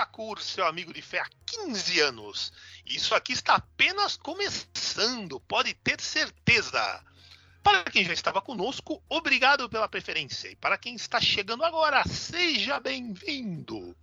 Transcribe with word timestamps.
Shakur, 0.00 0.40
seu 0.40 0.66
amigo 0.66 0.94
de 0.94 1.02
fé 1.02 1.20
há 1.20 1.28
15 1.44 2.00
anos. 2.00 2.52
Isso 2.86 3.14
aqui 3.14 3.34
está 3.34 3.56
apenas 3.56 4.16
começando, 4.16 5.38
pode 5.40 5.74
ter 5.74 6.00
certeza. 6.00 7.04
Para 7.62 7.84
quem 7.84 8.02
já 8.06 8.14
estava 8.14 8.40
conosco, 8.40 9.02
obrigado 9.10 9.68
pela 9.68 9.86
preferência. 9.86 10.48
E 10.48 10.56
para 10.56 10.78
quem 10.78 10.94
está 10.94 11.20
chegando 11.20 11.66
agora, 11.66 12.02
seja 12.08 12.80
bem-vindo. 12.80 13.94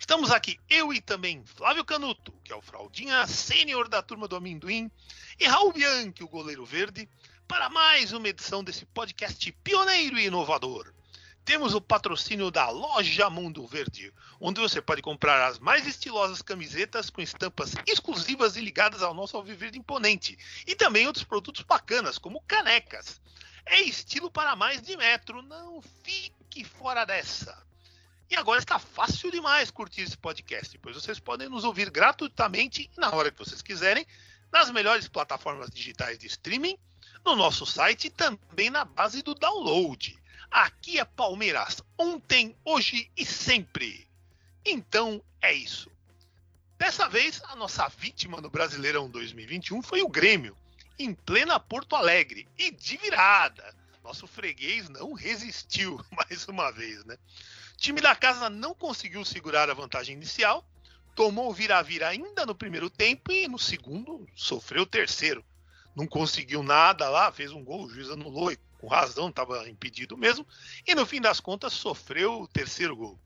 Estamos 0.00 0.32
aqui, 0.32 0.58
eu 0.68 0.92
e 0.92 1.00
também 1.00 1.44
Flávio 1.44 1.84
Canuto, 1.84 2.32
que 2.42 2.52
é 2.52 2.56
o 2.56 2.60
fraldinha 2.60 3.24
sênior 3.28 3.88
da 3.88 4.02
turma 4.02 4.26
do 4.26 4.34
amendoim, 4.34 4.90
e 5.38 5.46
Raul 5.46 5.72
Bianchi, 5.72 6.24
o 6.24 6.28
goleiro 6.28 6.66
verde, 6.66 7.08
para 7.46 7.68
mais 7.68 8.12
uma 8.12 8.28
edição 8.28 8.64
desse 8.64 8.84
podcast 8.86 9.52
pioneiro 9.62 10.18
e 10.18 10.26
inovador. 10.26 10.92
Temos 11.46 11.74
o 11.74 11.80
patrocínio 11.80 12.50
da 12.50 12.68
Loja 12.70 13.30
Mundo 13.30 13.64
Verde, 13.68 14.12
onde 14.40 14.60
você 14.60 14.82
pode 14.82 15.00
comprar 15.00 15.46
as 15.46 15.60
mais 15.60 15.86
estilosas 15.86 16.42
camisetas 16.42 17.08
com 17.08 17.22
estampas 17.22 17.72
exclusivas 17.86 18.56
e 18.56 18.60
ligadas 18.60 19.00
ao 19.00 19.14
nosso 19.14 19.36
Alviverde 19.36 19.78
imponente, 19.78 20.36
e 20.66 20.74
também 20.74 21.06
outros 21.06 21.22
produtos 21.24 21.62
bacanas, 21.62 22.18
como 22.18 22.42
canecas. 22.48 23.20
É 23.64 23.80
estilo 23.80 24.28
para 24.28 24.56
mais 24.56 24.82
de 24.82 24.96
metro, 24.96 25.40
não 25.40 25.80
fique 26.02 26.64
fora 26.64 27.04
dessa. 27.04 27.56
E 28.28 28.34
agora 28.34 28.58
está 28.58 28.80
fácil 28.80 29.30
demais 29.30 29.70
curtir 29.70 30.00
esse 30.00 30.18
podcast, 30.18 30.76
pois 30.78 30.96
vocês 30.96 31.20
podem 31.20 31.48
nos 31.48 31.62
ouvir 31.62 31.90
gratuitamente 31.90 32.90
na 32.96 33.14
hora 33.14 33.30
que 33.30 33.38
vocês 33.38 33.62
quiserem, 33.62 34.04
nas 34.50 34.68
melhores 34.72 35.06
plataformas 35.06 35.70
digitais 35.70 36.18
de 36.18 36.26
streaming, 36.26 36.76
no 37.24 37.36
nosso 37.36 37.64
site 37.64 38.08
e 38.08 38.10
também 38.10 38.68
na 38.68 38.84
base 38.84 39.22
do 39.22 39.32
download. 39.32 40.25
Aqui 40.50 40.98
é 40.98 41.04
Palmeiras, 41.04 41.82
ontem, 41.98 42.56
hoje 42.64 43.10
e 43.16 43.24
sempre. 43.24 44.08
Então 44.64 45.22
é 45.40 45.52
isso. 45.52 45.90
Dessa 46.78 47.08
vez, 47.08 47.42
a 47.44 47.56
nossa 47.56 47.88
vítima 47.88 48.40
no 48.40 48.50
Brasileirão 48.50 49.08
2021 49.08 49.82
foi 49.82 50.02
o 50.02 50.08
Grêmio, 50.08 50.56
em 50.98 51.14
plena 51.14 51.58
Porto 51.58 51.96
Alegre 51.96 52.46
e 52.58 52.70
de 52.70 52.96
virada. 52.96 53.74
Nosso 54.02 54.26
freguês 54.26 54.88
não 54.88 55.12
resistiu 55.12 56.00
mais 56.12 56.46
uma 56.46 56.70
vez, 56.70 57.04
né? 57.04 57.16
O 57.74 57.76
time 57.76 58.00
da 58.00 58.14
casa 58.14 58.48
não 58.48 58.74
conseguiu 58.74 59.24
segurar 59.24 59.68
a 59.68 59.74
vantagem 59.74 60.14
inicial, 60.14 60.64
tomou 61.14 61.52
vira-vira 61.52 62.08
ainda 62.08 62.46
no 62.46 62.54
primeiro 62.54 62.88
tempo 62.88 63.32
e 63.32 63.48
no 63.48 63.58
segundo 63.58 64.26
sofreu 64.34 64.82
o 64.82 64.86
terceiro. 64.86 65.44
Não 65.94 66.06
conseguiu 66.06 66.62
nada 66.62 67.08
lá, 67.08 67.32
fez 67.32 67.52
um 67.52 67.64
gol, 67.64 67.84
o 67.84 67.88
juiz 67.88 68.10
anulou 68.10 68.52
e 68.52 68.58
com 68.86 68.94
razão 68.94 69.30
estava 69.30 69.68
impedido 69.68 70.16
mesmo, 70.16 70.46
e 70.86 70.94
no 70.94 71.04
fim 71.04 71.20
das 71.20 71.40
contas 71.40 71.72
sofreu 71.72 72.42
o 72.42 72.46
terceiro 72.46 72.94
gol. 72.94 73.18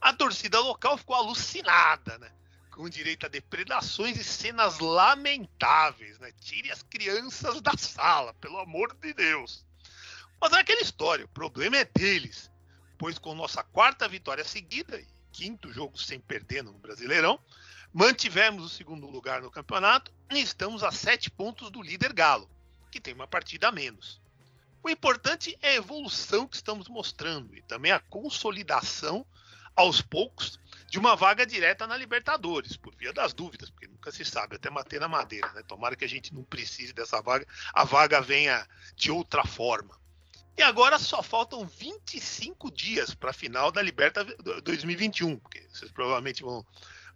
A 0.00 0.12
torcida 0.12 0.60
local 0.60 0.96
ficou 0.96 1.16
alucinada, 1.16 2.18
né? 2.18 2.30
Com 2.70 2.88
direito 2.88 3.26
a 3.26 3.28
depredações 3.28 4.16
e 4.16 4.22
cenas 4.22 4.78
lamentáveis, 4.78 6.20
né? 6.20 6.30
Tire 6.40 6.70
as 6.70 6.84
crianças 6.84 7.60
da 7.60 7.76
sala, 7.76 8.32
pelo 8.34 8.58
amor 8.58 8.96
de 9.00 9.12
Deus. 9.12 9.66
Mas 10.40 10.52
é 10.52 10.60
aquela 10.60 10.80
história, 10.80 11.24
o 11.24 11.28
problema 11.28 11.78
é 11.78 11.84
deles 11.84 12.48
pois 12.96 13.18
com 13.18 13.34
nossa 13.34 13.64
quarta 13.64 14.06
vitória 14.06 14.44
seguida 14.44 15.00
e 15.00 15.06
quinto 15.32 15.72
jogo 15.72 15.98
sem 15.98 16.20
perder 16.20 16.62
no 16.62 16.72
Brasileirão, 16.74 17.36
mantivemos 17.92 18.64
o 18.64 18.68
segundo 18.68 19.08
lugar 19.08 19.42
no 19.42 19.50
campeonato 19.50 20.12
e 20.30 20.40
estamos 20.40 20.84
a 20.84 20.92
sete 20.92 21.28
pontos 21.28 21.68
do 21.72 21.82
líder 21.82 22.12
Galo, 22.12 22.48
que 22.92 23.00
tem 23.00 23.12
uma 23.12 23.26
partida 23.26 23.66
a 23.66 23.72
menos. 23.72 24.21
O 24.82 24.90
importante 24.90 25.56
é 25.62 25.70
a 25.70 25.74
evolução 25.74 26.46
que 26.46 26.56
estamos 26.56 26.88
mostrando 26.88 27.54
e 27.54 27.62
também 27.62 27.92
a 27.92 28.00
consolidação, 28.00 29.24
aos 29.76 30.02
poucos, 30.02 30.58
de 30.86 30.98
uma 30.98 31.16
vaga 31.16 31.46
direta 31.46 31.86
na 31.86 31.96
Libertadores, 31.96 32.76
por 32.76 32.94
via 32.94 33.12
das 33.12 33.32
dúvidas, 33.32 33.70
porque 33.70 33.86
nunca 33.86 34.10
se 34.10 34.24
sabe, 34.24 34.56
até 34.56 34.68
bater 34.68 35.00
na 35.00 35.08
madeira, 35.08 35.50
né? 35.52 35.62
Tomara 35.62 35.96
que 35.96 36.04
a 36.04 36.08
gente 36.08 36.34
não 36.34 36.44
precise 36.44 36.92
dessa 36.92 37.22
vaga, 37.22 37.46
a 37.72 37.84
vaga 37.84 38.20
venha 38.20 38.68
de 38.94 39.10
outra 39.10 39.44
forma. 39.44 39.98
E 40.56 40.62
agora 40.62 40.98
só 40.98 41.22
faltam 41.22 41.64
25 41.64 42.70
dias 42.70 43.14
para 43.14 43.30
a 43.30 43.32
final 43.34 43.72
da 43.72 43.80
Liberta 43.80 44.24
2021, 44.62 45.38
porque 45.38 45.66
vocês 45.70 45.90
provavelmente 45.90 46.42
vão, 46.42 46.66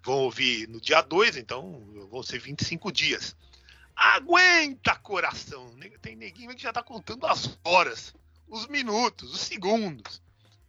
vão 0.02 0.20
ouvir 0.20 0.66
no 0.68 0.80
dia 0.80 1.02
2, 1.02 1.36
então 1.36 1.84
vão 2.10 2.22
ser 2.22 2.38
25 2.38 2.90
dias. 2.90 3.36
Aguenta, 3.96 4.94
coração! 4.96 5.74
Tem 6.02 6.14
neguinho 6.14 6.54
que 6.54 6.62
já 6.62 6.68
está 6.68 6.82
contando 6.82 7.26
as 7.26 7.58
horas, 7.64 8.14
os 8.46 8.66
minutos, 8.66 9.32
os 9.32 9.40
segundos. 9.40 10.20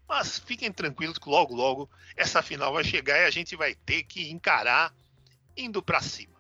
Mas 0.07 0.39
fiquem 0.39 0.71
tranquilos 0.71 1.17
que 1.17 1.27
logo, 1.27 1.53
logo 1.53 1.89
essa 2.16 2.41
final 2.41 2.71
vai 2.71 2.85
chegar 2.85 3.17
e 3.17 3.25
a 3.25 3.29
gente 3.29 3.55
vai 3.57 3.75
ter 3.75 4.03
que 4.03 4.31
encarar 4.31 4.95
indo 5.57 5.83
para 5.83 6.01
cima. 6.01 6.37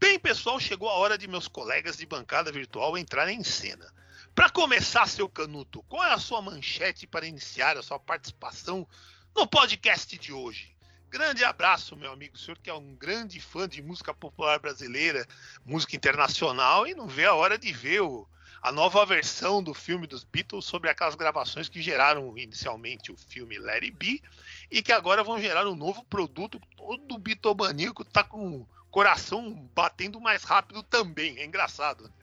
Bem, 0.00 0.18
pessoal, 0.18 0.58
chegou 0.58 0.88
a 0.88 0.94
hora 0.94 1.18
de 1.18 1.28
meus 1.28 1.46
colegas 1.46 1.98
de 1.98 2.06
bancada 2.06 2.50
virtual 2.50 2.96
entrarem 2.96 3.38
em 3.38 3.44
cena. 3.44 3.92
Para 4.34 4.48
começar, 4.48 5.06
seu 5.06 5.28
Canuto, 5.28 5.82
qual 5.82 6.02
é 6.02 6.14
a 6.14 6.18
sua 6.18 6.40
manchete 6.40 7.06
para 7.06 7.26
iniciar 7.26 7.76
a 7.76 7.82
sua 7.82 7.98
participação 7.98 8.88
no 9.36 9.46
podcast 9.46 10.16
de 10.16 10.32
hoje? 10.32 10.69
Grande 11.10 11.42
abraço, 11.42 11.96
meu 11.96 12.12
amigo. 12.12 12.36
O 12.36 12.38
senhor 12.38 12.56
que 12.56 12.70
é 12.70 12.74
um 12.74 12.94
grande 12.94 13.40
fã 13.40 13.68
de 13.68 13.82
música 13.82 14.14
popular 14.14 14.60
brasileira, 14.60 15.26
música 15.66 15.96
internacional, 15.96 16.86
e 16.86 16.94
não 16.94 17.08
vê 17.08 17.24
a 17.24 17.34
hora 17.34 17.58
de 17.58 17.72
ver 17.72 18.00
o, 18.00 18.28
a 18.62 18.70
nova 18.70 19.04
versão 19.04 19.60
do 19.60 19.74
filme 19.74 20.06
dos 20.06 20.22
Beatles 20.22 20.64
sobre 20.64 20.88
aquelas 20.88 21.16
gravações 21.16 21.68
que 21.68 21.82
geraram 21.82 22.38
inicialmente 22.38 23.10
o 23.10 23.16
filme 23.16 23.58
Let 23.58 23.82
It 23.82 23.90
Be 23.90 24.22
e 24.70 24.80
que 24.82 24.92
agora 24.92 25.24
vão 25.24 25.40
gerar 25.40 25.66
um 25.66 25.74
novo 25.74 26.04
produto. 26.04 26.60
Todo 26.76 27.18
bitomaníaco 27.18 28.04
tá 28.04 28.22
com 28.22 28.58
o 28.58 28.68
coração 28.88 29.68
batendo 29.74 30.20
mais 30.20 30.44
rápido 30.44 30.80
também. 30.84 31.38
É 31.38 31.44
engraçado. 31.44 32.04
Né? 32.04 32.10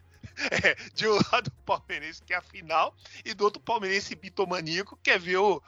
É, 0.63 0.75
de 0.93 1.07
um 1.07 1.19
lado 1.31 1.47
o 1.47 1.63
palmeirense 1.65 2.21
que 2.21 2.31
é 2.31 2.37
a 2.37 2.41
final 2.41 2.95
e 3.25 3.33
do 3.33 3.43
outro 3.43 3.59
o 3.59 3.63
palmeirense 3.63 4.13
bitomaníaco 4.13 4.95
quer 5.01 5.19
ver 5.19 5.37
o, 5.37 5.63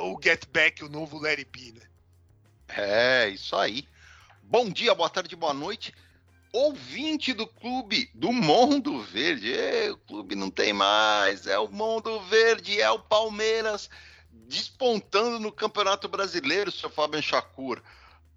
o 0.00 0.20
Get 0.22 0.46
Back, 0.46 0.84
o 0.84 0.88
novo 0.88 1.18
Larry 1.18 1.44
B, 1.44 1.72
né? 1.72 1.91
É, 2.76 3.28
isso 3.28 3.54
aí. 3.54 3.86
Bom 4.42 4.68
dia, 4.70 4.94
boa 4.94 5.10
tarde, 5.10 5.36
boa 5.36 5.52
noite. 5.52 5.94
Ouvinte 6.52 7.32
do 7.32 7.46
clube 7.46 8.10
do 8.14 8.32
Mundo 8.32 9.00
Verde. 9.02 9.52
O 9.90 9.98
clube 9.98 10.34
não 10.34 10.50
tem 10.50 10.72
mais. 10.72 11.46
É 11.46 11.58
o 11.58 11.68
Mundo 11.68 12.20
Verde, 12.20 12.80
é 12.80 12.90
o 12.90 12.98
Palmeiras 12.98 13.90
despontando 14.30 15.38
no 15.38 15.52
Campeonato 15.52 16.08
Brasileiro, 16.08 16.70
seu 16.70 16.90
Fábio 16.90 17.22
Chacur. 17.22 17.82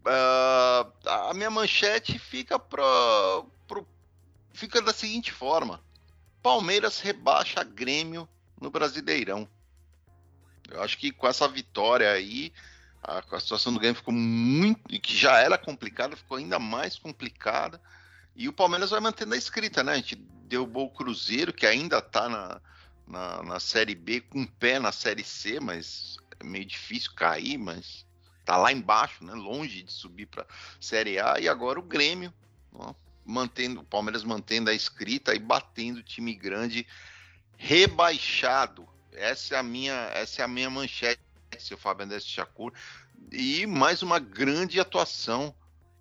Uh, 0.01 1.09
a 1.09 1.33
minha 1.33 1.49
manchete 1.49 2.19
fica 2.19 2.59
pro, 2.59 3.49
pro 3.67 3.87
fica 4.53 4.81
da 4.81 4.93
seguinte 4.93 5.31
forma: 5.31 5.81
Palmeiras 6.41 6.99
rebaixa 6.99 7.63
Grêmio 7.63 8.27
no 8.59 8.69
Brasileirão. 8.69 9.47
Eu 10.69 10.81
acho 10.81 10.97
que 10.97 11.11
com 11.11 11.27
essa 11.27 11.47
vitória 11.47 12.11
aí, 12.11 12.53
a, 13.07 13.23
a 13.35 13.39
situação 13.39 13.71
do 13.71 13.79
Grêmio 13.79 13.95
ficou 13.95 14.13
muito. 14.13 14.99
que 14.99 15.15
já 15.15 15.37
era 15.37 15.57
complicada, 15.57 16.15
ficou 16.15 16.37
ainda 16.37 16.57
mais 16.57 16.97
complicada. 16.97 17.79
E 18.35 18.49
o 18.49 18.53
Palmeiras 18.53 18.89
vai 18.89 18.99
mantendo 18.99 19.33
a 19.33 19.37
escrita, 19.37 19.83
né? 19.83 19.93
A 19.93 19.95
gente 19.97 20.15
derrubou 20.15 20.87
o 20.87 20.91
Cruzeiro, 20.91 21.53
que 21.53 21.65
ainda 21.65 22.01
tá 22.01 22.27
na, 22.27 22.61
na, 23.07 23.43
na 23.43 23.59
Série 23.59 23.95
B, 23.95 24.21
com 24.21 24.39
um 24.39 24.45
pé 24.45 24.79
na 24.79 24.91
Série 24.91 25.23
C, 25.23 25.59
mas 25.59 26.17
é 26.39 26.43
meio 26.43 26.65
difícil 26.65 27.11
cair, 27.15 27.57
mas 27.57 28.05
tá 28.43 28.57
lá 28.57 28.71
embaixo, 28.71 29.23
né? 29.23 29.33
Longe 29.33 29.83
de 29.83 29.93
subir 29.93 30.25
para 30.25 30.45
Série 30.79 31.19
A. 31.19 31.39
E 31.39 31.47
agora 31.47 31.79
o 31.79 31.83
Grêmio, 31.83 32.33
ó, 32.73 32.93
mantendo 33.23 33.81
o 33.81 33.85
Palmeiras 33.85 34.23
mantendo 34.23 34.69
a 34.69 34.73
escrita 34.73 35.33
e 35.33 35.39
batendo 35.39 35.99
o 35.99 36.03
time 36.03 36.33
grande 36.33 36.85
rebaixado. 37.55 38.87
Essa 39.13 39.55
é 39.55 39.57
a 39.59 39.63
minha, 39.63 39.93
essa 40.13 40.41
é 40.41 40.45
a 40.45 40.47
minha 40.47 40.69
manchete 40.69 41.24
seu 41.63 41.77
Fábio 41.77 42.05
Andrés 42.05 42.25
Chacur, 42.25 42.73
e 43.31 43.65
mais 43.65 44.01
uma 44.01 44.19
grande 44.19 44.79
atuação 44.79 45.55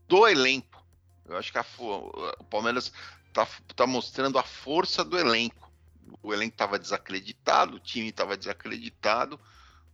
do 0.08 0.26
elenco. 0.26 0.84
Eu 1.24 1.36
acho 1.36 1.50
que 1.50 1.58
a, 1.58 1.64
o 1.78 2.44
Palmeiras 2.44 2.92
está 3.28 3.46
tá 3.74 3.86
mostrando 3.86 4.38
a 4.38 4.42
força 4.42 5.04
do 5.04 5.18
elenco. 5.18 5.72
O 6.22 6.32
elenco 6.32 6.54
estava 6.54 6.78
desacreditado, 6.78 7.76
o 7.76 7.80
time 7.80 8.08
estava 8.08 8.36
desacreditado, 8.36 9.40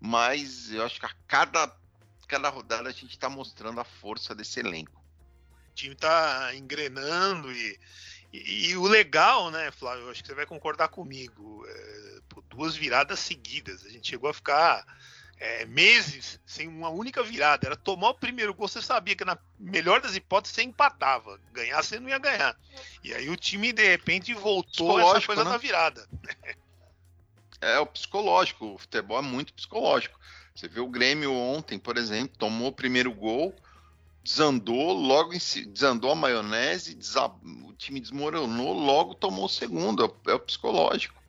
mas 0.00 0.72
eu 0.72 0.84
acho 0.84 0.98
que 0.98 1.06
a 1.06 1.14
cada, 1.26 1.72
cada 2.26 2.48
rodada 2.48 2.88
a 2.88 2.92
gente 2.92 3.10
está 3.10 3.28
mostrando 3.28 3.80
a 3.80 3.84
força 3.84 4.34
desse 4.34 4.60
elenco. 4.60 5.00
O 5.70 5.74
time 5.74 5.94
está 5.94 6.54
engrenando 6.54 7.50
e, 7.52 7.78
e, 8.32 8.70
e, 8.70 8.76
o 8.76 8.86
legal, 8.86 9.50
né, 9.50 9.70
Flávio? 9.70 10.10
Acho 10.10 10.22
que 10.22 10.28
você 10.28 10.34
vai 10.34 10.46
concordar 10.46 10.88
comigo. 10.88 11.64
É, 11.66 12.20
duas 12.48 12.76
viradas 12.76 13.20
seguidas. 13.20 13.84
A 13.86 13.88
gente 13.88 14.08
chegou 14.08 14.28
a 14.28 14.34
ficar 14.34 14.84
é, 15.40 15.64
meses 15.64 16.38
sem 16.44 16.68
uma 16.68 16.90
única 16.90 17.22
virada. 17.22 17.66
Era 17.66 17.76
tomar 17.76 18.10
o 18.10 18.14
primeiro 18.14 18.52
gol, 18.52 18.68
você 18.68 18.82
sabia 18.82 19.16
que 19.16 19.24
na 19.24 19.38
melhor 19.58 20.00
das 20.00 20.14
hipóteses 20.14 20.54
você 20.54 20.62
empatava. 20.62 21.40
Ganhar 21.52 21.82
você 21.82 21.98
não 21.98 22.10
ia 22.10 22.18
ganhar. 22.18 22.54
E 23.02 23.14
aí 23.14 23.30
o 23.30 23.36
time 23.36 23.72
de 23.72 23.82
repente 23.82 24.34
voltou 24.34 25.00
essa 25.00 25.26
coisa 25.26 25.42
né? 25.42 25.50
da 25.50 25.56
virada. 25.56 26.06
É 27.62 27.78
o 27.78 27.86
psicológico, 27.86 28.74
o 28.74 28.78
futebol 28.78 29.18
é 29.18 29.22
muito 29.22 29.52
psicológico. 29.54 30.18
Você 30.54 30.68
vê 30.68 30.80
o 30.80 30.88
Grêmio 30.88 31.32
ontem, 31.32 31.78
por 31.78 31.96
exemplo, 31.96 32.36
tomou 32.38 32.68
o 32.68 32.72
primeiro 32.72 33.12
gol, 33.12 33.54
desandou, 34.22 34.92
logo 34.92 35.38
si, 35.38 35.64
desandou 35.66 36.10
a 36.10 36.14
maionese, 36.14 36.94
desab... 36.94 37.34
o 37.66 37.72
time 37.74 38.00
desmoronou, 38.00 38.72
logo 38.72 39.14
tomou 39.14 39.44
o 39.44 39.48
segundo. 39.48 40.02
É 40.02 40.06
o, 40.06 40.32
é 40.32 40.34
o 40.34 40.40
psicológico. 40.40 41.19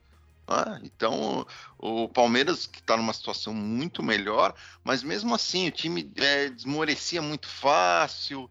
Ah, 0.52 0.80
então, 0.84 1.46
o 1.78 2.08
Palmeiras 2.10 2.66
que 2.66 2.80
está 2.80 2.98
numa 2.98 3.14
situação 3.14 3.54
muito 3.54 4.04
melhor, 4.04 4.54
mas 4.84 5.02
mesmo 5.02 5.34
assim 5.34 5.68
o 5.68 5.72
time 5.72 6.12
é, 6.18 6.50
desmorecia 6.50 7.22
muito 7.22 7.48
fácil, 7.48 8.50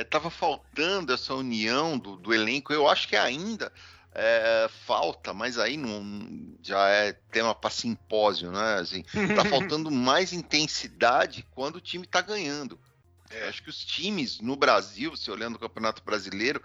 estava 0.00 0.28
é, 0.28 0.30
faltando 0.30 1.12
essa 1.12 1.34
união 1.34 1.98
do, 1.98 2.16
do, 2.16 2.32
elenco. 2.32 2.72
Eu 2.72 2.88
acho 2.88 3.08
que 3.08 3.16
ainda 3.16 3.72
é, 4.14 4.68
falta, 4.86 5.32
mas 5.32 5.58
aí 5.58 5.76
não, 5.76 6.56
já 6.62 6.88
é 6.88 7.12
tema 7.30 7.54
para 7.54 7.70
simpósio, 7.70 8.50
né? 8.52 8.74
Assim, 8.80 9.02
tá 9.34 9.44
faltando 9.48 9.90
mais 9.90 10.32
intensidade 10.32 11.46
quando 11.54 11.76
o 11.76 11.80
time 11.80 12.04
está 12.04 12.20
ganhando. 12.20 12.78
É, 13.30 13.48
acho 13.48 13.62
que 13.62 13.68
os 13.68 13.84
times 13.84 14.40
no 14.40 14.56
Brasil, 14.56 15.14
se 15.16 15.30
olhando 15.30 15.56
o 15.56 15.58
Campeonato 15.58 16.02
Brasileiro, 16.02 16.62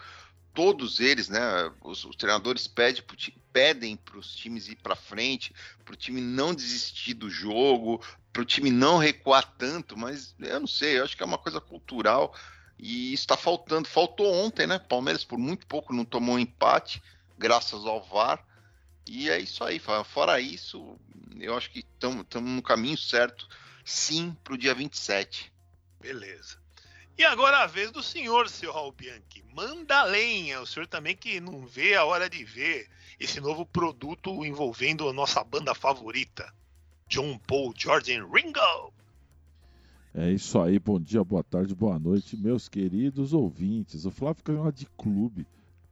todos 0.53 0.99
eles, 0.99 1.29
né? 1.29 1.39
Os, 1.81 2.05
os 2.05 2.15
treinadores 2.15 2.67
pedem, 2.67 3.03
pedem 3.51 3.95
para 3.95 4.17
os 4.17 4.35
times 4.35 4.67
ir 4.67 4.75
para 4.77 4.95
frente, 4.95 5.53
para 5.83 5.93
o 5.93 5.97
time 5.97 6.21
não 6.21 6.53
desistir 6.53 7.13
do 7.13 7.29
jogo, 7.29 8.01
para 8.31 8.41
o 8.41 8.45
time 8.45 8.69
não 8.69 8.97
recuar 8.97 9.43
tanto, 9.57 9.97
mas 9.97 10.35
eu 10.39 10.59
não 10.59 10.67
sei, 10.67 10.99
eu 10.99 11.03
acho 11.03 11.15
que 11.15 11.23
é 11.23 11.25
uma 11.25 11.37
coisa 11.37 11.59
cultural 11.59 12.35
e 12.77 13.13
está 13.13 13.37
faltando. 13.37 13.87
Faltou 13.87 14.31
ontem, 14.33 14.67
né? 14.67 14.79
Palmeiras 14.79 15.23
por 15.23 15.37
muito 15.37 15.65
pouco 15.67 15.93
não 15.93 16.05
tomou 16.05 16.35
um 16.35 16.39
empate, 16.39 17.01
graças 17.37 17.85
ao 17.85 18.03
VAR. 18.03 18.45
E 19.05 19.29
é 19.29 19.39
isso 19.39 19.63
aí. 19.63 19.79
Fora 19.79 20.39
isso, 20.39 20.97
eu 21.39 21.57
acho 21.57 21.69
que 21.71 21.79
estamos 21.79 22.25
no 22.33 22.61
caminho 22.61 22.97
certo, 22.97 23.47
sim, 23.83 24.35
para 24.43 24.53
o 24.53 24.57
dia 24.57 24.73
27. 24.73 25.51
Beleza. 25.99 26.62
E 27.17 27.23
agora 27.23 27.59
a 27.59 27.67
vez 27.67 27.91
do 27.91 28.01
senhor, 28.01 28.49
seu 28.49 28.73
Raul 28.73 28.91
Bianchi. 28.91 29.43
Manda 29.53 30.03
lenha. 30.03 30.61
O 30.61 30.65
senhor 30.65 30.87
também 30.87 31.15
que 31.15 31.39
não 31.39 31.65
vê 31.65 31.95
a 31.95 32.05
hora 32.05 32.27
de 32.29 32.43
ver 32.43 32.87
esse 33.19 33.39
novo 33.39 33.65
produto 33.65 34.43
envolvendo 34.43 35.07
a 35.07 35.13
nossa 35.13 35.43
banda 35.43 35.75
favorita, 35.75 36.51
John 37.07 37.37
Paul, 37.47 37.73
George 37.77 38.13
and 38.13 38.27
Ringo. 38.27 38.91
É 40.15 40.31
isso 40.31 40.59
aí, 40.59 40.77
bom 40.77 40.99
dia, 40.99 41.23
boa 41.23 41.43
tarde, 41.43 41.73
boa 41.73 41.97
noite, 41.97 42.37
meus 42.37 42.67
queridos 42.67 43.33
ouvintes. 43.33 44.05
O 44.05 44.11
Flávio 44.11 44.43
caiu 44.43 44.71
de 44.71 44.85
clube. 44.97 45.45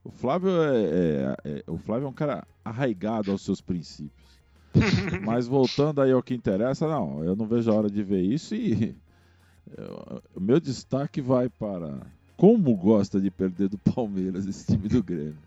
O 0.04 0.12
Flávio 0.12 0.50
é, 0.62 0.84
é, 0.84 1.36
é, 1.46 1.64
o 1.68 1.78
Flávio 1.78 2.06
é 2.06 2.10
um 2.10 2.14
cara 2.14 2.48
arraigado 2.66 3.32
aos 3.32 3.44
seus 3.44 3.62
princípios. 3.62 4.42
Mas 5.24 5.48
voltando 5.48 6.02
aí 6.02 6.12
ao 6.12 6.24
que 6.24 6.34
interessa, 6.34 6.88
não, 6.88 7.24
eu 7.24 7.36
não 7.36 7.46
vejo 7.46 7.72
a 7.72 7.76
hora 7.76 7.90
de 7.90 8.02
ver 8.04 8.22
isso 8.22 8.56
e 8.56 8.96
o 10.36 10.40
meu 10.40 10.60
destaque 10.60 11.22
vai 11.22 11.50
para 11.50 12.02
como 12.36 12.76
gosta 12.76 13.22
de 13.22 13.30
perder 13.30 13.70
do 13.70 13.78
Palmeiras 13.78 14.48
esse 14.48 14.66
time 14.66 14.88
do 14.88 15.04
Grêmio. 15.04 15.38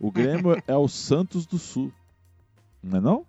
O 0.00 0.10
Grêmio 0.10 0.56
é 0.66 0.76
o 0.76 0.88
Santos 0.88 1.44
do 1.46 1.58
Sul, 1.58 1.92
não 2.82 2.98
é 2.98 3.00
não? 3.00 3.26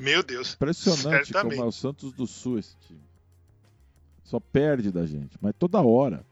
Meu 0.00 0.22
Deus. 0.22 0.54
Impressionante 0.54 1.28
certamente. 1.28 1.56
como 1.56 1.66
é 1.66 1.68
o 1.68 1.72
Santos 1.72 2.12
do 2.12 2.26
Sul 2.26 2.58
esse 2.58 2.76
time. 2.86 3.00
Só 4.24 4.38
perde 4.38 4.92
da 4.92 5.06
gente, 5.06 5.38
mas 5.40 5.54
toda 5.58 5.80
hora. 5.80 6.22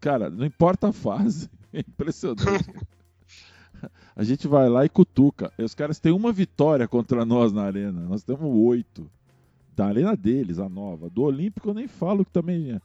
Cara, 0.00 0.28
não 0.28 0.44
importa 0.44 0.88
a 0.88 0.92
fase. 0.92 1.50
É 1.72 1.80
impressionante. 1.80 2.44
a 4.16 4.24
gente 4.24 4.48
vai 4.48 4.66
lá 4.66 4.86
e 4.86 4.88
cutuca. 4.88 5.52
E 5.58 5.62
os 5.62 5.74
caras 5.74 5.98
têm 5.98 6.12
uma 6.12 6.32
vitória 6.32 6.88
contra 6.88 7.22
nós 7.22 7.52
na 7.52 7.64
arena. 7.64 8.00
Nós 8.02 8.22
temos 8.22 8.48
oito 8.66 9.10
da 9.76 9.86
arena 9.86 10.16
deles, 10.16 10.58
a 10.58 10.68
nova. 10.68 11.10
Do 11.10 11.22
Olímpico 11.22 11.68
eu 11.68 11.74
nem 11.74 11.86
falo 11.86 12.24
que 12.24 12.30
também 12.30 12.72
é, 12.72 12.80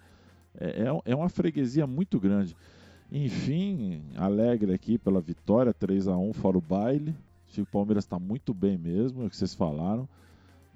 é, 0.59 1.01
é 1.05 1.15
uma 1.15 1.29
freguesia 1.29 1.87
muito 1.87 2.19
grande. 2.19 2.55
Enfim, 3.09 4.03
alegre 4.15 4.73
aqui 4.73 4.97
pela 4.97 5.21
vitória, 5.21 5.73
3 5.73 6.09
a 6.09 6.17
1 6.17 6.33
fora 6.33 6.57
o 6.57 6.61
baile. 6.61 7.15
Acho 7.45 7.55
que 7.55 7.61
o 7.61 7.65
Palmeiras 7.65 8.03
está 8.03 8.19
muito 8.19 8.53
bem 8.53 8.77
mesmo, 8.77 9.23
é 9.23 9.25
o 9.25 9.29
que 9.29 9.37
vocês 9.37 9.55
falaram. 9.55 10.07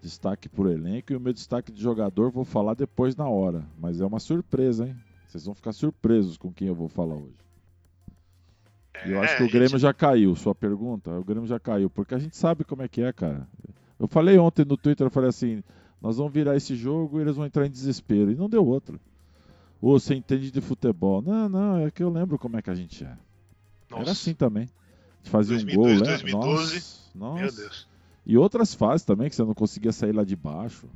Destaque 0.01 0.47
por 0.47 0.69
elenco 0.69 1.11
e 1.11 1.15
o 1.15 1.19
meu 1.19 1.33
destaque 1.33 1.71
de 1.71 1.81
jogador 1.81 2.31
vou 2.31 2.45
falar 2.45 2.73
depois 2.73 3.15
na 3.15 3.27
hora. 3.27 3.63
Mas 3.77 3.99
é 3.99 4.05
uma 4.05 4.19
surpresa, 4.19 4.87
hein? 4.87 4.95
Vocês 5.27 5.45
vão 5.45 5.55
ficar 5.55 5.73
surpresos 5.73 6.37
com 6.37 6.51
quem 6.51 6.67
eu 6.67 6.75
vou 6.75 6.87
falar 6.87 7.15
hoje. 7.15 7.35
E 9.05 9.11
eu 9.11 9.21
acho 9.21 9.33
é, 9.33 9.37
que 9.37 9.43
o 9.43 9.51
Grêmio 9.51 9.77
já 9.77 9.93
caiu. 9.93 10.35
Sua 10.35 10.53
pergunta, 10.53 11.11
o 11.11 11.23
Grêmio 11.23 11.47
já 11.47 11.59
caiu. 11.59 11.89
Porque 11.89 12.13
a 12.13 12.19
gente 12.19 12.37
sabe 12.37 12.63
como 12.63 12.83
é 12.83 12.87
que 12.87 13.01
é, 13.01 13.11
cara. 13.11 13.47
Eu 13.99 14.07
falei 14.07 14.37
ontem 14.37 14.63
no 14.65 14.77
Twitter, 14.77 15.07
eu 15.07 15.11
falei 15.11 15.29
assim, 15.29 15.63
nós 16.05 16.17
vamos 16.17 16.31
virar 16.31 16.55
esse 16.55 16.75
jogo 16.75 17.17
e 17.17 17.23
eles 17.23 17.35
vão 17.35 17.47
entrar 17.47 17.65
em 17.65 17.69
desespero. 17.69 18.31
E 18.31 18.35
não 18.35 18.47
deu 18.47 18.63
outra. 18.63 18.99
Ou 19.81 19.99
você 19.99 20.13
entende 20.13 20.51
de 20.51 20.61
futebol. 20.61 21.19
Não, 21.19 21.49
não, 21.49 21.79
é 21.79 21.89
que 21.89 22.03
eu 22.03 22.11
lembro 22.11 22.37
como 22.37 22.55
é 22.57 22.61
que 22.61 22.69
a 22.69 22.75
gente 22.75 23.03
é. 23.03 23.17
Nossa. 23.89 24.03
Era 24.03 24.11
assim 24.11 24.35
também. 24.35 24.65
A 24.65 25.17
gente 25.17 25.31
fazia 25.31 25.55
2002, 25.55 25.75
um 25.75 25.97
gol, 25.97 26.05
né? 26.05 26.17
2012. 26.17 26.75
Nossa, 26.75 27.01
nossa. 27.15 27.41
Meu 27.41 27.51
Deus. 27.51 27.87
E 28.23 28.37
outras 28.37 28.75
fases 28.75 29.03
também 29.03 29.31
que 29.31 29.35
você 29.35 29.43
não 29.43 29.55
conseguia 29.55 29.91
sair 29.91 30.11
lá 30.11 30.23
de 30.23 30.35
baixo. 30.35 30.87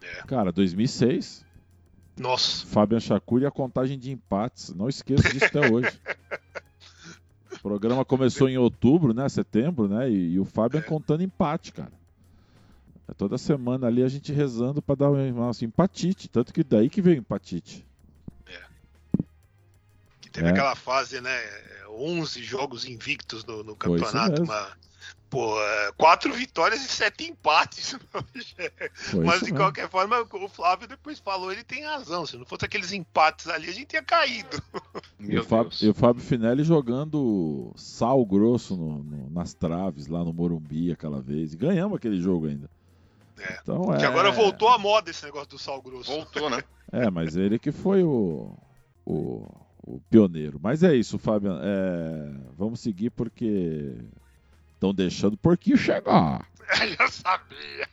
É. 0.00 0.22
Cara, 0.22 0.52
2006. 0.52 1.44
Nossa. 2.16 2.64
Fabian 2.64 3.00
Chacur 3.00 3.42
e 3.42 3.46
a 3.46 3.50
contagem 3.50 3.98
de 3.98 4.12
empates. 4.12 4.72
Não 4.72 4.88
esqueço 4.88 5.32
disso 5.32 5.46
até 5.46 5.68
hoje. 5.68 5.90
O 7.50 7.60
programa 7.60 8.04
começou 8.04 8.48
em 8.48 8.56
outubro, 8.56 9.12
né? 9.12 9.28
Setembro, 9.28 9.88
né? 9.88 10.08
E, 10.08 10.34
e 10.34 10.38
o 10.38 10.44
Fabian 10.44 10.78
é. 10.78 10.82
contando 10.82 11.24
empate, 11.24 11.72
cara. 11.72 11.97
É 13.08 13.14
toda 13.14 13.38
semana 13.38 13.86
ali 13.86 14.02
a 14.02 14.08
gente 14.08 14.32
rezando 14.32 14.82
para 14.82 14.94
dar 14.94 15.10
um 15.10 15.48
assim, 15.48 15.64
empatite. 15.64 16.28
Tanto 16.28 16.52
que 16.52 16.62
daí 16.62 16.90
que 16.90 17.00
veio 17.00 17.18
empatite. 17.18 17.86
É. 18.46 18.60
Que 20.20 20.30
teve 20.30 20.48
é. 20.48 20.50
aquela 20.50 20.76
fase, 20.76 21.20
né? 21.20 21.40
11 21.88 22.42
jogos 22.42 22.84
invictos 22.84 23.44
no, 23.44 23.64
no 23.64 23.74
campeonato. 23.74 24.42
Uma, 24.42 24.76
pô, 25.30 25.58
é, 25.58 25.92
quatro 25.96 26.32
vitórias 26.34 26.84
e 26.84 26.88
sete 26.88 27.24
empates. 27.24 27.96
Mas 29.24 29.40
de 29.40 29.52
qualquer 29.52 29.88
forma, 29.88 30.20
o 30.30 30.48
Flávio 30.48 30.86
depois 30.86 31.18
falou, 31.18 31.50
ele 31.50 31.64
tem 31.64 31.84
razão. 31.84 32.26
Se 32.26 32.36
não 32.36 32.44
fosse 32.44 32.66
aqueles 32.66 32.92
empates 32.92 33.48
ali, 33.48 33.70
a 33.70 33.72
gente 33.72 33.86
tinha 33.86 34.02
caído. 34.02 34.62
E 35.20 35.36
o, 35.36 35.42
Fábio, 35.42 35.72
e 35.82 35.88
o, 35.88 35.94
Fábio, 35.94 36.22
Finelli 36.22 36.62
jogando 36.62 37.72
sal 37.76 38.24
grosso 38.24 38.76
no, 38.76 39.02
no, 39.02 39.28
nas 39.30 39.52
traves 39.52 40.06
lá 40.06 40.24
no 40.24 40.32
Morumbi 40.32 40.92
aquela 40.92 41.20
vez. 41.20 41.52
E 41.52 41.56
ganhamos 41.56 41.96
aquele 41.96 42.20
jogo 42.20 42.46
ainda. 42.46 42.70
É. 43.40 43.58
Então, 43.62 43.82
que 43.96 44.04
é... 44.04 44.06
agora 44.06 44.30
voltou 44.30 44.68
a 44.68 44.78
moda 44.78 45.10
esse 45.10 45.24
negócio 45.24 45.48
do 45.48 45.58
sal 45.58 45.80
grosso. 45.80 46.10
Voltou, 46.10 46.50
né? 46.50 46.62
é, 46.92 47.10
mas 47.10 47.36
ele 47.36 47.58
que 47.58 47.72
foi 47.72 48.02
o, 48.02 48.56
o, 49.04 49.46
o 49.82 50.00
pioneiro. 50.10 50.58
Mas 50.62 50.82
é 50.82 50.94
isso, 50.94 51.18
Fábio. 51.18 51.52
É... 51.60 52.30
Vamos 52.56 52.80
seguir 52.80 53.10
porque 53.10 53.96
estão 54.74 54.92
deixando 54.92 55.34
o 55.34 55.38
porquinho 55.38 55.76
chegar. 55.76 56.46
Eu 56.98 57.08
sabia. 57.08 57.88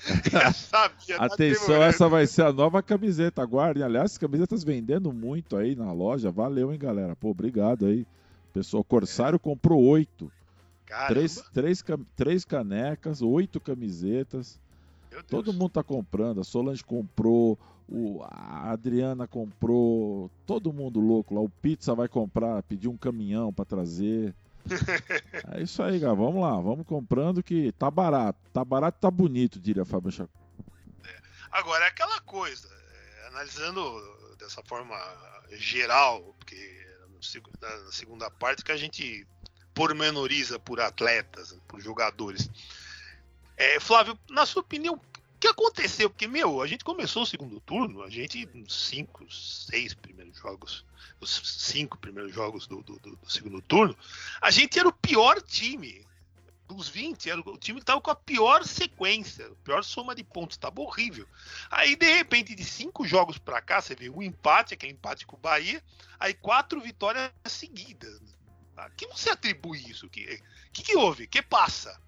Eu 0.32 0.52
sabia. 0.52 1.18
Tá 1.18 1.24
Atenção, 1.26 1.82
essa 1.82 2.08
vai 2.08 2.26
ser 2.26 2.42
a 2.42 2.52
nova 2.52 2.82
camiseta. 2.82 3.42
Aguardem. 3.42 3.82
Aliás, 3.82 4.12
as 4.12 4.18
camisetas 4.18 4.64
vendendo 4.64 5.12
muito 5.12 5.56
aí 5.56 5.76
na 5.76 5.92
loja. 5.92 6.30
Valeu, 6.30 6.72
hein, 6.72 6.78
galera. 6.78 7.14
Pô, 7.16 7.30
obrigado 7.30 7.86
aí. 7.86 8.06
Pessoal, 8.52 8.82
Corsário 8.82 9.38
comprou 9.38 9.82
oito. 9.82 10.30
Três, 11.08 11.42
três, 11.52 11.84
três 12.16 12.44
canecas, 12.44 13.22
oito 13.22 13.60
camisetas. 13.60 14.58
Todo 15.28 15.52
mundo 15.52 15.70
tá 15.70 15.82
comprando. 15.82 16.40
A 16.40 16.44
Solange 16.44 16.84
comprou, 16.84 17.58
o, 17.88 18.22
a 18.24 18.70
Adriana 18.70 19.26
comprou, 19.26 20.30
todo 20.46 20.72
mundo 20.72 21.00
louco 21.00 21.34
lá. 21.34 21.40
O 21.40 21.48
Pizza 21.48 21.94
vai 21.94 22.08
comprar, 22.08 22.62
pedir 22.62 22.88
um 22.88 22.96
caminhão 22.96 23.52
para 23.52 23.64
trazer. 23.64 24.34
É 25.52 25.62
isso 25.62 25.82
aí, 25.82 25.98
galera. 25.98 26.20
Vamos 26.20 26.42
lá, 26.42 26.52
vamos 26.60 26.86
comprando 26.86 27.42
que 27.42 27.72
tá 27.72 27.90
barato. 27.90 28.38
Tá 28.52 28.64
barato 28.64 28.98
e 28.98 29.00
tá 29.00 29.10
bonito, 29.10 29.58
diria 29.58 29.84
Fábio 29.84 30.10
Chaco. 30.12 30.30
Agora, 31.50 31.84
é 31.84 31.88
aquela 31.88 32.20
coisa, 32.20 32.68
é, 32.68 33.28
analisando 33.28 33.82
dessa 34.38 34.62
forma 34.64 34.96
geral, 35.52 36.34
porque 36.38 36.86
seg- 37.20 37.42
na 37.60 37.90
segunda 37.90 38.30
parte 38.30 38.62
que 38.64 38.70
a 38.72 38.76
gente 38.76 39.26
pormenoriza 39.80 40.58
por 40.58 40.78
atletas, 40.78 41.56
por 41.66 41.80
jogadores. 41.80 42.50
É, 43.56 43.80
Flávio, 43.80 44.18
na 44.28 44.44
sua 44.44 44.60
opinião, 44.60 44.92
o 44.94 45.00
que 45.40 45.46
aconteceu? 45.48 46.10
Porque, 46.10 46.28
meu, 46.28 46.60
a 46.60 46.66
gente 46.66 46.84
começou 46.84 47.22
o 47.22 47.26
segundo 47.26 47.58
turno, 47.60 48.02
a 48.02 48.10
gente, 48.10 48.46
cinco, 48.68 49.24
seis 49.32 49.94
primeiros 49.94 50.36
jogos, 50.36 50.84
os 51.18 51.30
cinco 51.62 51.96
primeiros 51.96 52.34
jogos 52.34 52.66
do, 52.66 52.82
do- 52.82 52.98
do- 52.98 53.16
do 53.16 53.32
segundo 53.32 53.62
turno, 53.62 53.96
a 54.42 54.50
gente 54.50 54.78
era 54.78 54.86
o 54.86 54.92
pior 54.92 55.40
time. 55.40 56.06
Dos 56.68 56.86
20, 56.88 57.30
era 57.30 57.40
o 57.40 57.56
time 57.58 57.80
que 57.80 57.82
estava 57.82 58.00
com 58.02 58.10
a 58.10 58.14
pior 58.14 58.64
sequência, 58.64 59.46
a 59.46 59.64
pior 59.64 59.82
soma 59.82 60.14
de 60.14 60.22
pontos, 60.22 60.56
estava 60.56 60.78
horrível. 60.82 61.26
Aí, 61.70 61.96
de 61.96 62.06
repente, 62.14 62.54
de 62.54 62.64
cinco 62.64 63.04
jogos 63.04 63.38
para 63.38 63.60
cá, 63.62 63.80
você 63.80 63.94
vê 63.96 64.08
um 64.10 64.22
empate, 64.22 64.74
aquele 64.74 64.92
empate 64.92 65.26
com 65.26 65.36
o 65.36 65.40
Bahia, 65.40 65.82
aí 66.18 66.32
quatro 66.34 66.80
vitórias 66.80 67.32
seguidas. 67.46 68.20
A 68.86 68.90
que 68.90 69.06
você 69.06 69.30
atribui 69.30 69.78
isso? 69.90 70.06
O 70.06 70.10
que, 70.10 70.42
que, 70.72 70.82
que 70.82 70.96
houve? 70.96 71.24
O 71.24 71.28
que 71.28 71.42
passa? 71.42 71.98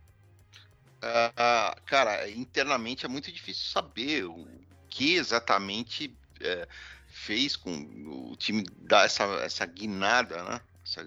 Ah, 1.01 1.33
ah, 1.37 1.77
cara, 1.87 2.29
internamente 2.31 3.05
é 3.05 3.09
muito 3.09 3.33
difícil 3.33 3.65
saber 3.71 4.25
o 4.25 4.47
que 4.89 5.15
exatamente 5.15 6.17
é, 6.41 6.69
fez 7.09 7.57
com 7.57 7.73
o 8.31 8.37
time 8.37 8.65
dar 8.79 9.05
essa, 9.05 9.25
essa 9.45 9.67
guinada, 9.67 10.43
né? 10.45 10.61
Essa- 10.85 11.05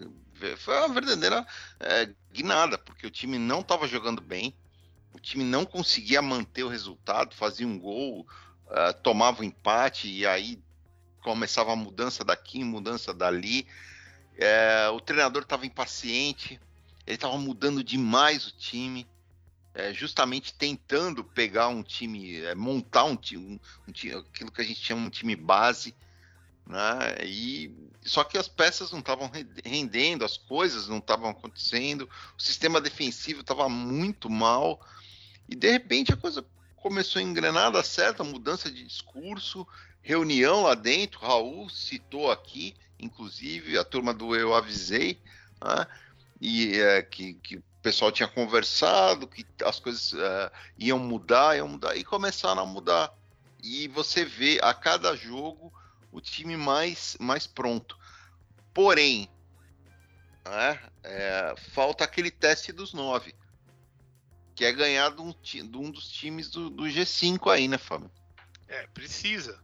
foi 0.57 0.77
uma 0.77 0.93
verdadeira 0.93 1.45
é, 1.79 2.13
guinada, 2.31 2.77
porque 2.77 3.07
o 3.07 3.11
time 3.11 3.37
não 3.37 3.61
estava 3.61 3.87
jogando 3.87 4.21
bem, 4.21 4.53
o 5.13 5.19
time 5.19 5.43
não 5.45 5.65
conseguia 5.65 6.21
manter 6.21 6.63
o 6.63 6.69
resultado, 6.69 7.33
fazia 7.33 7.65
um 7.67 7.79
gol, 7.79 8.27
ah, 8.69 8.93
tomava 8.93 9.41
um 9.41 9.45
empate 9.45 10.09
e 10.09 10.25
aí 10.27 10.61
começava 11.21 11.73
a 11.73 11.75
mudança 11.75 12.23
daqui, 12.23 12.63
mudança 12.63 13.13
dali. 13.13 13.67
É, 14.37 14.89
o 14.89 14.99
treinador 14.99 15.43
estava 15.43 15.65
impaciente, 15.65 16.59
ele 17.05 17.15
estava 17.15 17.37
mudando 17.37 17.83
demais 17.83 18.47
o 18.47 18.51
time 18.51 19.07
é, 19.75 19.93
justamente 19.93 20.53
tentando 20.53 21.21
pegar 21.21 21.67
um 21.67 21.83
time, 21.83 22.37
é, 22.41 22.55
montar 22.55 23.03
um 23.03 23.15
time, 23.15 23.59
um, 23.85 23.91
time, 23.91 24.15
aquilo 24.15 24.49
que 24.49 24.61
a 24.61 24.63
gente 24.63 24.79
chama 24.79 25.05
um 25.05 25.09
time 25.09 25.35
base, 25.35 25.93
né? 26.65 27.17
E 27.25 27.71
só 28.01 28.23
que 28.23 28.37
as 28.37 28.47
peças 28.47 28.91
não 28.91 28.99
estavam 28.99 29.29
rendendo, 29.65 30.23
as 30.23 30.37
coisas 30.37 30.87
não 30.87 30.99
estavam 30.99 31.29
acontecendo, 31.29 32.09
o 32.37 32.41
sistema 32.41 32.79
defensivo 32.79 33.41
estava 33.41 33.67
muito 33.67 34.29
mal 34.29 34.79
e 35.49 35.55
de 35.55 35.69
repente 35.69 36.13
a 36.13 36.17
coisa 36.17 36.45
começou 36.77 37.19
a 37.19 37.23
engrenar, 37.23 37.71
dar 37.71 37.83
certo, 37.83 38.23
mudança 38.23 38.71
de 38.71 38.81
discurso, 38.83 39.67
reunião 40.01 40.63
lá 40.63 40.75
dentro, 40.75 41.19
Raul 41.19 41.69
citou 41.69 42.31
aqui, 42.31 42.75
inclusive 43.05 43.77
a 43.77 43.83
turma 43.83 44.13
do 44.13 44.35
eu 44.35 44.53
avisei, 44.53 45.19
né? 45.63 45.87
e 46.41 46.79
é, 46.79 47.01
que, 47.01 47.33
que 47.35 47.57
o 47.57 47.63
pessoal 47.81 48.11
tinha 48.11 48.27
conversado, 48.27 49.27
que 49.27 49.45
as 49.63 49.79
coisas 49.79 50.13
é, 50.13 50.51
iam 50.77 50.99
mudar, 50.99 51.55
iam 51.55 51.67
mudar, 51.67 51.95
e 51.95 52.03
começaram 52.03 52.61
a 52.61 52.65
mudar. 52.65 53.13
E 53.63 53.87
você 53.87 54.25
vê 54.25 54.59
a 54.61 54.73
cada 54.73 55.15
jogo 55.15 55.73
o 56.11 56.21
time 56.21 56.55
mais, 56.55 57.17
mais 57.19 57.47
pronto. 57.47 57.97
Porém, 58.73 59.29
né, 60.45 60.79
é, 61.03 61.55
falta 61.73 62.03
aquele 62.03 62.29
teste 62.29 62.71
dos 62.71 62.93
nove, 62.93 63.33
que 64.53 64.65
é 64.65 64.71
ganhar 64.71 65.11
de 65.11 65.21
um, 65.21 65.33
de 65.41 65.77
um 65.77 65.91
dos 65.91 66.09
times 66.09 66.49
do, 66.49 66.69
do 66.69 66.83
G5 66.83 67.51
aí, 67.51 67.67
né, 67.67 67.77
Fábio? 67.77 68.09
É, 68.67 68.87
precisa. 68.87 69.59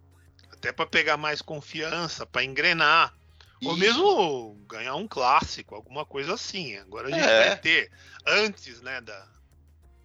Até 0.52 0.72
para 0.72 0.86
pegar 0.86 1.18
mais 1.18 1.42
confiança, 1.42 2.26
para 2.26 2.44
engrenar. 2.44 3.16
Ou 3.64 3.78
mesmo 3.78 4.56
ganhar 4.68 4.96
um 4.96 5.08
clássico, 5.08 5.76
alguma 5.76 6.06
coisa 6.06 6.34
assim. 6.34 6.78
Agora 6.78 7.08
a 7.08 7.12
gente 7.12 7.24
É. 7.24 7.48
vai 7.50 7.58
ter, 7.60 7.92
antes 8.26 8.82
né, 8.82 9.00
da, 9.02 9.28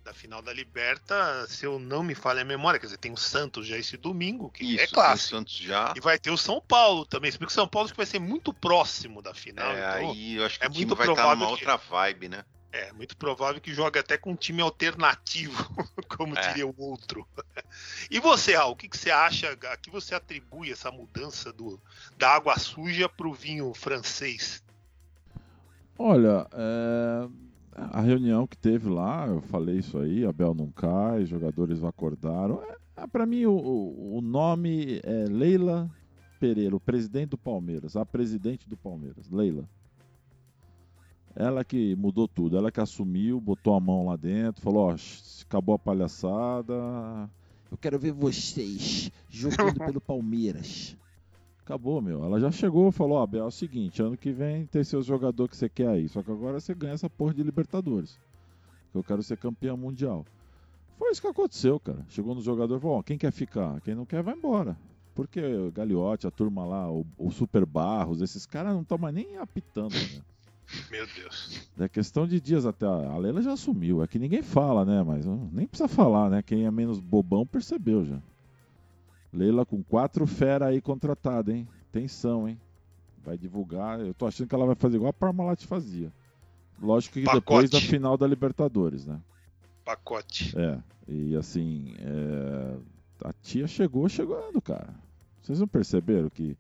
da 0.05 0.13
final 0.15 0.43
da 0.43 0.53
Liberta, 0.53 1.47
se 1.49 1.65
eu 1.65 1.79
não 1.79 2.03
me 2.03 2.15
falha 2.15 2.43
a 2.43 2.45
memória, 2.45 2.79
quer 2.79 2.87
dizer, 2.87 2.99
tem 2.99 3.13
o 3.13 3.17
Santos 3.17 3.67
já 3.67 3.77
esse 3.79 3.97
domingo, 3.97 4.51
que 4.51 4.65
Isso, 4.65 4.75
é 4.75 4.87
tem 4.87 4.87
o 4.87 4.95
clássico. 4.95 5.31
Santos 5.37 5.57
já. 5.57 5.93
E 5.97 6.01
vai 6.01 6.19
ter 6.19 6.31
o 6.31 6.37
São 6.37 6.61
Paulo 6.61 7.05
também. 7.07 7.31
Se 7.33 7.39
bem 7.39 7.47
que 7.47 7.53
o 7.53 7.55
São 7.55 7.67
Paulo 7.67 7.87
acho 7.87 7.95
que 7.95 7.99
vai 7.99 8.07
ser 8.07 8.19
muito 8.19 8.53
próximo 8.53 9.23
da 9.23 9.33
final. 9.35 9.73
É, 9.73 9.79
então 10.01 10.11
aí 10.11 10.35
eu 10.37 10.45
acho 10.45 10.59
que 10.59 10.65
é 10.65 10.69
o 10.69 10.71
time 10.73 10.85
muito 10.87 10.97
vai 10.97 11.07
estar 11.07 11.15
provável 11.23 11.47
numa 11.47 11.57
que- 11.59 11.65
outra 11.67 11.77
vibe, 11.77 12.29
né? 12.29 12.45
É 12.77 12.93
muito 12.93 13.17
provável 13.17 13.61
que 13.61 13.73
jogue 13.75 13.99
até 13.99 14.17
com 14.19 14.33
um 14.33 14.37
time 14.37 14.61
alternativo, 14.63 15.57
como 16.17 16.37
É. 16.39 16.49
diria 16.49 16.67
o 16.67 16.75
outro. 16.77 17.27
E 18.11 18.19
você, 18.21 18.55
Raul, 18.55 18.73
o 18.73 18.77
que, 18.77 18.89
que 18.89 18.97
você 18.97 19.11
acha? 19.11 19.51
A 19.71 19.77
que 19.77 19.91
você 19.91 20.15
atribui 20.15 20.71
essa 20.71 20.91
mudança 20.91 21.53
do, 21.53 21.79
da 22.17 22.31
água 22.31 22.59
suja 22.59 23.09
para 23.09 23.27
o 23.29 23.35
vinho 23.35 23.73
francês? 23.75 24.63
Olha, 25.99 26.47
é, 26.53 27.29
a 27.75 28.01
reunião 28.01 28.47
que 28.47 28.57
teve 28.57 28.89
lá, 28.89 29.27
eu 29.27 29.41
falei 29.43 29.79
isso 29.79 29.99
aí, 29.99 30.25
Abel 30.25 30.55
não 30.55 30.71
cai, 30.71 31.23
os 31.23 31.29
jogadores 31.29 31.83
acordaram. 31.83 32.63
É, 32.97 33.07
para 33.07 33.27
mim, 33.27 33.47
o, 33.47 33.53
o- 33.53 34.19
o 34.19 34.21
nome 34.21 35.01
é 35.03 35.25
Leila 35.29 35.91
Pereira, 36.39 36.77
o 36.77 36.81
presidente 36.81 37.31
do 37.31 37.39
Palmeiras, 37.39 37.97
a 37.97 38.05
presidente 38.07 38.69
do 38.69 38.77
Palmeiras, 38.77 39.31
Leila. 39.31 39.69
Ela 41.39 41.63
que 41.63 41.95
mudou 41.97 42.27
tudo, 42.27 42.57
ela 42.57 42.73
que 42.73 42.81
assumiu, 42.81 43.39
botou 43.39 43.75
a 43.75 43.81
mão 43.81 44.07
lá 44.07 44.17
dentro, 44.17 44.63
falou: 44.63 44.89
ó, 44.89 44.97
acabou 45.43 45.75
a 45.75 45.79
palhaçada. 45.79 46.75
Eu 47.71 47.77
quero 47.77 47.99
ver 47.99 48.13
vocês 48.13 49.13
jogando 49.29 49.79
pelo 49.79 50.01
Palmeiras. 50.01 50.97
Acabou, 51.63 52.01
meu. 52.01 52.25
Ela 52.25 52.41
já 52.41 52.51
chegou 52.51 52.91
falou: 52.91 53.19
Ó, 53.19 53.23
Abel, 53.23 53.45
é 53.45 53.47
o 53.47 53.51
seguinte, 53.51 54.01
ano 54.01 54.17
que 54.17 54.33
vem 54.33 54.65
tem 54.67 54.83
seus 54.83 55.05
jogadores 55.05 55.51
que 55.51 55.57
você 55.59 55.69
quer 55.69 55.89
aí. 55.89 56.09
Só 56.09 56.23
que 56.23 56.31
agora 56.31 56.59
você 56.59 56.75
ganha 56.75 56.95
essa 56.95 57.11
porra 57.11 57.35
de 57.35 57.43
Libertadores. 57.43 58.19
Eu 58.95 59.05
quero 59.05 59.23
ser 59.23 59.37
campeão 59.37 59.77
mundial. 59.77 60.25
Foi 60.97 61.11
isso 61.11 61.21
que 61.21 61.29
aconteceu, 61.29 61.79
cara. 61.79 62.03
Chegou 62.09 62.35
no 62.35 62.41
jogador 62.41 62.79
e 62.79 62.81
falou: 62.81 62.97
Ó, 62.97 63.03
quem 63.03 63.19
quer 63.19 63.31
ficar? 63.31 63.79
Quem 63.83 63.95
não 63.95 64.07
quer, 64.07 64.23
vai 64.23 64.35
embora. 64.35 64.79
Porque 65.15 65.43
o 65.43 65.71
Gagliotti, 65.71 66.27
a 66.27 66.31
turma 66.31 66.65
lá, 66.65 66.91
o, 66.91 67.05
o 67.19 67.31
Super 67.31 67.67
Barros, 67.67 68.23
esses 68.23 68.47
caras 68.47 68.73
não 68.73 68.83
estão 68.83 68.97
mais 68.97 69.15
nem 69.15 69.37
apitando, 69.37 69.93
né? 69.93 70.23
Meu 70.91 71.07
Deus. 71.15 71.69
É 71.79 71.89
questão 71.89 72.27
de 72.27 72.41
dias 72.41 72.67
até. 72.67 72.87
A 72.87 73.17
Leila 73.17 73.41
já 73.43 73.53
assumiu. 73.53 74.03
É 74.03 74.07
que 74.07 74.19
ninguém 74.19 74.43
fala, 74.43 74.85
né? 74.85 75.03
Mas 75.03 75.25
nem 75.27 75.67
precisa 75.67 75.89
falar, 75.89 76.31
né? 76.31 76.43
Quem 76.43 76.67
é 76.67 76.71
menos 76.71 76.99
bobão 76.99 77.47
percebeu 77.47 78.05
já. 78.05 78.21
Leila 79.33 79.65
com 79.67 79.83
quatro 79.83 80.27
fera 80.27 80.67
aí 80.67 80.81
contratada, 80.81 81.53
hein? 81.53 81.69
Tensão, 81.93 82.49
hein? 82.49 82.59
Vai 83.25 83.37
divulgar. 83.37 84.01
Eu 84.01 84.15
tô 84.15 84.27
achando 84.27 84.49
que 84.49 84.55
ela 84.55 84.67
vai 84.67 84.75
fazer 84.75 84.97
igual 84.97 85.11
a 85.11 85.13
Parmalat 85.13 85.65
fazia. 85.65 86.13
Lógico 86.81 87.15
que 87.15 87.25
Pacote. 87.25 87.41
depois 87.41 87.71
da 87.71 87.81
final 87.81 88.17
da 88.17 88.27
Libertadores, 88.27 89.07
né? 89.07 89.21
Pacote. 89.85 90.53
É. 90.59 90.79
E 91.09 91.37
assim, 91.37 91.95
é, 92.01 92.77
a 93.25 93.33
tia 93.33 93.67
chegou 93.67 94.09
chegando, 94.09 94.61
cara. 94.61 94.95
Vocês 95.41 95.61
não 95.61 95.69
perceberam 95.69 96.29
que 96.29 96.57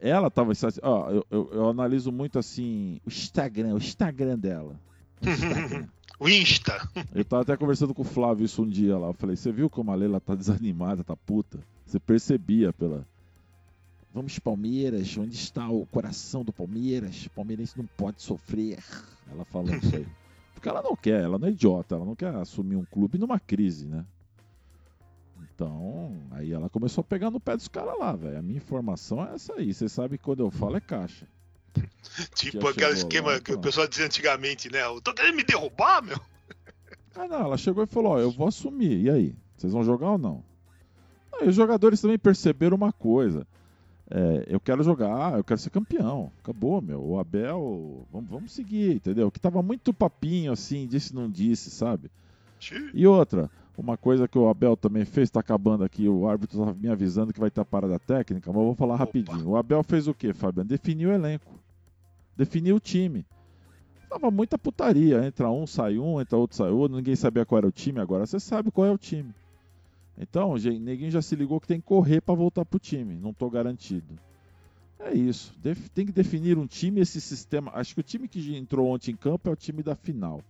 ela 0.00 0.30
tava. 0.30 0.52
Ó, 0.82 1.10
eu, 1.10 1.26
eu, 1.30 1.50
eu 1.52 1.68
analiso 1.68 2.10
muito 2.10 2.38
assim 2.38 3.00
o 3.04 3.08
Instagram, 3.08 3.74
o 3.74 3.78
Instagram 3.78 4.38
dela. 4.38 4.80
O 5.20 5.28
Instagram. 5.28 5.88
O 6.18 6.28
Insta. 6.28 6.88
Eu 7.12 7.24
tava 7.24 7.42
até 7.42 7.56
conversando 7.56 7.92
com 7.92 8.02
o 8.02 8.04
Flávio 8.04 8.44
isso 8.44 8.62
um 8.62 8.68
dia 8.68 8.96
lá. 8.96 9.08
Eu 9.08 9.14
falei, 9.14 9.34
você 9.34 9.50
viu 9.50 9.68
como 9.68 9.90
a 9.90 9.94
Leila 9.94 10.20
tá 10.20 10.34
desanimada, 10.34 11.02
tá 11.02 11.16
puta? 11.16 11.58
Você 11.84 11.98
percebia 11.98 12.72
pela. 12.72 13.06
Vamos 14.12 14.38
Palmeiras, 14.38 15.18
onde 15.18 15.34
está 15.34 15.68
o 15.68 15.84
coração 15.86 16.44
do 16.44 16.52
Palmeiras? 16.52 17.26
O 17.26 17.30
palmeirense 17.30 17.76
não 17.76 17.86
pode 17.96 18.22
sofrer. 18.22 18.78
Ela 19.28 19.44
falando 19.44 19.82
isso 19.82 19.96
aí. 19.96 20.06
Porque 20.54 20.68
ela 20.68 20.80
não 20.80 20.94
quer, 20.94 21.24
ela 21.24 21.36
não 21.36 21.48
é 21.48 21.50
idiota, 21.50 21.96
ela 21.96 22.04
não 22.04 22.14
quer 22.14 22.32
assumir 22.36 22.76
um 22.76 22.84
clube 22.84 23.18
numa 23.18 23.40
crise, 23.40 23.86
né? 23.86 24.06
Então, 25.54 26.16
aí 26.32 26.52
ela 26.52 26.68
começou 26.68 27.02
a 27.02 27.04
pegar 27.04 27.30
no 27.30 27.38
pé 27.38 27.56
dos 27.56 27.68
caras 27.68 27.96
lá, 27.96 28.12
velho. 28.12 28.38
A 28.38 28.42
minha 28.42 28.56
informação 28.56 29.24
é 29.24 29.34
essa 29.34 29.54
aí. 29.54 29.72
Você 29.72 29.88
sabe 29.88 30.18
que 30.18 30.24
quando 30.24 30.40
eu 30.40 30.50
falo 30.50 30.76
é 30.76 30.80
caixa. 30.80 31.26
Tipo 32.34 32.68
aquele 32.68 32.90
esquema 32.90 33.32
lá, 33.32 33.40
que 33.40 33.52
o 33.52 33.58
pessoal 33.60 33.86
dizia 33.86 34.06
antigamente, 34.06 34.70
né? 34.70 34.84
Eu 34.84 35.00
tô 35.00 35.14
querendo 35.14 35.36
me 35.36 35.44
derrubar, 35.44 36.02
meu. 36.02 36.18
Ah, 37.16 37.28
não, 37.28 37.42
ela 37.42 37.56
chegou 37.56 37.84
e 37.84 37.86
falou: 37.86 38.14
Ó, 38.14 38.18
eu 38.18 38.28
vou 38.32 38.48
assumir. 38.48 39.02
E 39.02 39.08
aí? 39.08 39.36
Vocês 39.56 39.72
vão 39.72 39.84
jogar 39.84 40.10
ou 40.10 40.18
não? 40.18 40.42
Aí 41.32 41.48
os 41.48 41.54
jogadores 41.54 42.00
também 42.00 42.18
perceberam 42.18 42.76
uma 42.76 42.92
coisa. 42.92 43.46
É, 44.10 44.46
eu 44.48 44.58
quero 44.58 44.82
jogar, 44.82 45.38
eu 45.38 45.44
quero 45.44 45.60
ser 45.60 45.70
campeão. 45.70 46.32
Acabou, 46.42 46.82
meu. 46.82 47.00
O 47.00 47.20
Abel, 47.20 48.04
vamos, 48.12 48.28
vamos 48.28 48.52
seguir, 48.52 48.96
entendeu? 48.96 49.30
Que 49.30 49.38
tava 49.38 49.62
muito 49.62 49.94
papinho 49.94 50.50
assim, 50.50 50.88
disse 50.88 51.14
não 51.14 51.30
disse, 51.30 51.70
sabe? 51.70 52.10
E 52.92 53.06
outra, 53.06 53.48
uma 53.76 53.96
coisa 53.96 54.28
que 54.28 54.38
o 54.38 54.48
Abel 54.48 54.76
também 54.76 55.04
fez, 55.04 55.30
tá 55.30 55.40
acabando 55.40 55.82
aqui, 55.84 56.08
o 56.08 56.28
árbitro 56.28 56.58
tava 56.58 56.74
me 56.74 56.88
avisando 56.88 57.32
que 57.32 57.40
vai 57.40 57.50
ter 57.50 57.60
a 57.60 57.64
parada 57.64 57.98
técnica, 57.98 58.50
mas 58.50 58.60
eu 58.60 58.66
vou 58.66 58.74
falar 58.74 58.94
Opa. 58.94 59.04
rapidinho. 59.04 59.48
O 59.48 59.56
Abel 59.56 59.82
fez 59.82 60.06
o 60.06 60.14
quê, 60.14 60.32
Fabiano? 60.32 60.68
Definiu 60.68 61.10
o 61.10 61.12
elenco. 61.12 61.52
Definiu 62.36 62.76
o 62.76 62.80
time. 62.80 63.24
tava 64.08 64.30
muita 64.30 64.56
putaria. 64.56 65.24
Entra 65.26 65.50
um, 65.50 65.66
sai 65.66 65.98
um, 65.98 66.20
entra 66.20 66.38
outro, 66.38 66.56
sai 66.56 66.70
outro. 66.70 66.96
Ninguém 66.96 67.16
sabia 67.16 67.44
qual 67.44 67.58
era 67.58 67.66
o 67.66 67.72
time. 67.72 68.00
Agora 68.00 68.26
você 68.26 68.38
sabe 68.38 68.70
qual 68.70 68.86
é 68.86 68.90
o 68.92 68.98
time. 68.98 69.34
Então, 70.16 70.56
gente, 70.56 70.78
ninguém 70.78 71.10
já 71.10 71.20
se 71.20 71.34
ligou 71.34 71.60
que 71.60 71.66
tem 71.66 71.80
que 71.80 71.86
correr 71.86 72.20
para 72.20 72.34
voltar 72.34 72.64
pro 72.64 72.78
time. 72.78 73.16
Não 73.16 73.32
tô 73.32 73.50
garantido. 73.50 74.14
É 75.00 75.12
isso. 75.12 75.52
Tem 75.92 76.06
que 76.06 76.12
definir 76.12 76.56
um 76.56 76.66
time, 76.66 77.00
esse 77.00 77.20
sistema. 77.20 77.72
Acho 77.74 77.94
que 77.94 78.00
o 78.00 78.04
time 78.04 78.28
que 78.28 78.56
entrou 78.56 78.88
ontem 78.88 79.10
em 79.10 79.16
campo 79.16 79.48
é 79.48 79.52
o 79.52 79.56
time 79.56 79.82
da 79.82 79.96
final. 79.96 80.40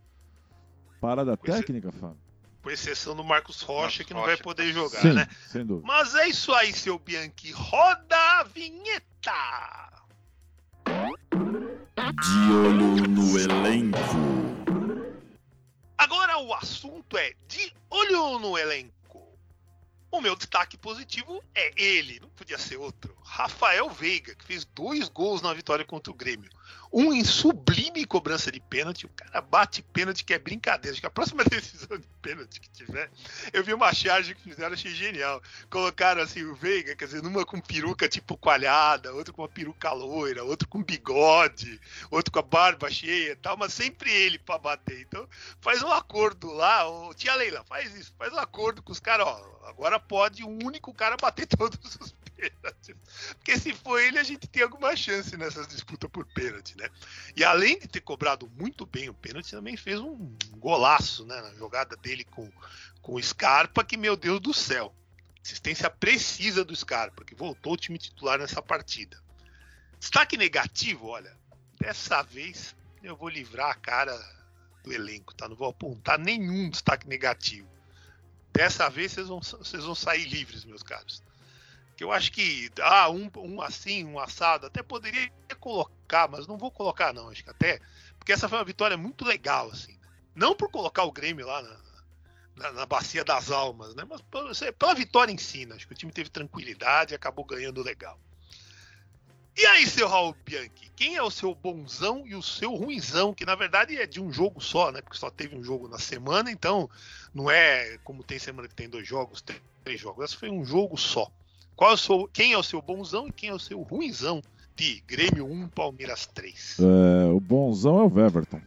Parada 1.01 1.37
Pois 1.37 1.55
é. 1.55 1.59
técnica, 1.59 1.91
Fábio? 1.91 2.19
Com 2.65 2.71
exceção 2.71 3.15
do 3.15 3.23
Marcos 3.23 3.61
Rocha, 3.61 3.83
Marcos 3.83 4.07
que 4.07 4.15
não 4.15 4.21
Rocha. 4.23 4.35
vai 4.37 4.43
poder 4.43 4.73
jogar, 4.73 5.03
Sim, 5.03 5.13
né? 5.13 5.29
sem 5.53 5.67
dúvida. 5.67 5.87
Mas 5.87 6.15
é 6.15 6.29
isso 6.29 6.51
aí, 6.55 6.73
seu 6.73 6.99
Bianchi. 6.99 7.53
Roda 7.53 8.17
a 8.17 8.43
vinheta! 8.45 9.93
De 10.87 12.53
olho 12.55 13.07
no 13.07 13.39
elenco. 13.39 13.99
Agora 15.99 16.39
o 16.39 16.55
assunto 16.55 17.19
é 17.19 17.35
de 17.47 17.71
olho 17.91 18.39
no 18.39 18.57
elenco. 18.57 19.39
O 20.11 20.23
meu 20.23 20.35
destaque 20.35 20.79
positivo 20.79 21.45
é 21.55 21.71
ele, 21.77 22.19
não 22.19 22.31
podia 22.31 22.57
ser 22.57 22.79
outro. 22.79 23.14
Rafael 23.35 23.91
Veiga, 23.91 24.33
que 24.33 24.45
fez 24.45 24.65
dois 24.65 25.09
gols 25.09 25.43
na 25.43 25.53
vitória 25.53 25.85
contra 25.85 26.13
o 26.13 26.15
Grêmio. 26.15 26.49
Um 26.93 27.13
em 27.13 27.25
sublime 27.25 28.05
cobrança 28.05 28.53
de 28.53 28.61
pênalti. 28.61 29.07
O 29.07 29.09
cara 29.09 29.41
bate 29.41 29.83
pênalti 29.83 30.25
que 30.25 30.33
é 30.33 30.39
brincadeira. 30.39 30.93
Acho 30.93 31.01
que 31.01 31.07
a 31.09 31.11
próxima 31.11 31.43
decisão 31.51 31.99
de 31.99 32.07
pênalti 32.23 32.61
que 32.61 32.71
tiver, 32.71 33.11
eu 33.53 33.65
vi 33.65 33.75
uma 33.75 33.93
charge 33.93 34.37
que 34.37 34.43
fizeram, 34.45 34.75
achei 34.75 34.95
genial. 34.95 35.43
Colocaram 35.69 36.23
assim 36.23 36.45
o 36.45 36.55
Veiga, 36.55 36.95
quer 36.95 37.07
dizer, 37.07 37.25
numa 37.25 37.45
com 37.45 37.61
peruca 37.61 38.09
tipo 38.09 38.37
coalhada, 38.37 39.13
outro 39.13 39.35
com 39.35 39.43
uma 39.43 39.49
peruca 39.49 39.91
loira, 39.91 40.45
outro 40.45 40.69
com 40.69 40.81
bigode, 40.81 41.81
outro 42.13 42.31
com 42.31 42.39
a 42.39 42.43
barba 42.43 42.89
cheia 42.89 43.33
e 43.33 43.37
tal, 43.37 43.57
mas 43.57 43.75
sempre 43.75 44.13
ele 44.13 44.39
pra 44.39 44.59
bater. 44.59 45.01
Então, 45.01 45.29
faz 45.61 45.83
um 45.83 45.91
acordo 45.91 46.53
lá, 46.53 46.89
ô, 46.89 47.13
tia 47.13 47.35
Leila, 47.35 47.65
faz 47.65 47.93
isso, 47.97 48.15
faz 48.17 48.33
um 48.33 48.39
acordo 48.39 48.81
com 48.81 48.93
os 48.93 49.01
caras, 49.01 49.27
ó, 49.27 49.67
agora 49.67 49.99
pode 49.99 50.45
um 50.45 50.57
único 50.65 50.95
cara 50.95 51.17
bater 51.17 51.49
todos 51.59 51.97
os 51.97 52.15
pênaltis. 52.37 52.97
Porque 53.37 53.59
se 53.59 53.73
for 53.73 54.01
ele, 54.01 54.19
a 54.19 54.23
gente 54.23 54.47
tem 54.47 54.63
alguma 54.63 54.95
chance 54.97 55.37
nessas 55.37 55.67
disputas 55.67 56.11
por 56.11 56.27
pênalti, 56.27 56.77
né? 56.77 56.89
E 57.37 57.45
além 57.45 57.79
de 57.79 57.89
ter 57.89 58.01
cobrado 58.01 58.51
muito 58.57 58.87
bem 58.87 59.09
o 59.09 59.15
pênalti, 59.15 59.51
também 59.51 59.77
fez 59.77 60.01
um 60.01 60.37
golaço, 60.57 61.25
né, 61.25 61.41
na 61.41 61.55
jogada 61.55 61.97
dele 61.97 62.25
com, 62.25 62.51
com 63.01 63.15
o 63.15 63.23
Scarpa, 63.23 63.85
que, 63.85 63.97
meu 63.97 64.17
Deus 64.17 64.41
do 64.41 64.53
céu, 64.53 64.95
assistência 65.43 65.91
precisa 65.91 66.65
do 66.65 66.75
Scarpa, 66.75 67.25
que 67.25 67.35
voltou 67.35 67.75
o 67.75 67.77
time 67.77 67.99
titular 67.99 68.39
nessa 68.39 68.63
partida. 68.63 69.23
Destaque 69.99 70.37
negativo, 70.37 71.09
olha, 71.09 71.35
dessa 71.79 72.23
vez 72.23 72.75
eu 73.03 73.17
vou 73.17 73.29
livrar 73.29 73.71
a 73.71 73.75
cara 73.75 74.17
do 74.83 74.93
elenco, 74.93 75.35
tá? 75.35 75.49
Não 75.49 75.57
vou 75.57 75.69
apontar 75.69 76.19
nenhum 76.19 76.69
destaque 76.71 77.09
negativo. 77.09 77.69
Dessa 78.53 78.89
vez 78.89 79.13
vocês 79.13 79.29
vão, 79.29 79.41
vocês 79.41 79.83
vão 79.85 79.95
sair 79.95 80.27
livres, 80.27 80.65
meus 80.65 80.83
caros. 80.83 81.23
Que 81.97 82.03
eu 82.03 82.13
acho 82.13 82.33
que, 82.33 82.71
ah, 82.81 83.09
um, 83.11 83.31
um 83.37 83.63
assim, 83.63 84.05
um 84.05 84.19
assado, 84.19 84.67
até 84.67 84.83
poderia 84.83 85.31
colocar, 85.61 86.29
mas 86.29 86.47
não 86.47 86.59
vou 86.59 86.71
colocar, 86.71 87.13
não. 87.13 87.29
Acho 87.29 87.45
que 87.45 87.51
até. 87.51 87.81
Porque 88.19 88.33
essa 88.33 88.49
foi 88.49 88.59
uma 88.59 88.65
vitória 88.65 88.97
muito 88.97 89.25
legal, 89.25 89.71
assim. 89.71 89.99
Não 90.35 90.55
por 90.55 90.71
colocar 90.71 91.05
o 91.05 91.13
Grêmio 91.13 91.47
lá 91.47 91.63
na, 91.63 91.77
na, 92.57 92.73
na 92.73 92.87
Bacia 92.87 93.25
das 93.25 93.51
Almas, 93.51 93.95
né? 93.95 94.05
Mas 94.09 94.21
pela, 94.23 94.53
pela 94.73 94.95
vitória 94.95 95.33
em 95.33 95.39
si, 95.39 95.67
né? 95.67 95.77
Acho 95.77 95.87
que 95.87 95.93
o 95.93 95.97
time 95.97 96.13
teve 96.13 96.31
tranquilidade 96.31 97.15
e 97.15 97.17
acabou 97.17 97.45
ganhando 97.45 97.83
legal. 97.83 98.19
E 99.57 99.65
aí, 99.67 99.87
seu 99.87 100.09
Raul 100.09 100.35
Bianchi, 100.45 100.91
quem 100.97 101.15
é 101.15 101.23
o 101.23 101.31
seu 101.31 101.55
bonzão 101.55 102.27
e 102.27 102.35
o 102.35 102.43
seu 102.43 102.75
ruinzão? 102.75 103.33
Que 103.33 103.47
na 103.47 103.55
verdade 103.55 103.97
é 103.97 104.05
de 104.05 104.21
um 104.21 104.33
jogo 104.33 104.61
só, 104.61 104.91
né? 104.91 105.01
Porque 105.01 105.17
só 105.17 105.31
teve 105.31 105.57
um 105.57 105.63
jogo 105.63 105.87
na 105.87 105.99
semana, 105.99 106.51
então 106.51 106.91
não 107.33 107.49
é 107.49 107.97
como 108.03 108.25
tem 108.25 108.37
semana 108.37 108.67
que 108.67 108.75
tem 108.75 108.89
dois 108.89 109.07
jogos, 109.07 109.45
três 109.85 110.01
jogos. 110.01 110.25
Essa 110.25 110.37
foi 110.37 110.51
um 110.51 110.65
jogo 110.65 110.97
só. 110.97 111.31
Qual 111.77 111.91
é 111.91 111.95
o 111.95 111.97
seu, 111.97 112.29
quem 112.33 112.53
é 112.53 112.59
o 112.59 112.63
seu 112.63 112.81
bonzão 112.81 113.27
e 113.29 113.33
quem 113.33 113.51
é 113.51 113.55
o 113.55 113.59
seu 113.59 113.83
ruinzão 113.83 114.41
de 114.77 115.03
Grêmio 115.07 115.47
1, 115.47 115.69
Palmeiras 115.69 116.27
3? 116.27 116.79
É, 116.81 117.33
o 117.33 117.41
bonzão 117.41 117.99
é 118.01 118.05
o 118.05 118.09
Weverton. 118.13 118.61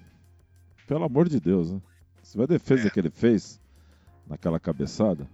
Pelo 0.85 1.03
amor 1.05 1.27
de 1.29 1.39
Deus, 1.39 1.71
né? 1.71 1.81
Você 2.23 2.37
vê 2.37 2.43
a 2.43 2.47
defesa 2.47 2.87
É. 2.87 2.89
que 2.89 2.99
ele 2.99 3.09
fez 3.09 3.59
naquela 4.27 4.59
cabeçada? 4.59 5.27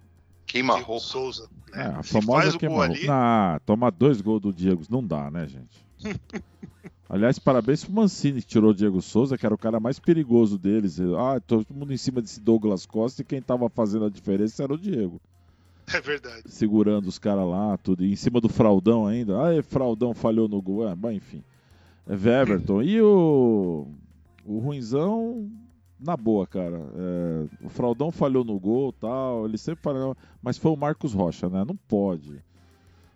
Queima 0.45 0.79
roupa. 0.79 0.99
Souza. 1.05 1.49
É, 1.73 1.77
Né? 1.77 1.95
a 1.97 2.03
Se 2.03 2.09
famosa 2.13 2.55
o 2.55 2.59
queima 2.59 2.83
ali, 2.83 3.07
Não, 3.07 3.59
tomar 3.65 3.91
dois 3.91 4.21
gols 4.21 4.41
do 4.41 4.53
Diego 4.53 4.83
não 4.89 5.05
dá, 5.05 5.31
né, 5.31 5.47
gente? 5.47 5.83
Aliás, 7.09 7.37
parabéns 7.37 7.83
pro 7.83 7.93
Mancini 7.93 8.41
que 8.41 8.47
tirou 8.47 8.71
o 8.71 8.73
Diego 8.73 9.01
Souza, 9.01 9.37
que 9.37 9.45
era 9.45 9.53
o 9.53 9.57
cara 9.57 9.79
mais 9.79 9.99
perigoso 9.99 10.57
deles. 10.57 10.99
Ah, 10.99 11.39
todo 11.39 11.65
mundo 11.71 11.93
em 11.93 11.97
cima 11.97 12.21
desse 12.21 12.39
Douglas 12.39 12.85
Costa 12.85 13.21
e 13.21 13.25
quem 13.25 13.41
tava 13.41 13.69
fazendo 13.69 14.05
a 14.05 14.09
diferença 14.09 14.63
era 14.63 14.73
o 14.73 14.77
Diego. 14.77 15.21
É 15.87 16.01
verdade. 16.01 16.43
Segurando 16.45 17.07
os 17.07 17.19
caras 17.19 17.47
lá, 17.47 17.77
tudo. 17.77 18.03
E 18.03 18.11
em 18.11 18.15
cima 18.15 18.39
do 18.39 18.49
Fraudão 18.49 19.05
ainda. 19.05 19.37
Ah, 19.37 19.63
Fraudão 19.63 20.13
falhou 20.13 20.47
no 20.47 20.61
gol. 20.61 20.87
É, 20.87 20.95
bom, 20.95 21.11
enfim. 21.11 21.43
É 22.07 22.13
Everton. 22.13 22.81
E 22.83 23.01
o. 23.01 23.87
O 24.45 24.59
Ruinzão, 24.59 25.49
na 25.97 26.17
boa, 26.17 26.45
cara. 26.45 26.77
É, 26.77 27.65
o 27.65 27.69
Fraudão 27.69 28.11
falhou 28.11 28.43
no 28.43 28.59
gol 28.59 28.91
tal. 28.91 29.45
Ele 29.45 29.57
sempre 29.57 29.81
falhou. 29.81 30.17
Mas 30.41 30.57
foi 30.57 30.71
o 30.71 30.77
Marcos 30.77 31.13
Rocha, 31.13 31.49
né? 31.49 31.63
Não 31.65 31.75
pode 31.75 32.43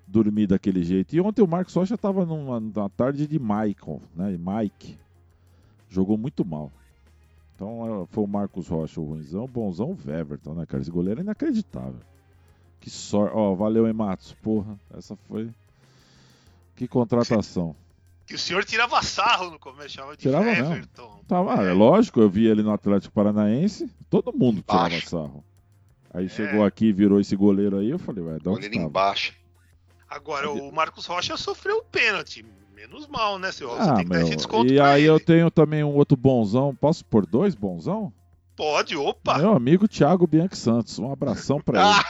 dormir 0.08 0.48
daquele 0.48 0.84
jeito. 0.84 1.14
E 1.16 1.20
ontem 1.20 1.42
o 1.42 1.48
Marcos 1.48 1.74
Rocha 1.74 1.98
tava 1.98 2.26
numa, 2.26 2.60
numa 2.60 2.90
tarde 2.90 3.28
de 3.28 3.38
Michael, 3.38 4.02
né? 4.16 4.38
Mike. 4.38 4.98
Jogou 5.90 6.18
muito 6.18 6.46
mal. 6.46 6.72
Então 7.56 8.04
é, 8.04 8.06
foi 8.08 8.24
o 8.24 8.28
Marcos 8.28 8.68
Rocha 8.68 9.02
o 9.02 9.06
ruimzão, 9.06 9.44
o 9.44 9.48
bonzão 9.48 9.98
o 10.06 10.12
Everton, 10.12 10.54
né, 10.54 10.66
cara? 10.66 10.82
Esse 10.82 10.92
goleiro 10.92 11.20
é 11.20 11.24
inacreditável. 11.24 12.00
Que 12.80 12.90
sorte. 12.90 13.36
Ó, 13.36 13.54
valeu, 13.56 13.88
hein, 13.88 13.94
Matos? 13.94 14.34
Porra, 14.42 14.78
essa 14.96 15.16
foi. 15.28 15.50
Que 16.76 16.88
contratação. 16.88 17.76
Que 18.26 18.36
o 18.36 18.40
senhor 18.40 18.64
tirava 18.66 19.02
sarro 19.02 19.50
no 19.52 19.58
começo, 19.60 19.90
chamava 19.96 20.16
de 20.18 20.24
Tirava. 20.24 20.50
Everton. 20.50 21.22
Tava, 21.28 21.64
é 21.64 21.72
lógico, 21.74 22.20
eu 22.20 22.30
vi 22.30 22.46
ele 22.46 22.62
no 22.62 22.72
Atlético 22.72 23.14
Paranaense, 23.14 23.90
todo 24.10 24.34
mundo 24.34 24.62
tirava 24.62 24.90
Baixo. 24.90 25.10
sarro. 25.10 25.44
Aí 26.14 26.28
chegou 26.30 26.64
aqui, 26.66 26.92
virou 26.92 27.20
esse 27.22 27.36
goleiro 27.36 27.78
aí, 27.78 27.90
eu 27.90 27.98
falei, 28.00 28.24
ué, 28.24 28.38
dá 28.42 28.52
onde 28.52 28.68
Goleiro 28.68 28.76
embaixo. 28.86 29.34
Agora, 30.10 30.50
o 30.52 30.72
Marcos 30.74 31.06
Rocha 31.06 31.38
sofreu 31.38 31.78
o 31.78 31.84
pênalti. 31.84 32.46
Menos 32.76 33.08
mal, 33.08 33.40
né, 33.40 33.52
seu? 33.52 33.70
Você 33.70 33.90
Ah, 33.90 33.96
tem 33.96 34.04
que 34.06 34.10
dar 34.12 34.20
esse 34.20 34.30
meu. 34.30 34.38
desconto 34.38 34.72
E 34.74 34.80
aí 34.80 35.02
ele. 35.04 35.10
eu 35.10 35.20
tenho 35.20 35.50
também 35.50 35.84
um 35.84 35.96
outro 35.96 36.16
bonzão. 36.18 36.76
Posso 36.76 37.04
pôr 37.06 37.26
dois 37.26 37.56
bonzão? 37.56 38.14
Pode, 38.56 38.96
opa! 38.96 39.38
Meu 39.40 39.54
amigo 39.54 39.88
Thiago 39.88 40.28
Bianchi 40.28 40.58
Santos. 40.58 40.98
Um 41.00 41.12
abração 41.12 41.60
pra 41.60 41.82
ele. 41.98 42.04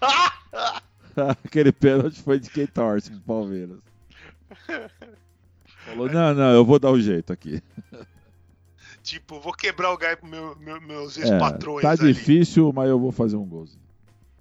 Aquele 1.44 1.72
pênalti 1.72 2.20
foi 2.22 2.38
de 2.38 2.50
quem 2.50 2.66
torce 2.66 3.10
pro 3.10 3.20
Palmeiras. 3.20 3.78
Falou, 5.84 6.08
não, 6.10 6.34
não, 6.34 6.50
eu 6.52 6.64
vou 6.64 6.78
dar 6.78 6.90
o 6.90 7.00
jeito 7.00 7.32
aqui. 7.32 7.62
Tipo, 9.02 9.38
vou 9.40 9.52
quebrar 9.52 9.92
o 9.92 9.96
gai 9.96 10.16
pro 10.16 10.26
meu, 10.28 10.56
meu- 10.56 10.80
meus 10.80 11.16
É, 11.16 11.20
ex-patrões 11.20 11.82
tá 11.82 11.90
ali. 11.92 12.12
difícil, 12.12 12.72
mas 12.72 12.88
eu 12.88 12.98
vou 12.98 13.12
fazer 13.12 13.36
um 13.36 13.44
golzinho. 13.46 13.80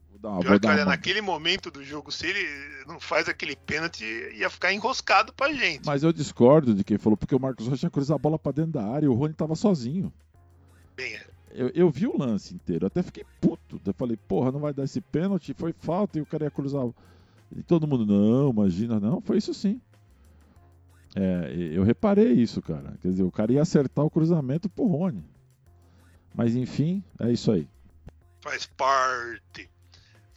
Vou 0.09 0.19
dar, 0.19 0.39
Pior 0.39 0.49
vou 0.49 0.59
que, 0.59 0.65
dar 0.65 0.73
olha, 0.73 0.79
uma... 0.81 0.85
naquele 0.87 1.21
momento 1.21 1.69
do 1.69 1.83
jogo, 1.83 2.11
se 2.11 2.25
ele 2.25 2.47
não 2.87 2.99
faz 2.99 3.29
aquele 3.29 3.55
pênalti, 3.55 4.03
ia 4.35 4.49
ficar 4.49 4.73
enroscado 4.73 5.31
pra 5.33 5.53
gente. 5.53 5.85
Mas 5.85 6.01
eu 6.01 6.11
discordo 6.11 6.73
de 6.73 6.83
quem 6.83 6.97
falou, 6.97 7.15
porque 7.15 7.35
o 7.35 7.39
Marcos 7.39 7.67
Rocha 7.67 7.85
ia 7.85 7.91
cruzar 7.91 8.15
a 8.15 8.17
bola 8.17 8.39
pra 8.39 8.51
dentro 8.51 8.71
da 8.71 8.87
área 8.87 9.05
e 9.05 9.07
o 9.07 9.13
Rony 9.13 9.35
tava 9.35 9.55
sozinho. 9.55 10.11
Bem, 10.97 11.13
é. 11.13 11.27
Eu, 11.51 11.69
eu 11.75 11.89
vi 11.91 12.07
o 12.07 12.17
lance 12.17 12.55
inteiro, 12.55 12.87
até 12.87 13.03
fiquei 13.03 13.23
puto. 13.57 13.89
Eu 13.89 13.93
falei, 13.93 14.17
porra, 14.17 14.51
não 14.51 14.59
vai 14.59 14.73
dar 14.73 14.83
esse 14.83 15.01
pênalti, 15.01 15.53
foi 15.53 15.73
falta 15.73 16.17
e 16.17 16.21
o 16.21 16.25
cara 16.25 16.45
ia 16.45 16.51
cruzar. 16.51 16.85
E 17.55 17.63
todo 17.63 17.87
mundo, 17.87 18.05
não, 18.05 18.49
imagina, 18.49 18.99
não, 18.99 19.21
foi 19.21 19.37
isso 19.37 19.53
sim. 19.53 19.81
É, 21.15 21.53
eu 21.73 21.83
reparei 21.83 22.33
isso, 22.33 22.61
cara. 22.61 22.93
Quer 23.01 23.07
dizer, 23.07 23.23
o 23.23 23.31
cara 23.31 23.53
ia 23.53 23.61
acertar 23.61 24.03
o 24.03 24.09
cruzamento 24.09 24.67
pro 24.69 24.85
Rony. 24.85 25.23
Mas 26.33 26.55
enfim, 26.55 27.01
é 27.19 27.31
isso 27.31 27.51
aí. 27.51 27.67
faz 28.41 28.65
parte. 28.65 29.69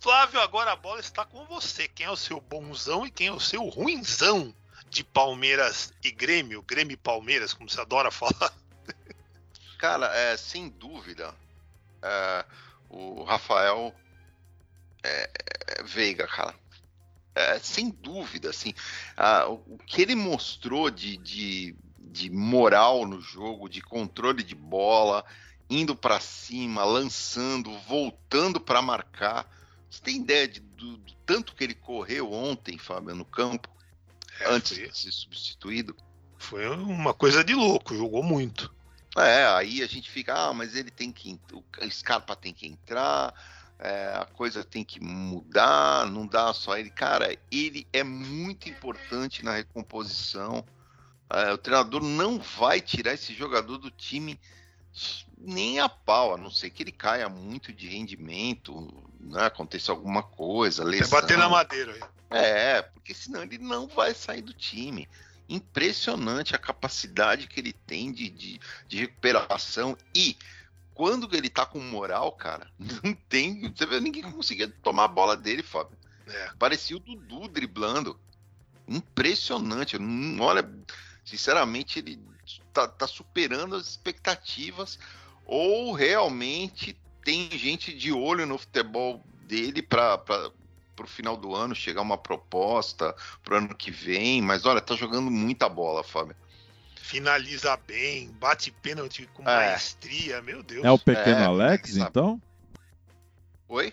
Flávio, 0.01 0.41
agora 0.41 0.73
a 0.73 0.77
bola 0.77 1.01
está 1.01 1.25
com 1.25 1.45
você. 1.47 1.89
Quem 1.89 2.07
é 2.07 2.11
o 2.11 2.17
seu 2.17 2.41
bonzão 2.41 3.05
e 3.05 3.11
quem 3.11 3.27
é 3.27 3.33
o 3.33 3.41
seu 3.41 3.67
ruinzão 3.69 4.55
de 4.89 5.03
Palmeiras 5.03 5.93
e 6.05 6.13
Grêmio? 6.13 6.63
Grêmio 6.63 6.95
e 6.95 6.97
Palmeiras, 6.97 7.53
como 7.53 7.69
você 7.69 7.81
adora 7.81 8.11
falar. 8.13 8.53
Cara, 9.77 10.07
é, 10.17 10.37
sem 10.37 10.69
dúvida, 10.69 11.35
é, 12.01 12.45
o 12.89 13.23
Rafael 13.25 13.95
é, 15.03 15.31
é, 15.67 15.83
Veiga, 15.83 16.27
cara. 16.27 16.55
É, 17.35 17.59
sem 17.61 17.91
dúvida, 17.91 18.51
assim, 18.51 18.75
ah, 19.17 19.47
o, 19.49 19.79
que 19.87 20.03
ele 20.03 20.17
mostrou 20.17 20.91
de, 20.91 21.17
de, 21.19 21.77
de 21.97 22.31
moral 22.31 23.07
no 23.07 23.21
jogo, 23.21 23.69
de 23.69 23.81
controle 23.81 24.43
de 24.43 24.57
bola, 24.57 25.25
indo 25.71 25.95
pra 25.95 26.19
cima, 26.19 26.85
lançando, 26.85 27.79
voltando 27.81 28.59
pra 28.59 28.83
marcar. 28.83 29.49
Você 29.89 30.03
tem 30.03 30.17
ideia 30.17 30.49
de, 30.49 30.59
do, 30.61 30.97
do 30.97 31.13
tanto 31.25 31.55
que 31.55 31.63
ele 31.63 31.75
correu 31.75 32.33
ontem, 32.33 32.77
Fábio, 32.77 33.15
no 33.15 33.25
campo, 33.25 33.69
antes 34.47 34.77
foi, 34.77 34.89
de 34.89 34.99
ser 34.99 35.13
substituído? 35.13 35.95
foi 36.39 36.69
uma 36.69 37.13
coisa 37.13 37.45
de 37.45 37.55
louco, 37.55 37.95
jogou 37.95 38.23
muito. 38.23 38.73
É, 39.21 39.47
aí 39.47 39.83
a 39.83 39.87
gente 39.87 40.11
fica, 40.11 40.35
ah, 40.35 40.53
mas 40.53 40.75
ele 40.75 40.91
tem 40.91 41.13
que. 41.13 41.39
O 41.53 41.91
Scarpa 41.91 42.37
tem 42.37 42.53
que 42.53 42.67
entrar, 42.67 43.35
é, 43.79 44.13
a 44.17 44.25
coisa 44.25 44.65
tem 44.65 44.85
que 44.85 45.01
mudar, 45.01 46.07
não 46.07 46.27
dá 46.27 46.53
só 46.53 46.77
ele. 46.77 46.91
Cara, 46.91 47.37
ele 47.51 47.87
é 47.93 48.03
muito 48.03 48.69
importante 48.69 49.45
na 49.45 49.55
recomposição. 49.55 50.65
É, 51.31 51.53
o 51.53 51.59
treinador 51.59 52.03
não 52.03 52.39
vai 52.39 52.81
tirar 52.81 53.15
esse 53.15 53.35
jogador 53.35 53.79
do 53.79 53.91
time 53.91 54.39
nem 55.37 55.79
a 55.79 55.89
pau, 55.89 56.35
a 56.35 56.39
não 56.39 56.51
ser 56.51 56.71
que 56.71 56.83
ele 56.83 56.91
caia 56.91 57.29
muito 57.29 57.73
de 57.73 57.87
rendimento, 57.87 58.93
né, 59.21 59.47
aconteça 59.47 59.93
alguma 59.93 60.23
coisa, 60.23 60.83
lesão. 60.83 61.19
É 61.19 61.21
bater 61.23 61.39
na 61.39 61.49
madeira. 61.49 61.93
aí. 61.93 62.01
É, 62.31 62.83
porque 62.83 63.15
senão 63.15 63.43
ele 63.43 63.59
não 63.59 63.87
vai 63.87 64.13
sair 64.15 64.43
do 64.43 64.53
time. 64.53 65.09
Impressionante 65.49 66.55
a 66.55 66.59
capacidade 66.59 67.47
que 67.47 67.59
ele 67.59 67.73
tem 67.73 68.13
de, 68.13 68.29
de, 68.29 68.61
de 68.87 68.99
recuperação 68.99 69.97
e 70.15 70.37
quando 70.95 71.33
ele 71.35 71.49
tá 71.49 71.65
com 71.65 71.79
moral, 71.79 72.33
cara, 72.33 72.69
não 72.79 73.15
tem. 73.29 73.73
Você 73.73 73.87
vê, 73.87 74.01
ninguém 74.01 74.23
conseguia 74.23 74.69
tomar 74.83 75.05
a 75.05 75.09
bola 75.09 75.37
dele, 75.37 75.63
Fábio. 75.63 75.97
É. 76.27 76.51
Parecia 76.59 76.97
o 76.97 77.01
Dudu 77.01 77.47
driblando. 77.49 78.19
Impressionante. 78.87 79.99
Não- 79.99 80.45
Olha, 80.45 80.69
sinceramente, 81.25 82.01
ele 82.01 82.21
tá, 82.73 82.89
tá 82.89 83.07
superando 83.07 83.77
as 83.77 83.87
expectativas. 83.87 84.99
Ou 85.47 85.93
realmente 85.93 87.01
tem 87.25 87.49
gente 87.57 87.93
de 87.95 88.13
olho 88.13 88.45
no 88.45 88.59
futebol 88.59 89.25
dele 89.43 89.83
para 89.83 90.51
o 91.05 91.09
final 91.09 91.37
do 91.37 91.55
ano 91.55 91.75
chegar 91.75 92.03
uma 92.03 92.19
proposta 92.19 93.15
pro 93.43 93.57
ano 93.57 93.75
que 93.75 93.91
vem. 93.91 94.41
Mas 94.43 94.65
olha, 94.67 94.81
tá 94.81 94.95
jogando 94.95 95.31
muita 95.31 95.69
bola, 95.69 96.03
Fábio. 96.03 96.35
Finaliza 96.97 97.77
bem, 97.87 98.31
bate 98.33 98.71
pênalti 98.71 99.27
com 99.33 99.43
É. 99.43 99.71
maestria, 99.71 100.43
meu 100.43 100.63
Deus. 100.63 100.85
É 100.85 100.91
o 100.91 100.99
pequeno 100.99 101.41
É, 101.41 101.45
Alex, 101.45 101.97
então? 101.97 102.41
Oi? 103.69 103.93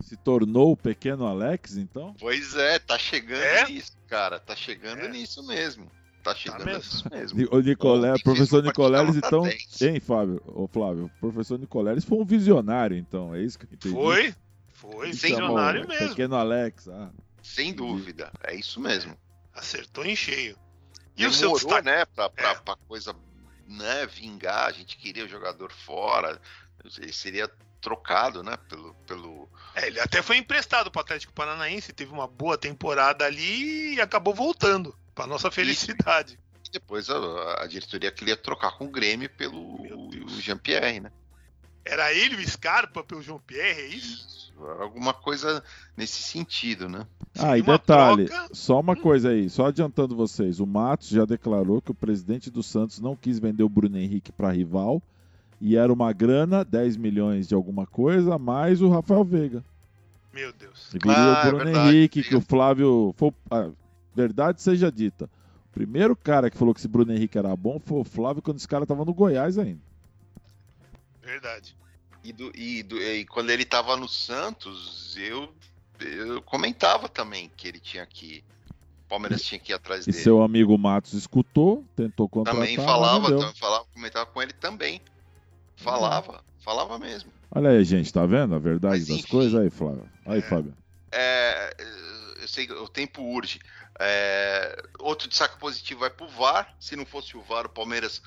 Se 0.00 0.16
tornou 0.16 0.72
o 0.72 0.76
pequeno 0.76 1.26
Alex, 1.26 1.76
então? 1.76 2.14
Pois 2.18 2.54
é, 2.56 2.78
tá 2.78 2.98
chegando 2.98 3.42
É? 3.42 3.66
nisso, 3.68 3.92
cara. 4.08 4.38
Tá 4.38 4.54
chegando 4.56 5.00
É. 5.00 5.08
nisso 5.08 5.46
mesmo. 5.46 5.90
Tá 6.22 6.34
chegando 6.34 6.64
mesmo. 6.64 6.78
nisso 6.78 7.08
mesmo. 7.10 7.48
O 7.52 7.60
Nicolé, 7.60 8.14
professor 8.22 8.62
Nicoleles, 8.62 9.16
então. 9.16 9.42
nota 9.44 9.50
10. 9.50 9.82
Hein, 9.82 10.00
Fábio? 10.00 10.42
Ô, 10.46 10.66
Flávio, 10.66 11.04
o 11.06 11.20
professor 11.20 11.58
Nicoleles 11.58 12.04
foi 12.04 12.18
um 12.18 12.24
visionário, 12.24 12.96
então. 12.96 13.34
É 13.34 13.42
isso 13.42 13.58
que 13.58 13.66
eu 13.66 13.70
entendi. 13.72 13.94
Foi, 13.94 14.34
foi, 14.74 15.08
Ele 15.08 15.16
visionário 15.16 15.88
mesmo. 15.88 16.08
Pequeno 16.10 16.36
Alex. 16.36 16.88
Ah, 16.88 17.10
Sem 17.42 17.72
dúvida. 17.72 18.30
É 18.42 18.54
isso 18.54 18.80
mesmo. 18.80 19.16
Acertou 19.52 20.04
em 20.04 20.14
cheio. 20.16 20.58
E 21.16 21.26
o 21.26 21.30
Demorou, 21.30 21.58
seu 21.58 21.68
destaque? 21.68 21.86
né, 21.86 22.04
pra, 22.06 22.28
pra, 22.28 22.50
É. 22.50 22.54
pra 22.56 22.76
coisa 22.88 23.14
né, 23.66 24.06
vingar. 24.06 24.66
A 24.66 24.72
gente 24.72 24.96
queria 24.96 25.24
o 25.24 25.28
jogador 25.28 25.72
fora. 25.72 26.40
Ele 26.98 27.12
seria 27.12 27.48
trocado, 27.80 28.42
né, 28.42 28.56
pelo... 28.68 28.94
pelo... 29.06 29.48
É, 29.74 29.86
ele 29.86 30.00
até 30.00 30.22
foi 30.22 30.38
emprestado 30.38 30.90
para 30.90 31.00
o 31.00 31.02
Atlético 31.02 31.32
Paranaense, 31.34 31.92
teve 31.92 32.10
uma 32.12 32.26
boa 32.26 32.56
temporada 32.56 33.24
ali 33.26 33.94
e 33.94 34.00
acabou 34.00 34.34
voltando, 34.34 34.96
para 35.14 35.26
nossa 35.26 35.50
felicidade. 35.50 36.38
E 36.66 36.70
depois 36.70 37.10
a, 37.10 37.62
a 37.62 37.66
diretoria 37.66 38.10
queria 38.10 38.36
trocar 38.36 38.72
com 38.78 38.86
o 38.86 38.90
Grêmio 38.90 39.28
pelo 39.30 39.60
o. 39.60 40.28
Jean-Pierre, 40.40 41.00
né? 41.00 41.12
Era 41.84 42.12
ele 42.12 42.36
o 42.36 42.48
Scarpa 42.48 43.02
pelo 43.04 43.22
João 43.22 43.40
Pierre, 43.46 43.80
é 43.82 43.86
isso? 43.88 44.26
Isso, 44.28 44.44
Alguma 44.80 45.12
coisa 45.12 45.62
nesse 45.96 46.22
sentido, 46.22 46.88
né? 46.88 47.06
Ah, 47.38 47.58
e 47.58 47.62
detalhe, 47.62 48.26
troca- 48.26 48.48
só 48.54 48.78
uma 48.80 48.94
coisa 48.94 49.30
aí, 49.30 49.50
só 49.50 49.66
adiantando 49.66 50.14
vocês, 50.14 50.60
o 50.60 50.66
Matos 50.66 51.08
já 51.08 51.24
declarou 51.24 51.82
que 51.82 51.90
o 51.90 51.94
presidente 51.94 52.50
do 52.50 52.62
Santos 52.62 53.00
não 53.00 53.16
quis 53.16 53.38
vender 53.40 53.64
o 53.64 53.68
Bruno 53.68 53.98
Henrique 53.98 54.30
para 54.30 54.52
rival 54.52 55.02
e 55.60 55.76
era 55.76 55.92
uma 55.92 56.12
grana, 56.12 56.64
10 56.64 56.96
milhões 56.96 57.48
de 57.48 57.54
alguma 57.54 57.84
coisa, 57.86 58.38
mais 58.38 58.80
o 58.80 58.88
Rafael 58.88 59.24
Veiga. 59.24 59.64
Meu 60.32 60.52
Deus. 60.52 60.88
E 60.94 60.98
viria 60.98 61.16
Ah, 61.16 61.32
o 61.32 61.36
é 61.36 61.48
Bruno 61.50 61.64
verdade, 61.64 61.96
Henrique, 61.96 62.22
que 62.22 62.36
o 62.36 62.40
Flávio. 62.40 63.12
Foi, 63.16 63.32
a 63.50 63.70
verdade 64.14 64.62
seja 64.62 64.90
dita. 64.90 65.24
O 65.70 65.72
primeiro 65.72 66.14
cara 66.16 66.48
que 66.50 66.56
falou 66.56 66.72
que 66.72 66.80
esse 66.80 66.88
Bruno 66.88 67.12
Henrique 67.12 67.36
era 67.38 67.54
bom 67.56 67.80
foi 67.84 67.98
o 68.00 68.04
Flávio 68.04 68.40
quando 68.42 68.58
esse 68.58 68.68
cara 68.68 68.86
tava 68.86 69.04
no 69.04 69.12
Goiás 69.14 69.58
ainda. 69.58 69.80
Verdade. 71.24 71.76
E, 72.22 72.32
do- 72.32 72.52
e 72.54 72.82
do- 72.82 73.00
e 73.02 73.24
quando 73.26 73.50
ele 73.50 73.64
tava 73.64 73.96
no 73.96 74.08
Santos, 74.08 75.14
eu, 75.16 75.52
eu 76.00 76.40
comentava 76.42 77.08
também 77.08 77.50
que 77.56 77.68
ele 77.68 77.78
tinha 77.80 78.04
que. 78.06 78.44
O 79.04 79.08
Palmeiras 79.08 79.42
tinha 79.42 79.58
que 79.58 79.70
ir 79.72 79.74
atrás 79.74 80.06
E 80.06 80.10
dele. 80.10 80.22
seu 80.22 80.42
amigo 80.42 80.76
Matos 80.78 81.12
escutou, 81.12 81.84
tentou 81.94 82.28
contratar. 82.28 82.60
Também 82.60 82.76
falava, 82.76 83.20
não 83.20 83.28
deu. 83.30 83.38
também 83.40 83.54
falava, 83.54 83.84
comentava 83.92 84.26
com 84.26 84.42
ele 84.42 84.52
também. 84.54 85.00
Falava, 85.76 86.42
falava 86.60 86.98
mesmo. 86.98 87.30
Olha 87.50 87.70
aí, 87.70 87.84
gente, 87.84 88.12
tá 88.12 88.24
vendo 88.26 88.54
a 88.54 88.58
verdade 88.58 88.98
Mas, 89.00 89.08
das 89.08 89.18
enfim. 89.18 89.28
coisas 89.28 89.54
aí, 89.60 89.70
Flávio? 89.70 90.08
Aí, 90.24 90.38
É. 90.38 90.42
Fábio. 90.42 90.74
É, 91.12 91.76
eu 92.40 92.48
sei 92.48 92.66
que 92.66 92.72
o 92.72 92.88
tempo 92.88 93.22
urge. 93.22 93.60
É, 94.00 94.82
outro 94.98 95.28
destaque 95.28 95.58
positivo 95.58 96.00
vai 96.00 96.10
pro 96.10 96.26
VAR. 96.26 96.74
Se 96.80 96.96
não 96.96 97.04
fosse 97.06 97.36
o 97.36 97.42
VAR, 97.42 97.66
o 97.66 97.68
Palmeiras. 97.68 98.22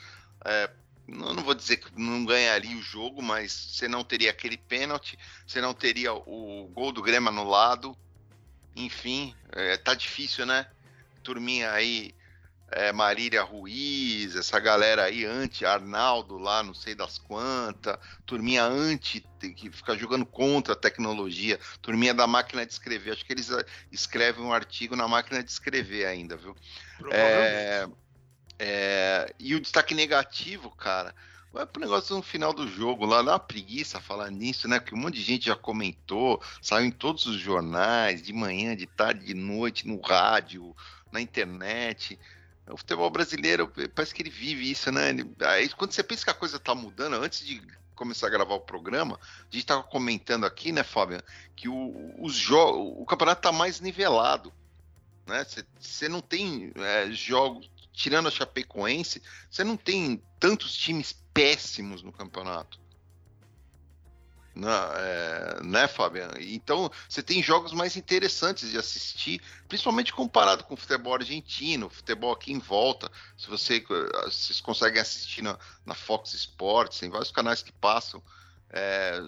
é, 0.45 0.69
não, 1.08 1.34
não 1.34 1.43
vou 1.43 1.56
dizer 1.56 1.78
que 1.78 1.89
não 2.00 2.26
ganharia 2.26 2.76
o 2.76 2.82
jogo, 2.82 3.22
mas 3.22 3.52
você 3.52 3.88
não 3.88 4.04
teria 4.04 4.30
aquele 4.30 4.58
pênalti, 4.58 5.17
você 5.46 5.62
não 5.62 5.74
teria 5.74 6.13
o 6.13 6.70
gol 6.74 6.91
do 6.91 7.02
Grêmio 7.02 7.30
anulado. 7.30 7.98
Enfim, 8.76 9.34
é, 9.54 9.78
tá 9.78 9.93
difícil, 9.93 10.46
né? 10.46 10.67
Turminha 11.24 11.72
aí, 11.72 12.13
é, 12.70 12.91
Marília 12.91 13.41
Ruiz, 13.41 14.36
essa 14.36 14.60
galera 14.60 15.06
aí, 15.06 15.24
anti-Arnaldo 15.26 16.38
lá, 16.38 16.62
não 16.62 16.74
sei 16.74 16.93
das 16.93 17.17
quantas, 17.17 17.98
turminha 18.26 18.63
anti, 18.65 19.26
que 19.56 19.72
ficar 19.72 19.96
jogando 19.96 20.26
contra 20.26 20.74
a 20.74 20.78
tecnologia, 20.78 21.58
turminha 21.82 22.13
da 22.13 22.28
máquina 22.28 22.65
de 22.65 22.74
escrever. 22.74 23.12
Acho 23.12 23.26
que 23.26 23.34
eles 23.34 23.50
ah, 23.52 23.63
escrevem 23.91 24.43
um 24.43 24.54
artigo 24.54 24.96
na 24.96 25.08
máquina 25.08 25.41
de 25.41 25.50
escrever 25.50 26.06
ainda, 26.06 26.36
viu? 26.36 26.56
Provavelmente. 26.98 27.54
É, 27.56 27.88
é, 28.60 29.34
e 29.39 29.56
o 29.56 29.60
destaque 29.60 29.93
negativo, 29.93 30.70
cara, 30.72 31.13
vai 31.52 31.65
pro 31.65 31.82
negócio 31.82 32.15
no 32.15 32.22
final 32.22 32.54
do 32.54 32.67
jogo 32.67 33.06
lá, 33.06 33.22
dá 33.22 33.34
uma 33.34 33.39
preguiça 33.39 34.02
falar 34.02 34.30
nisso, 34.32 34.67
né? 34.67 34.80
Porque 34.80 34.96
um 34.96 35.00
monte 35.00 35.15
de 35.15 35.24
gente 35.24 35.46
já 35.46 35.56
comentou, 35.56 36.41
saiu 36.62 36.86
em 36.86 36.91
todos 36.91 37.26
os 37.26 37.38
jornais, 37.39 38.22
de 38.22 38.34
manhã, 38.34 38.76
de 38.76 38.86
tarde, 38.88 39.26
de 39.26 39.34
noite, 39.34 39.88
no 39.88 40.00
rádio, 40.02 40.76
na 41.12 41.22
internet. 41.22 42.20
O 42.70 42.78
futebol 42.78 43.10
brasileiro, 43.10 43.72
parece 43.96 44.13
que 44.13 44.22
ele 44.22 44.30
vive 44.30 44.70
isso, 44.70 44.91
né? 44.91 45.10
Ele- 45.10 45.32
aí, 45.41 45.70
quando 45.70 45.91
você 45.91 46.04
pensa 46.04 46.26
que 46.26 46.32
a 46.32 46.34
coisa 46.34 46.60
tá 46.60 46.76
mudando, 46.76 47.15
antes 47.15 47.46
de 47.46 47.62
começar 47.96 48.28
a 48.28 48.30
gravar 48.30 48.54
o 48.56 48.60
programa, 48.62 49.20
a 49.52 49.56
gente 49.56 49.65
tava 49.65 49.84
comentando 49.84 50.46
aqui, 50.46 50.72
né, 50.72 50.84
Fábio, 50.84 51.22
que 51.56 51.67
o, 51.67 52.13
os 52.20 52.50
o 52.50 53.06
campeonato 53.06 53.41
tá 53.41 53.52
mais 53.52 53.80
nivelado, 53.80 54.54
né? 55.26 55.46
Você 55.80 56.08
não 56.08 56.22
tem 56.22 56.72
é, 56.76 57.10
jogos, 57.12 57.70
tirando 57.97 58.27
a 58.27 58.31
Chapecoense, 58.31 59.23
você 59.49 59.63
não 59.63 59.75
tem 59.75 60.21
tantos 60.39 60.75
times 60.75 61.13
péssimos 61.33 62.03
no 62.03 62.12
campeonato. 62.12 62.79
Né, 64.55 64.69
é, 64.69 65.63
né, 65.63 65.88
Fabiano? 65.88 66.33
Então, 66.39 66.91
você 67.10 67.21
tem 67.23 67.41
jogos 67.41 67.73
mais 67.73 67.95
interessantes 67.97 68.69
de 68.69 68.77
assistir, 68.77 69.41
principalmente 69.67 70.13
comparado 70.13 70.63
com 70.63 70.75
o 70.75 70.77
futebol 70.77 71.15
argentino, 71.15 71.89
futebol 71.89 72.31
aqui 72.31 72.51
em 72.51 72.60
volta. 72.60 73.12
Se 73.36 73.49
você, 73.49 73.83
vocês 74.25 74.62
conseguem 74.62 75.01
assistir 75.01 75.41
na, 75.41 75.57
na 75.86 75.95
Fox 75.95 76.33
Sports, 76.36 76.99
tem 76.99 77.10
vários 77.10 77.31
canais 77.31 77.63
que 77.63 77.71
passam. 77.71 78.21
é, 78.69 79.19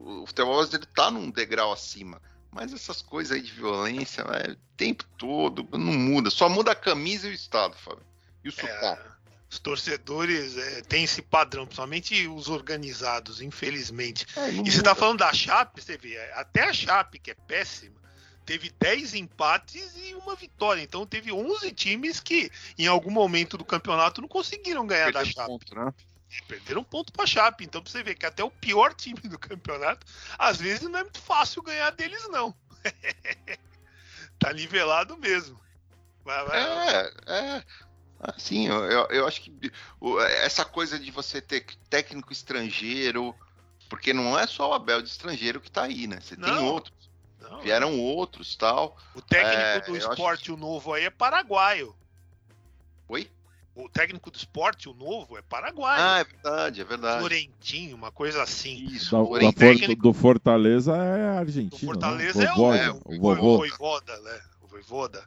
o 0.00 0.26
futebol 0.26 0.56
brasileiro 0.56 0.86
tá 0.94 1.10
num 1.10 1.30
degrau 1.30 1.72
acima. 1.72 2.20
Mas 2.50 2.72
essas 2.72 3.02
coisas 3.02 3.36
aí 3.36 3.42
de 3.42 3.52
violência, 3.52 4.22
é, 4.22 4.52
o 4.52 4.56
tempo 4.76 5.04
todo, 5.18 5.66
não 5.72 5.92
muda. 5.92 6.30
Só 6.30 6.48
muda 6.48 6.72
a 6.72 6.74
camisa 6.74 7.28
e 7.28 7.30
o 7.30 7.34
estado, 7.34 7.76
Fábio. 7.76 8.07
E 8.48 8.50
o 8.50 8.52
sotaque. 8.52 9.02
É, 9.02 9.18
os 9.50 9.58
torcedores 9.58 10.56
é, 10.58 10.82
têm 10.82 11.04
esse 11.04 11.22
padrão, 11.22 11.64
principalmente 11.64 12.26
os 12.28 12.48
organizados, 12.48 13.40
infelizmente. 13.40 14.26
É, 14.36 14.50
E 14.50 14.56
você 14.70 14.78
muda. 14.78 14.82
tá 14.82 14.94
falando 14.94 15.18
da 15.20 15.32
Chape, 15.32 15.82
você 15.82 15.96
vê, 15.96 16.18
até 16.32 16.64
a 16.64 16.72
Chape, 16.72 17.18
que 17.18 17.30
é 17.30 17.34
péssima, 17.34 17.96
teve 18.44 18.70
10 18.78 19.14
empates 19.14 19.92
e 19.96 20.14
uma 20.14 20.34
vitória. 20.34 20.82
Então 20.82 21.06
teve 21.06 21.32
11 21.32 21.72
times 21.72 22.20
que, 22.20 22.50
em 22.78 22.86
algum 22.86 23.10
momento 23.10 23.56
do 23.56 23.64
campeonato, 23.64 24.20
não 24.20 24.28
conseguiram 24.28 24.86
ganhar 24.86 25.12
da 25.12 25.24
Chape. 25.24 25.46
ponto, 25.46 25.74
né? 25.74 25.94
Perderam 26.46 26.84
ponto 26.84 27.10
pra 27.10 27.26
Chape. 27.26 27.64
Então 27.64 27.82
você 27.82 28.02
ver 28.02 28.14
que 28.16 28.26
até 28.26 28.44
o 28.44 28.50
pior 28.50 28.92
time 28.92 29.18
do 29.20 29.38
campeonato, 29.38 30.06
às 30.38 30.58
vezes 30.58 30.82
não 30.82 30.98
é 30.98 31.02
muito 31.02 31.20
fácil 31.22 31.62
ganhar 31.62 31.90
deles, 31.90 32.28
não. 32.28 32.54
tá 34.38 34.52
nivelado 34.52 35.16
mesmo. 35.16 35.58
Vai, 36.24 36.44
vai. 36.44 36.60
É, 36.62 37.12
é. 37.26 37.64
Assim, 38.20 38.66
eu, 38.66 38.84
eu, 38.84 39.06
eu 39.10 39.26
acho 39.28 39.40
que 39.40 39.52
o- 40.00 40.20
essa 40.20 40.64
coisa 40.64 40.98
de 40.98 41.10
você 41.10 41.40
ter 41.40 41.64
técnico 41.88 42.32
estrangeiro, 42.32 43.34
porque 43.88 44.12
não 44.12 44.38
é 44.38 44.46
só 44.46 44.70
o 44.70 44.74
Abel 44.74 45.00
de 45.02 45.08
estrangeiro 45.08 45.60
que 45.60 45.70
tá 45.70 45.84
aí, 45.84 46.06
né? 46.06 46.18
Você 46.20 46.36
tem 46.36 46.52
Não. 46.52 46.66
outros, 46.66 46.92
Não, 47.40 47.60
vieram 47.60 47.98
outros 48.00 48.56
tal. 48.56 48.96
O 49.14 49.22
técnico 49.22 49.56
É, 49.60 49.80
do 49.80 49.96
esporte, 49.96 50.50
o 50.50 50.56
novo 50.56 50.92
aí, 50.92 51.04
é 51.04 51.10
paraguaio. 51.10 51.94
Oi? 53.08 53.30
o 53.74 53.88
técnico 53.88 54.28
do 54.28 54.36
esporte, 54.36 54.88
o 54.88 54.92
novo, 54.92 55.38
é 55.38 55.42
paraguaio. 55.42 56.02
Ah, 56.02 56.18
é 56.18 56.24
verdade, 56.24 56.80
é 56.80 56.84
verdade. 56.84 57.20
Florentinho, 57.20 57.94
uma 57.94 58.10
coisa 58.10 58.42
assim. 58.42 58.74
Isso, 58.86 59.12
Da- 59.12 59.38
da 59.38 59.52
técnico- 59.52 60.02
do 60.02 60.12
Fortaleza 60.12 60.96
é 60.96 61.26
O 61.36 61.38
argentino. 61.38 61.92
Fortaleza 61.92 62.40
né? 62.40 62.46
é 62.46 62.52
o, 62.52 62.56
Voivoda, 62.56 62.76
é, 62.78 62.90
o 62.90 62.96
o, 62.96 63.20
vovô. 63.20 63.54
o 63.54 63.56
Voivoda, 63.58 64.20
né? 64.20 64.40
O 64.62 64.66
Voivoda. 64.66 65.24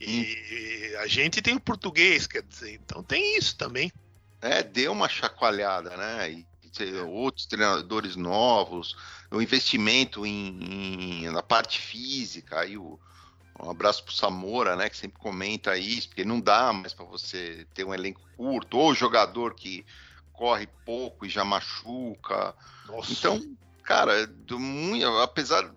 E 0.00 0.94
a 1.00 1.06
gente 1.06 1.40
tem 1.40 1.54
o 1.54 1.60
português, 1.60 2.26
quer 2.26 2.42
dizer, 2.42 2.74
então 2.74 3.02
tem 3.02 3.38
isso 3.38 3.56
também. 3.56 3.92
É, 4.40 4.62
deu 4.62 4.92
uma 4.92 5.08
chacoalhada, 5.08 5.96
né? 5.96 6.30
E 6.32 6.46
outros 7.06 7.46
treinadores 7.46 8.16
novos, 8.16 8.96
o 9.30 9.40
investimento 9.40 10.26
em, 10.26 11.22
em- 11.24 11.30
na 11.30 11.42
parte 11.42 11.80
física, 11.80 12.60
aí 12.60 12.76
o, 12.76 12.98
um 13.60 13.70
abraço 13.70 14.04
pro 14.04 14.12
Samora, 14.12 14.74
né? 14.74 14.90
Que 14.90 14.96
sempre 14.96 15.18
comenta 15.18 15.76
isso, 15.78 16.08
porque 16.08 16.24
não 16.24 16.40
dá 16.40 16.72
mais 16.72 16.92
para 16.92 17.04
você 17.04 17.66
ter 17.72 17.84
um 17.84 17.94
elenco 17.94 18.20
curto, 18.36 18.76
ou 18.76 18.92
jogador 18.94 19.54
que 19.54 19.86
corre 20.32 20.66
pouco 20.84 21.24
e 21.24 21.28
já 21.30 21.44
machuca. 21.44 22.54
Nossa. 22.86 23.12
Então, 23.12 23.40
cara, 23.84 24.26
do 24.26 24.58
mui- 24.58 25.04
apesar 25.22 25.72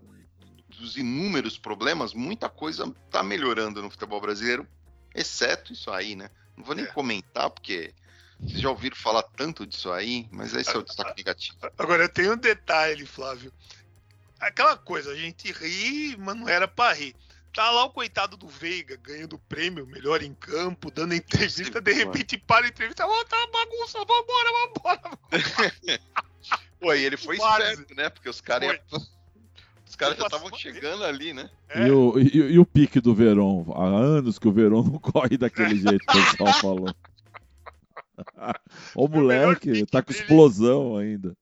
dos 0.77 0.95
inúmeros 0.97 1.57
problemas, 1.57 2.13
muita 2.13 2.49
coisa 2.49 2.91
tá 3.09 3.23
melhorando 3.23 3.81
no 3.81 3.89
futebol 3.89 4.21
brasileiro, 4.21 4.67
exceto 5.13 5.73
isso 5.73 5.91
aí, 5.91 6.15
né? 6.15 6.29
Não 6.55 6.63
vou 6.63 6.75
nem 6.75 6.85
É. 6.85 6.87
comentar, 6.87 7.49
porque 7.49 7.93
vocês 8.39 8.61
já 8.61 8.69
ouviram 8.69 8.95
falar 8.95 9.23
tanto 9.23 9.65
disso 9.65 9.91
aí, 9.91 10.27
mas 10.31 10.53
esse 10.53 10.69
é 10.69 10.77
o 10.77 10.83
destaque 10.83 11.17
negativo. 11.17 11.57
Agora 11.77 12.07
tem 12.07 12.29
um 12.29 12.37
detalhe, 12.37 13.05
Flávio. 13.05 13.51
Aquela 14.39 14.77
coisa, 14.77 15.11
a 15.11 15.15
gente 15.15 15.51
ri, 15.51 16.15
mas 16.17 16.35
não 16.35 16.47
era 16.47 16.67
pra 16.67 16.93
rir. 16.93 17.15
Tá 17.53 17.71
lá 17.71 17.85
o 17.85 17.89
coitado 17.89 18.37
do 18.37 18.47
Veiga 18.47 18.95
ganhando 18.97 19.33
o 19.33 19.39
prêmio, 19.39 19.87
melhor 19.87 20.21
em 20.21 20.35
campo, 20.35 20.91
dando 20.91 21.15
entrevista, 21.15 21.81
de 21.81 21.91
repente 21.91 22.37
para 22.37 22.67
a 22.67 22.69
entrevista, 22.69 23.07
ó, 23.07 23.23
tá 23.23 23.35
uma 23.35 23.47
bagunça, 23.51 23.97
vambora, 23.99 24.49
vambora. 24.51 25.19
Pô, 26.79 26.93
e 26.93 27.03
ele 27.03 27.17
foi 27.17 27.37
Quase. 27.37 27.71
esperto, 27.71 27.95
né? 27.95 28.09
Porque 28.11 28.29
os 28.29 28.39
caras 28.39 28.79
Foi. 28.89 28.99
Os 29.87 29.95
caras 29.95 30.17
já 30.17 30.25
estavam 30.25 30.53
chegando 30.57 31.03
ali, 31.03 31.33
né? 31.33 31.49
É, 31.69 31.87
E, 31.87 31.91
o, 31.91 32.19
e, 32.19 32.27
e 32.53 32.59
o 32.59 32.65
pique 32.65 32.99
do 32.99 33.13
Verón? 33.15 33.65
Há 33.73 33.85
anos 33.87 34.37
que 34.39 34.47
o 34.47 34.51
Verón 34.51 34.83
não 34.83 34.99
corre 34.99 35.37
daquele 35.37 35.75
jeito 35.77 36.05
que 36.05 36.17
o 36.17 36.25
pessoal 36.31 36.53
falou. 36.53 36.93
o 38.95 39.07
moleque 39.07 39.85
tá 39.85 40.01
com 40.01 40.11
dele. 40.11 40.21
explosão 40.23 40.97
ainda. 40.97 41.35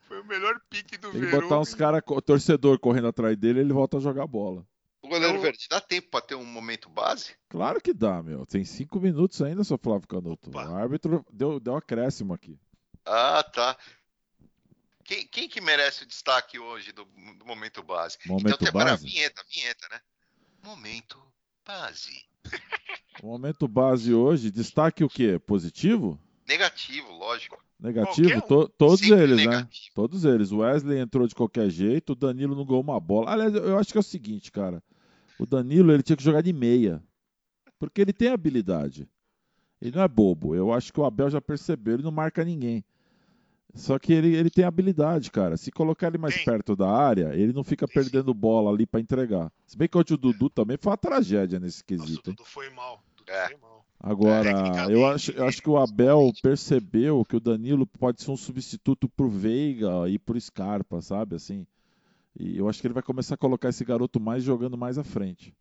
foi 0.00 0.20
o 0.20 0.26
melhor 0.26 0.54
pique 0.68 0.96
do 0.98 1.10
Tem 1.10 1.20
que 1.20 1.26
Verão. 1.26 1.40
botar 1.42 1.58
uns 1.60 1.74
caras, 1.74 2.02
torcedor 2.24 2.78
correndo 2.78 3.08
atrás 3.08 3.36
dele 3.36 3.60
ele 3.60 3.72
volta 3.72 3.96
a 3.96 4.00
jogar 4.00 4.26
bola. 4.26 4.64
O 5.02 5.08
goleiro 5.08 5.36
Eu- 5.36 5.40
verde, 5.40 5.66
dá 5.70 5.80
tempo 5.80 6.08
pra 6.10 6.20
ter 6.20 6.34
um 6.34 6.44
momento 6.44 6.88
base? 6.90 7.34
Claro 7.48 7.80
que 7.80 7.92
dá, 7.92 8.22
meu. 8.22 8.44
Tem 8.46 8.64
cinco 8.64 9.00
minutos 9.00 9.40
ainda, 9.42 9.64
seu 9.64 9.78
Flávio 9.78 10.06
Canuto. 10.06 10.50
Opa. 10.50 10.68
O 10.68 10.74
árbitro 10.76 11.24
deu, 11.32 11.58
deu 11.58 11.74
acréscimo 11.74 12.34
aqui. 12.34 12.58
Ah, 13.06 13.42
tá. 13.42 13.76
Que 15.60 15.66
merece 15.66 16.04
o 16.04 16.06
destaque 16.06 16.58
hoje 16.58 16.90
do, 16.90 17.04
do 17.38 17.44
momento 17.44 17.82
base? 17.82 18.16
Momento 18.24 18.46
então 18.46 18.58
tem 18.58 18.68
agora 18.68 18.88
a 18.88 18.92
base? 18.92 19.06
vinheta, 19.06 19.44
vinheta, 19.52 19.86
né? 19.90 20.00
Momento 20.64 21.22
base. 21.66 22.24
O 23.22 23.26
momento 23.26 23.68
base 23.68 24.14
hoje, 24.14 24.50
destaque 24.50 25.04
o 25.04 25.08
quê? 25.08 25.38
Positivo? 25.38 26.18
Negativo, 26.48 27.12
lógico. 27.12 27.62
Negativo? 27.78 28.38
Um. 28.38 28.68
Todos 28.68 29.00
Sempre 29.00 29.22
eles, 29.22 29.36
né? 29.36 29.44
negativo. 29.44 29.94
Todos 29.94 30.24
eles. 30.24 30.50
O 30.50 30.60
Wesley 30.60 30.98
entrou 30.98 31.26
de 31.26 31.34
qualquer 31.34 31.68
jeito, 31.68 32.14
o 32.14 32.16
Danilo 32.16 32.56
não 32.56 32.64
ganhou 32.64 32.80
uma 32.80 32.98
bola. 32.98 33.30
Aliás, 33.30 33.54
eu 33.54 33.76
acho 33.76 33.92
que 33.92 33.98
é 33.98 34.00
o 34.00 34.02
seguinte, 34.02 34.50
cara. 34.50 34.82
O 35.38 35.44
Danilo, 35.44 35.92
ele 35.92 36.02
tinha 36.02 36.16
que 36.16 36.24
jogar 36.24 36.40
de 36.40 36.54
meia. 36.54 37.02
Porque 37.78 38.00
ele 38.00 38.14
tem 38.14 38.28
habilidade. 38.28 39.06
Ele 39.78 39.94
não 39.94 40.02
é 40.02 40.08
bobo. 40.08 40.54
Eu 40.54 40.72
acho 40.72 40.90
que 40.90 41.00
o 41.00 41.04
Abel 41.04 41.28
já 41.28 41.40
percebeu, 41.42 41.94
ele 41.94 42.02
não 42.02 42.10
marca 42.10 42.42
ninguém. 42.42 42.82
Só 43.74 43.98
que 43.98 44.12
ele, 44.12 44.34
ele 44.34 44.50
tem 44.50 44.64
habilidade, 44.64 45.30
cara. 45.30 45.56
Se 45.56 45.70
colocar 45.70 46.08
ele 46.08 46.18
mais 46.18 46.34
Tem. 46.34 46.44
perto 46.44 46.74
da 46.74 46.88
área, 46.90 47.34
ele 47.34 47.52
não 47.52 47.62
fica 47.64 47.86
Tem 47.86 48.02
sim. 48.02 48.10
perdendo 48.10 48.34
bola 48.34 48.70
ali 48.72 48.86
pra 48.86 49.00
entregar. 49.00 49.50
Se 49.66 49.76
bem 49.76 49.88
que 49.88 49.96
hoje 49.96 50.14
o 50.14 50.16
Dudu 50.16 50.50
também 50.50 50.76
foi 50.80 50.90
uma 50.90 50.96
tragédia 50.96 51.60
nesse 51.60 51.82
Nossa, 51.88 52.02
o 52.02 52.06
quesito. 52.06 52.30
Dudu 52.32 52.44
foi 52.44 52.68
mal. 52.70 53.02
Dudu 53.16 53.30
É. 53.32 53.46
foi 53.48 53.56
mal. 53.58 53.84
Agora, 54.02 54.44
Tecnicamente, 54.54 54.92
eu 54.92 55.06
acho, 55.06 55.30
eu 55.32 55.44
acho 55.46 55.60
que 55.62 55.68
o 55.68 55.76
Abel 55.76 56.32
percebeu 56.42 57.22
que 57.24 57.36
o 57.36 57.40
Danilo 57.40 57.86
pode 57.86 58.22
ser 58.22 58.30
um 58.30 58.36
substituto 58.36 59.06
pro 59.08 59.28
Veiga 59.28 60.08
e 60.08 60.18
pro 60.18 60.40
Scarpa, 60.40 61.02
sabe? 61.02 61.36
Assim. 61.36 61.66
E 62.38 62.56
eu 62.56 62.66
acho 62.68 62.80
que 62.80 62.86
ele 62.86 62.94
vai 62.94 63.02
começar 63.02 63.34
a 63.34 63.38
colocar 63.38 63.68
esse 63.68 63.84
garoto 63.84 64.18
mais 64.18 64.42
jogando 64.42 64.78
mais 64.78 64.96
à 64.96 65.04
frente. 65.04 65.54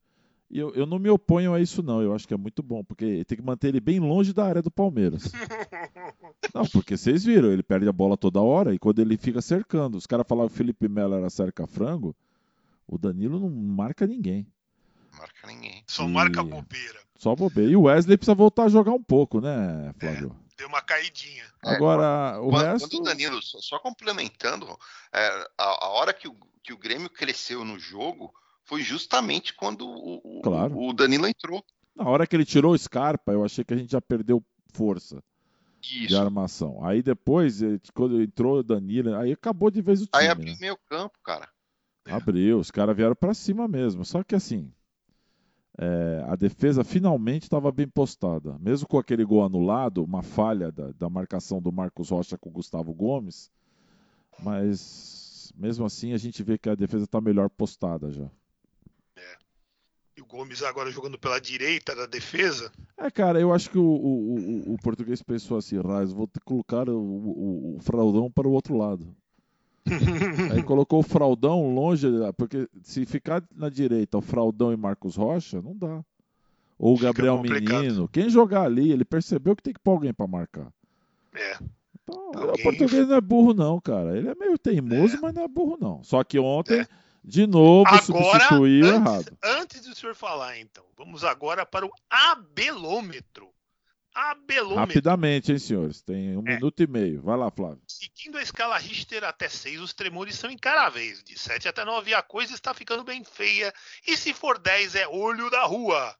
E 0.49 0.57
eu, 0.57 0.73
eu 0.73 0.85
não 0.85 0.97
me 0.97 1.09
oponho 1.09 1.53
a 1.53 1.61
isso, 1.61 1.83
não. 1.83 2.01
Eu 2.01 2.13
acho 2.13 2.27
que 2.27 2.33
é 2.33 2.37
muito 2.37 2.63
bom, 2.63 2.83
porque 2.83 3.23
tem 3.25 3.37
que 3.37 3.43
manter 3.43 3.67
ele 3.67 3.79
bem 3.79 3.99
longe 3.99 4.33
da 4.33 4.45
área 4.45 4.61
do 4.61 4.71
Palmeiras. 4.71 5.31
Não, 6.53 6.65
porque 6.65 6.97
vocês 6.97 7.23
viram, 7.23 7.51
ele 7.51 7.61
perde 7.61 7.87
a 7.87 7.91
bola 7.91 8.17
toda 8.17 8.41
hora 8.41 8.73
e 8.73 8.79
quando 8.79 8.99
ele 8.99 9.17
fica 9.17 9.39
cercando. 9.41 9.97
Os 9.97 10.07
caras 10.07 10.25
falavam 10.27 10.47
que 10.47 10.55
o 10.55 10.57
Felipe 10.57 10.87
Melo 10.89 11.13
era 11.13 11.29
cerca-frango, 11.29 12.15
o 12.87 12.97
Danilo 12.97 13.39
não 13.39 13.49
marca 13.49 14.07
ninguém. 14.07 14.47
Marca 15.15 15.45
ninguém. 15.47 15.83
Só 15.85 16.05
E- 16.05 16.07
marca 16.09 16.41
bobeira. 16.43 16.99
Só 17.15 17.35
bobeira. 17.35 17.71
E 17.71 17.75
o 17.75 17.83
Wesley 17.83 18.17
precisa 18.17 18.33
voltar 18.33 18.63
a 18.63 18.69
jogar 18.69 18.93
um 18.93 19.03
pouco, 19.03 19.39
né, 19.39 19.93
Flávio? 19.99 20.35
Deu 20.57 20.67
uma 20.67 20.81
caidinha. 20.81 21.43
É, 21.63 21.75
Agora, 21.75 22.39
o 22.41 22.49
quando, 22.49 22.63
resto. 22.65 22.89
quando 22.89 23.01
o 23.01 23.05
Danilo, 23.05 23.41
só, 23.43 23.59
só 23.59 23.79
complementando, 23.79 24.65
é, 25.13 25.27
a, 25.57 25.85
a 25.85 25.89
hora 25.89 26.13
que 26.13 26.27
o, 26.27 26.35
que 26.63 26.73
o 26.73 26.77
Grêmio 26.77 27.09
cresceu 27.09 27.63
no 27.63 27.77
jogo 27.77 28.33
foi 28.69 28.83
justamente 28.83 29.55
quando 29.55 29.81
o, 29.89 30.41
Claro. 30.43 30.77
o 30.79 30.93
Danilo 30.93 31.25
entrou. 31.25 31.65
Na 31.95 32.07
hora 32.07 32.27
que 32.27 32.35
ele 32.35 32.45
tirou 32.45 32.73
o 32.73 32.77
Scarpa, 32.77 33.31
eu 33.33 33.43
achei 33.43 33.65
que 33.65 33.73
a 33.73 33.77
gente 33.77 33.91
já 33.91 33.99
perdeu 33.99 34.45
força 34.71 35.23
de 35.81 36.05
Isso. 36.05 36.15
armação. 36.17 36.85
Aí 36.85 37.01
depois, 37.01 37.61
quando 37.95 38.21
entrou 38.21 38.59
o 38.59 38.63
Danilo, 38.63 39.15
aí 39.15 39.31
acabou 39.31 39.71
de 39.71 39.81
vez 39.81 40.03
o 40.03 40.05
time. 40.05 40.11
Aí 40.13 40.25
né? 40.25 40.31
abriu 40.31 40.55
meio 40.61 40.77
campo, 40.87 41.17
cara. 41.23 41.49
Abriu, 42.05 42.59
os 42.59 42.69
caras 42.69 42.95
vieram 42.95 43.15
pra 43.15 43.33
cima 43.33 43.67
mesmo. 43.67 44.05
Só 44.05 44.23
que 44.23 44.35
assim, 44.35 44.71
é, 45.75 46.23
a 46.27 46.35
defesa 46.35 46.83
finalmente 46.83 47.43
estava 47.43 47.71
bem 47.71 47.87
postada. 47.87 48.55
Mesmo 48.59 48.87
com 48.87 48.99
aquele 48.99 49.25
gol 49.25 49.43
anulado, 49.43 50.03
uma 50.03 50.21
falha 50.21 50.71
da, 50.71 50.91
da 50.91 51.09
marcação 51.09 51.59
do 51.59 51.71
Marcos 51.71 52.09
Rocha 52.09 52.37
com 52.37 52.49
o 52.49 52.53
Gustavo 52.53 52.93
Gomes, 52.93 53.51
mas 54.43 55.51
mesmo 55.57 55.85
assim 55.85 56.13
a 56.13 56.17
gente 56.17 56.43
vê 56.43 56.57
que 56.57 56.69
a 56.69 56.75
defesa 56.75 57.05
está 57.05 57.19
melhor 57.19 57.49
postada 57.49 58.11
já. 58.11 58.29
E 60.19 60.21
o 60.21 60.25
Gomes 60.25 60.61
agora 60.63 60.91
jogando 60.91 61.17
pela 61.17 61.39
direita 61.39 61.95
da 61.95 62.05
defesa. 62.05 62.69
É, 62.97 63.09
cara, 63.09 63.39
eu 63.39 63.53
acho 63.53 63.69
que 63.69 63.77
o, 63.77 63.81
o, 63.83 64.35
o, 64.69 64.73
o 64.73 64.77
português 64.83 65.23
pensou 65.23 65.57
assim, 65.57 65.79
Raiz, 65.79 66.11
vou 66.11 66.29
colocar 66.43 66.89
o, 66.89 66.99
o, 66.99 67.77
o 67.77 67.79
fraldão 67.81 68.29
para 68.29 68.45
o 68.45 68.51
outro 68.51 68.75
lado. 68.75 69.15
Aí 70.53 70.61
colocou 70.61 70.99
o 70.99 71.03
fraldão 71.03 71.73
longe, 71.73 72.05
porque 72.35 72.67
se 72.83 73.05
ficar 73.05 73.41
na 73.55 73.69
direita 73.69 74.17
o 74.17 74.21
fraldão 74.21 74.73
e 74.73 74.77
Marcos 74.77 75.15
Rocha, 75.15 75.61
não 75.61 75.73
dá. 75.73 76.03
Ou 76.77 76.95
o 76.95 76.99
Gabriel 76.99 77.37
complicado. 77.37 77.81
Menino. 77.81 78.07
Quem 78.09 78.29
jogar 78.29 78.63
ali, 78.63 78.91
ele 78.91 79.05
percebeu 79.05 79.55
que 79.55 79.63
tem 79.63 79.73
que 79.73 79.79
pôr 79.79 79.91
alguém 79.91 80.13
para 80.13 80.27
marcar. 80.27 80.67
É. 81.33 81.57
Então, 82.03 82.31
Alguém- 82.35 82.53
o 82.55 82.63
português 82.63 83.07
não 83.07 83.15
é 83.15 83.21
burro, 83.21 83.53
não, 83.53 83.79
cara. 83.79 84.17
Ele 84.17 84.27
é 84.27 84.35
meio 84.35 84.57
teimoso, 84.57 85.15
É. 85.15 85.19
mas 85.21 85.33
não 85.33 85.43
é 85.43 85.47
burro, 85.47 85.77
não. 85.79 86.03
Só 86.03 86.23
que 86.25 86.37
ontem, 86.39 86.81
É. 86.81 86.87
de 87.23 87.45
novo, 87.47 87.87
Agora, 87.87 88.01
substituiu 88.03 88.85
antes, 88.87 89.07
errado. 89.07 89.37
antes 89.43 89.81
do 89.81 89.95
senhor 89.95 90.15
falar, 90.15 90.57
então, 90.59 90.85
vamos 90.97 91.23
agora 91.23 91.65
para 91.65 91.85
o 91.85 91.91
abelômetro. 92.09 93.49
Abelômetro. 94.13 94.75
Rapidamente, 94.79 95.51
hein, 95.51 95.59
senhores? 95.59 96.01
Tem 96.01 96.35
um 96.35 96.41
É. 96.45 96.55
minuto 96.55 96.81
e 96.81 96.87
meio. 96.87 97.21
Vai 97.21 97.37
lá, 97.37 97.49
Flávio. 97.51 97.79
Seguindo 97.87 98.37
a 98.37 98.41
escala 98.41 98.77
Richter 98.77 99.23
até 99.23 99.47
6, 99.47 99.79
os 99.79 99.93
tremores 99.93 100.35
são 100.35 100.49
encaráveis. 100.49 101.23
De 101.23 101.37
7 101.37 101.67
até 101.69 101.85
9, 101.85 102.13
a 102.13 102.21
coisa 102.21 102.53
está 102.53 102.73
ficando 102.73 103.03
bem 103.03 103.23
feia. 103.23 103.71
E 104.07 104.17
se 104.17 104.33
for 104.33 104.57
10, 104.57 104.95
é 104.95 105.07
olho 105.07 105.49
da 105.51 105.63
rua. 105.63 106.15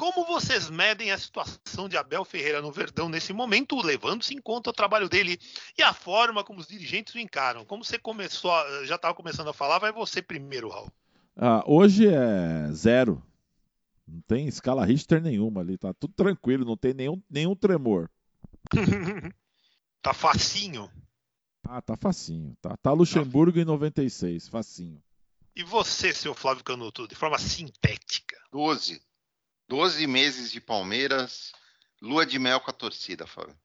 Como 0.00 0.24
vocês 0.24 0.70
medem 0.70 1.12
a 1.12 1.18
situação 1.18 1.86
de 1.86 1.94
Abel 1.94 2.24
Ferreira 2.24 2.62
no 2.62 2.72
Verdão 2.72 3.06
nesse 3.06 3.34
momento, 3.34 3.76
levando-se 3.82 4.32
em 4.32 4.40
conta 4.40 4.70
o 4.70 4.72
trabalho 4.72 5.10
dele 5.10 5.38
e 5.76 5.82
a 5.82 5.92
forma 5.92 6.42
como 6.42 6.58
os 6.58 6.66
dirigentes 6.66 7.14
o 7.14 7.18
encaram? 7.18 7.66
Como 7.66 7.84
você 7.84 7.98
começou, 7.98 8.50
a- 8.50 8.84
já 8.86 8.94
estava 8.94 9.12
começando 9.14 9.48
a 9.48 9.52
falar, 9.52 9.78
vai 9.78 9.92
você 9.92 10.22
primeiro, 10.22 10.70
Raul. 10.70 10.90
Ah, 11.36 11.62
hoje 11.66 12.08
é 12.08 12.72
zero. 12.72 13.22
Não 14.08 14.22
tem 14.22 14.48
escala 14.48 14.86
Richter 14.86 15.20
nenhuma 15.20 15.60
ali, 15.60 15.76
tá 15.76 15.92
tudo 15.92 16.14
tranquilo, 16.14 16.64
não 16.64 16.78
tem 16.78 16.94
nenhum, 16.94 17.22
nenhum 17.28 17.54
tremor. 17.54 18.08
tá 20.00 20.14
facinho. 20.14 20.90
Ah, 21.62 21.82
tá 21.82 21.94
facinho. 21.94 22.56
Tá, 22.62 22.74
tá 22.78 22.90
Luxemburgo 22.92 23.58
em 23.58 23.66
96, 23.66 24.48
facinho. 24.48 25.02
E 25.54 25.62
você, 25.62 26.14
seu 26.14 26.32
Flávio 26.32 26.64
Canuto, 26.64 27.06
de 27.06 27.14
forma 27.14 27.38
sintética? 27.38 28.38
12. 28.50 28.98
12 29.70 30.04
meses 30.08 30.50
de 30.50 30.60
Palmeiras, 30.60 31.52
lua 32.02 32.26
de 32.26 32.40
mel 32.40 32.58
com 32.60 32.72
a 32.72 32.74
torcida, 32.74 33.24
Fábio. 33.24 33.56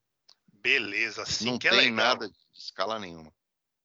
Beleza, 0.54 1.24
assim 1.24 1.46
Não 1.46 1.58
que 1.58 1.68
é 1.68 1.72
tem 1.72 1.80
legal. 1.90 1.96
nada 1.96 2.30
de 2.30 2.36
escala 2.54 3.00
nenhuma. 3.00 3.34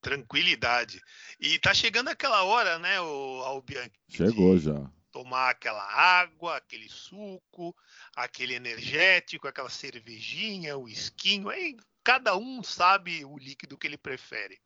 Tranquilidade. 0.02 1.00
E 1.40 1.59
tá 1.59 1.72
chegando 1.72 2.09
aquela 2.09 2.42
hora, 2.42 2.78
né, 2.78 3.00
o 3.00 3.42
Albianchi? 3.42 3.90
Chegou 4.11 4.59
já. 4.59 4.90
tomar 5.11 5.48
aquela 5.48 5.83
água, 5.83 6.59
aquele 6.59 6.90
suco, 6.90 7.74
aquele 8.14 8.52
energético, 8.54 9.48
aquela 9.48 9.70
cervejinha, 9.70 10.76
o 10.76 10.87
esquinho, 10.90 11.48
aí 11.48 11.74
cada 12.04 12.37
um 12.37 12.62
sabe 12.62 13.24
o 13.24 13.38
líquido 13.38 13.78
que 13.78 13.87
ele 13.87 13.96
prefere. 13.96 14.61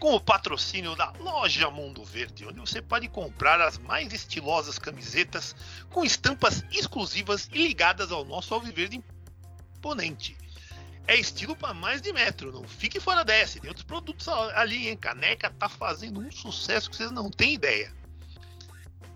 com 0.01 0.15
o 0.15 0.19
patrocínio 0.19 0.95
da 0.95 1.11
loja 1.19 1.69
Mundo 1.69 2.03
Verde, 2.03 2.47
onde 2.47 2.59
você 2.59 2.81
pode 2.81 3.07
comprar 3.07 3.61
as 3.61 3.77
mais 3.77 4.11
estilosas 4.11 4.79
camisetas 4.79 5.55
com 5.91 6.03
estampas 6.03 6.65
exclusivas 6.71 7.47
e 7.53 7.67
ligadas 7.67 8.11
ao 8.11 8.25
nosso 8.25 8.51
alviverde 8.51 8.99
imponente. 9.77 10.35
É 11.05 11.15
estilo 11.15 11.55
para 11.55 11.75
mais 11.75 12.01
de 12.01 12.11
metro, 12.11 12.51
não 12.51 12.67
fique 12.67 12.99
fora 12.99 13.23
dessa. 13.23 13.59
Tem 13.59 13.69
outros 13.69 13.85
produtos 13.85 14.27
ali, 14.27 14.89
hein? 14.89 14.97
Caneca 14.97 15.51
tá 15.51 15.69
fazendo 15.69 16.19
um 16.19 16.31
sucesso 16.31 16.89
que 16.89 16.95
vocês 16.95 17.11
não 17.11 17.29
têm 17.29 17.53
ideia. 17.53 17.93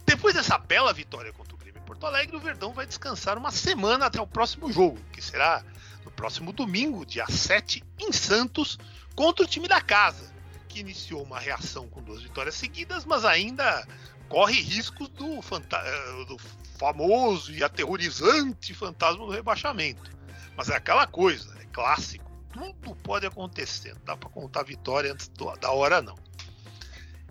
Depois 0.06 0.36
dessa 0.36 0.60
bela 0.60 0.94
vitória 0.94 1.34
contra 1.34 1.56
o 1.56 1.58
Grêmio 1.58 1.82
em 1.82 1.86
Porto 1.86 2.06
Alegre, 2.06 2.36
o 2.36 2.40
Verdão 2.40 2.74
vai 2.74 2.86
descansar 2.86 3.40
uma 3.40 3.50
semana 3.50 4.06
até 4.06 4.22
o 4.22 4.28
próximo 4.28 4.72
jogo, 4.72 5.00
que 5.12 5.20
será 5.20 5.66
no 6.04 6.12
próximo 6.12 6.54
domingo, 6.54 7.04
dia 7.04 7.26
7, 7.28 7.84
em 7.98 8.12
Santos, 8.12 8.78
contra 9.16 9.44
o 9.44 9.48
time 9.48 9.68
da 9.68 9.82
casa, 9.82 10.35
que 10.76 10.82
iniciou 10.82 11.24
uma 11.24 11.40
reação 11.40 11.88
com 11.88 12.04
duas 12.04 12.22
vitórias 12.22 12.56
seguidas, 12.56 13.06
mas 13.06 13.24
ainda 13.24 13.88
corre 14.28 14.60
riscos 14.60 15.08
do, 15.10 15.40
eh, 15.40 16.26
do 16.28 16.38
famoso 16.78 17.54
e 17.54 17.64
aterrorizante 17.64 18.74
fantasma 18.74 19.26
do 19.26 19.32
rebaixamento. 19.32 20.12
Mas 20.58 20.70
é 20.70 20.76
aquela 20.76 21.08
coisa, 21.08 21.58
é 21.62 21.66
clássico, 21.72 22.30
tudo 22.52 22.94
pode 22.98 23.26
acontecer, 23.26 23.94
não 23.94 24.02
dá 24.04 24.18
para 24.18 24.30
contar 24.30 24.64
vitória 24.64 25.14
antes 25.14 25.32
da 25.62 25.72
hora 25.72 26.02
não. 26.02 26.18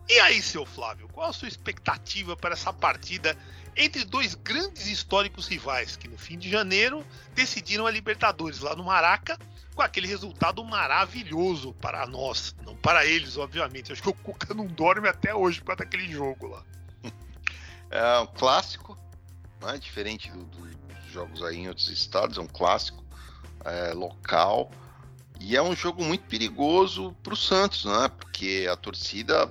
E 0.09 0.19
aí, 0.21 0.41
seu 0.41 0.65
Flávio, 0.65 1.07
qual 1.09 1.29
a 1.29 1.33
sua 1.33 1.49
expectativa 1.49 2.35
para 2.35 2.55
essa 2.55 2.73
partida 2.73 3.37
entre 3.77 4.05
dois 4.05 4.35
grandes 4.35 4.87
históricos 4.87 5.47
rivais 5.49 5.97
que 5.97 6.09
no 6.09 6.17
fim 6.19 6.39
de 6.39 6.49
janeiro 6.51 7.05
decidiram 7.35 7.87
a 7.87 7.91
Libertadores 7.91 8.61
lá 8.61 8.75
no 8.77 8.85
Maraca 8.85 9.39
com 9.75 9.83
aquele 9.83 10.07
resultado 10.07 10.63
maravilhoso 10.65 11.73
para 11.75 12.07
nós, 12.07 12.55
não 12.65 12.77
para 12.77 13.05
eles, 13.05 13.37
obviamente. 13.37 13.93
Acho 13.93 14.03
que 14.03 14.09
o 14.09 14.15
Cuca 14.15 14.55
não 14.55 14.67
dorme 14.67 15.09
até 15.09 15.35
hoje 15.35 15.59
por 15.61 15.67
causa 15.69 15.79
daquele 15.85 16.11
jogo 16.11 16.47
lá. 16.47 16.63
É 17.91 18.19
um 18.21 18.27
clássico, 18.27 18.97
né? 19.61 19.77
diferente 19.79 20.31
do- 20.31 20.45
do- 20.45 20.67
dos 20.77 21.13
jogos 21.13 21.43
aí 21.43 21.59
em 21.59 21.69
outros 21.69 21.89
estados, 21.89 22.39
é 22.39 22.41
um 22.41 22.47
clássico 22.47 23.03
é, 23.65 23.93
local. 23.95 24.71
E 25.41 25.57
é 25.57 25.63
um 25.63 25.75
jogo 25.75 26.05
muito 26.05 26.25
perigoso 26.27 27.13
para 27.23 27.35
o 27.35 27.37
Santos, 27.37 27.85
né? 27.87 28.09
Porque 28.19 28.69
a 28.71 28.77
torcida 28.77 29.51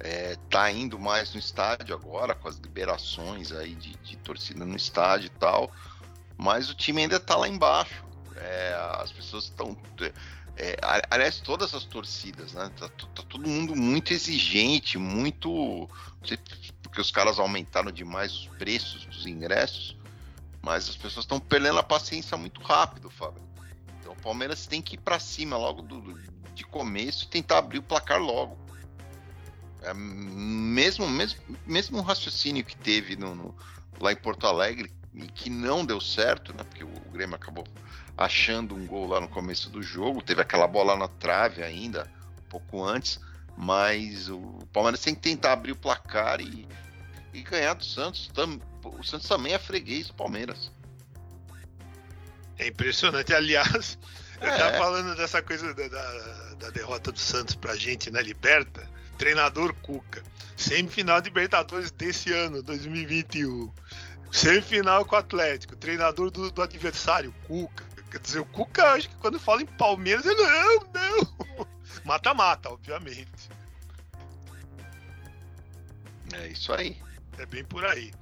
é, 0.00 0.36
tá 0.50 0.70
indo 0.70 0.98
mais 0.98 1.32
no 1.32 1.38
estádio 1.38 1.94
agora, 1.94 2.34
com 2.34 2.48
as 2.48 2.56
liberações 2.56 3.52
aí 3.52 3.74
de, 3.74 3.94
de 3.96 4.16
torcida 4.16 4.64
no 4.64 4.76
estádio 4.76 5.26
e 5.26 5.38
tal. 5.38 5.70
Mas 6.36 6.68
o 6.68 6.74
time 6.74 7.02
ainda 7.02 7.20
tá 7.20 7.36
lá 7.36 7.48
embaixo. 7.48 8.04
É, 8.36 8.74
as 9.00 9.12
pessoas 9.12 9.44
estão. 9.44 9.76
É, 10.56 10.76
a- 10.82 11.02
aliás, 11.10 11.40
todas 11.40 11.74
as 11.74 11.84
torcidas, 11.84 12.52
né? 12.52 12.70
Tá, 12.76 12.88
tá 12.88 13.22
todo 13.28 13.48
mundo 13.48 13.74
muito 13.76 14.12
exigente, 14.12 14.98
muito. 14.98 15.88
porque 16.82 17.00
os 17.00 17.10
caras 17.10 17.38
aumentaram 17.38 17.90
demais 17.90 18.32
os 18.32 18.46
preços 18.58 19.04
dos 19.06 19.26
ingressos, 19.26 19.96
mas 20.62 20.88
as 20.88 20.96
pessoas 20.96 21.24
estão 21.24 21.38
perdendo 21.40 21.78
a 21.78 21.82
paciência 21.82 22.36
muito 22.36 22.60
rápido, 22.62 23.10
Fábio. 23.10 23.42
Então 24.00 24.12
o 24.12 24.16
Palmeiras 24.16 24.66
tem 24.66 24.82
que 24.82 24.94
ir 24.94 24.98
para 24.98 25.18
cima 25.18 25.56
logo 25.56 25.82
do, 25.82 26.00
do- 26.00 26.18
de 26.54 26.64
começo 26.64 27.24
e 27.24 27.28
tentar 27.28 27.58
abrir 27.58 27.78
o 27.78 27.82
placar 27.82 28.20
logo. 28.20 28.56
É, 29.84 29.92
mesmo, 29.94 31.08
mesmo, 31.08 31.38
mesmo 31.66 31.98
o 31.98 32.02
raciocínio 32.02 32.64
que 32.64 32.76
teve 32.76 33.16
no, 33.16 33.34
no- 33.34 33.54
lá 34.00 34.12
em 34.12 34.16
Porto 34.16 34.46
Alegre, 34.46 34.90
e 35.12 35.26
que 35.28 35.48
não 35.50 35.84
deu 35.84 36.00
certo, 36.00 36.52
né? 36.56 36.64
Porque 36.64 36.82
o 36.82 36.88
Grêmio 37.12 37.36
acabou 37.36 37.64
achando 38.16 38.74
um 38.74 38.86
gol 38.86 39.06
lá 39.06 39.20
no 39.20 39.28
começo 39.28 39.68
do 39.70 39.82
jogo, 39.82 40.22
teve 40.22 40.40
aquela 40.40 40.66
bola 40.66 40.96
na 40.96 41.06
trave 41.08 41.62
ainda, 41.62 42.10
um 42.46 42.48
pouco 42.48 42.82
antes, 42.84 43.20
mas 43.56 44.28
o 44.28 44.40
Palmeiras 44.72 45.00
tem 45.00 45.14
que 45.14 45.20
tentar 45.20 45.52
abrir 45.52 45.72
o 45.72 45.76
placar 45.76 46.40
e, 46.40 46.66
e 47.32 47.42
ganhar 47.42 47.74
do 47.74 47.84
Santos. 47.84 48.28
Tam- 48.34 48.60
o 48.82 49.02
Santos 49.04 49.28
também 49.28 49.52
é 49.52 49.58
freguês 49.58 50.08
do 50.08 50.14
Palmeiras. 50.14 50.72
É 52.58 52.68
impressionante. 52.68 53.32
Aliás, 53.34 53.98
eu 54.40 54.48
É. 54.48 54.56
tava 54.58 54.78
falando 54.78 55.16
dessa 55.16 55.42
coisa 55.42 55.72
da, 55.74 55.88
da- 55.88 56.54
da 56.54 56.70
derrota 56.70 57.10
do 57.12 57.18
Santos 57.18 57.54
pra 57.54 57.76
gente 57.76 58.10
na 58.10 58.20
Liberta. 58.20 58.88
Treinador 59.14 59.74
Cuca. 59.82 60.22
Semifinal 60.56 61.20
de 61.20 61.28
Libertadores 61.28 61.90
desse 61.90 62.32
ano, 62.32 62.62
2021. 62.62 63.70
Semifinal 64.30 65.04
com 65.04 65.16
o 65.16 65.18
Atlético. 65.18 65.76
Treinador 65.76 66.30
do, 66.30 66.50
do 66.50 66.62
adversário, 66.62 67.34
Cuca. 67.46 67.84
Quer 68.10 68.20
dizer, 68.20 68.38
o 68.38 68.44
Cuca, 68.44 68.92
acho 68.92 69.08
que 69.08 69.16
quando 69.16 69.40
fala 69.40 69.62
em 69.62 69.66
Palmeiras, 69.66 70.24
ele 70.24 70.40
não, 70.40 70.86
não. 70.94 71.66
Mata-mata, 72.04 72.70
obviamente. 72.70 73.50
É 76.32 76.46
isso 76.48 76.72
aí. 76.72 76.96
É 77.38 77.44
bem 77.44 77.64
por 77.64 77.84
aí. 77.84 78.12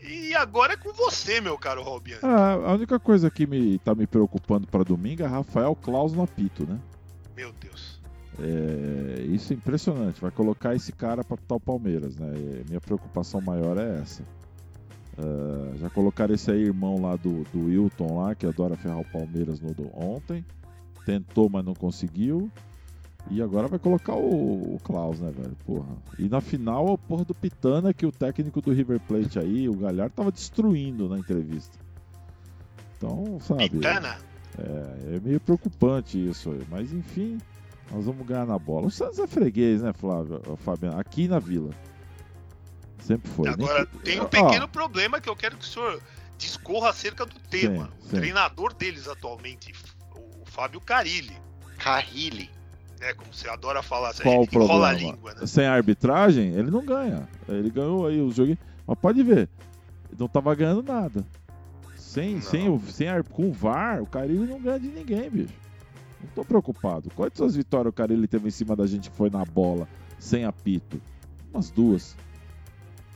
E 0.00 0.34
agora 0.34 0.74
é 0.74 0.76
com 0.76 0.92
você, 0.92 1.40
meu 1.40 1.58
caro 1.58 1.82
Robian. 1.82 2.18
Ah, 2.22 2.52
a 2.52 2.72
única 2.72 2.98
coisa 2.98 3.30
que 3.30 3.46
me 3.46 3.78
tá 3.80 3.94
me 3.94 4.06
preocupando 4.06 4.66
para 4.66 4.84
domingo 4.84 5.22
é 5.22 5.26
Rafael 5.26 5.74
Claus 5.74 6.12
no 6.12 6.22
apito, 6.22 6.66
né? 6.66 6.78
Meu 7.36 7.52
Deus. 7.52 7.97
É, 8.40 9.22
isso 9.24 9.52
é 9.52 9.56
impressionante. 9.56 10.20
Vai 10.20 10.30
colocar 10.30 10.74
esse 10.74 10.92
cara 10.92 11.24
para 11.24 11.38
o 11.56 11.60
Palmeiras, 11.60 12.16
né? 12.16 12.32
E 12.36 12.64
minha 12.68 12.80
preocupação 12.80 13.40
maior 13.40 13.76
é 13.78 14.00
essa. 14.00 14.22
Ah, 15.18 15.72
já 15.76 15.90
colocaram 15.90 16.34
esse 16.34 16.50
aí, 16.50 16.62
irmão 16.62 17.00
lá 17.02 17.16
do, 17.16 17.42
do 17.52 17.66
Wilton 17.66 18.20
lá, 18.20 18.34
que 18.34 18.46
adora 18.46 18.76
ferrar 18.76 19.00
o 19.00 19.04
Palmeiras 19.04 19.60
no 19.60 19.74
do 19.74 19.90
ontem. 19.94 20.44
Tentou, 21.04 21.48
mas 21.50 21.64
não 21.64 21.74
conseguiu. 21.74 22.50
E 23.30 23.42
agora 23.42 23.66
vai 23.66 23.78
colocar 23.78 24.14
o, 24.14 24.76
o 24.76 24.78
Klaus, 24.82 25.20
né, 25.20 25.30
velho? 25.30 25.56
Porra. 25.66 25.96
E 26.18 26.28
na 26.28 26.40
final, 26.40 26.92
a 26.92 26.98
porra 26.98 27.24
do 27.24 27.34
Pitana, 27.34 27.92
que 27.92 28.06
o 28.06 28.12
técnico 28.12 28.62
do 28.62 28.72
River 28.72 29.00
Plate 29.00 29.38
aí, 29.38 29.68
o 29.68 29.74
Galhardo, 29.74 30.14
tava 30.14 30.30
destruindo 30.30 31.08
na 31.08 31.18
entrevista. 31.18 31.76
Então, 32.96 33.38
sabe. 33.40 33.70
Pitana. 33.70 34.16
É, 34.56 35.16
é 35.16 35.20
meio 35.20 35.40
preocupante 35.40 36.28
isso. 36.28 36.54
Mas 36.70 36.92
enfim, 36.92 37.38
nós 37.90 38.04
vamos 38.06 38.26
ganhar 38.26 38.46
na 38.46 38.58
bola. 38.58 38.86
O 38.86 38.90
Santos 38.90 39.18
é 39.18 39.26
freguês, 39.26 39.82
né, 39.82 39.92
Flávio, 39.92 40.40
Fabiano? 40.58 40.98
Aqui 40.98 41.26
na 41.28 41.38
Vila. 41.38 41.70
Sempre 43.00 43.30
foi. 43.30 43.44
Nem 43.46 43.54
Agora, 43.54 43.86
que- 43.86 43.98
tem 43.98 44.20
um 44.20 44.26
pequeno 44.26 44.68
problema 44.68 45.20
que 45.20 45.28
eu 45.28 45.36
quero 45.36 45.56
que 45.56 45.64
o 45.64 45.68
senhor 45.68 46.00
discorra 46.36 46.90
acerca 46.90 47.24
do 47.24 47.38
tema. 47.50 47.84
Sim, 47.86 47.90
o 48.06 48.10
sim. 48.10 48.16
treinador 48.16 48.74
deles 48.74 49.08
atualmente, 49.08 49.72
o 50.14 50.44
Fábio 50.44 50.80
Carilli, 50.80 51.36
Carrilli. 51.78 52.50
né? 53.00 53.14
Como 53.14 53.32
você 53.32 53.48
adora 53.48 53.82
falar, 53.82 54.12
Qual 54.14 54.40
o 54.40 54.42
ele 54.42 54.48
enrola 54.56 54.88
a 54.88 54.90
problema? 54.90 55.12
língua, 55.12 55.34
né? 55.34 55.46
Sem 55.46 55.66
arbitragem, 55.66 56.48
ele 56.52 56.70
não 56.70 56.84
ganha. 56.84 57.28
Ele 57.48 57.70
ganhou 57.70 58.06
aí 58.06 58.20
os 58.20 58.34
joguinhos. 58.34 58.58
Mas 58.86 58.98
pode 58.98 59.22
ver, 59.22 59.48
ele 60.10 60.16
não 60.18 60.28
tava 60.28 60.54
ganhando 60.54 60.82
nada. 60.82 61.24
Sem, 61.96 62.36
Não. 62.36 62.42
sem, 62.42 62.68
o, 62.68 62.80
sem 62.90 63.06
com 63.30 63.48
o 63.48 63.52
VAR, 63.52 64.02
o 64.02 64.06
Carilli 64.06 64.46
não 64.46 64.60
ganha 64.60 64.80
de 64.80 64.88
ninguém, 64.88 65.30
bicho. 65.30 65.54
Não 66.22 66.30
tô 66.34 66.44
preocupado. 66.44 67.10
Quantas 67.14 67.54
vitórias 67.54 67.90
o 67.90 67.94
Carilli 67.94 68.26
teve 68.26 68.48
em 68.48 68.50
cima 68.50 68.74
da 68.74 68.86
gente 68.86 69.10
que 69.10 69.16
foi 69.16 69.30
na 69.30 69.44
bola, 69.44 69.88
sem 70.18 70.44
apito? 70.44 71.00
Umas 71.52 71.70
duas. 71.70 72.16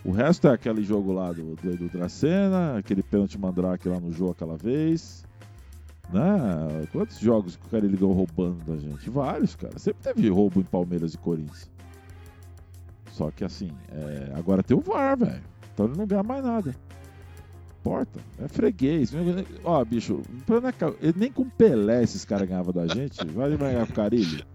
O 0.04 0.10
resto 0.10 0.48
é 0.48 0.52
aquele 0.52 0.82
jogo 0.82 1.12
lá 1.12 1.32
do, 1.32 1.54
do 1.54 1.70
Edu 1.70 1.88
Dracena, 1.88 2.78
aquele 2.78 3.02
pênalti 3.02 3.38
mandrake 3.38 3.88
lá 3.88 4.00
no 4.00 4.12
jogo 4.12 4.32
aquela 4.32 4.56
vez. 4.56 5.24
Né? 6.12 6.86
Quantos 6.90 7.18
jogos 7.18 7.56
que 7.56 7.66
o 7.66 7.70
Carilli 7.70 7.96
ganhou 7.96 8.12
roubando 8.12 8.64
da 8.64 8.76
gente? 8.76 9.08
Vários, 9.08 9.54
cara. 9.54 9.78
Sempre 9.78 10.02
teve 10.02 10.28
roubo 10.28 10.60
em 10.60 10.64
Palmeiras 10.64 11.14
e 11.14 11.18
Corinthians. 11.18 11.70
Só 13.12 13.30
que 13.30 13.44
assim, 13.44 13.70
é, 13.90 14.32
agora 14.34 14.62
tem 14.62 14.76
o 14.76 14.80
VAR, 14.80 15.16
velho. 15.16 15.42
Então 15.72 15.86
ele 15.86 15.96
não 15.96 16.06
ganha 16.06 16.22
mais 16.22 16.44
nada. 16.44 16.74
Importa. 17.82 18.20
É 18.40 18.46
freguês. 18.46 19.10
Ó, 19.64 19.84
bicho, 19.84 20.22
ele 21.00 21.14
nem 21.16 21.32
com 21.32 21.50
Pelé 21.50 22.04
esses 22.04 22.24
caras 22.24 22.48
ganhavam 22.48 22.72
da 22.72 22.86
gente. 22.86 23.24
Vai 23.26 23.56
ganhar 23.56 23.84
com 23.86 23.92
o 23.92 23.96
Carilli. 23.96 24.46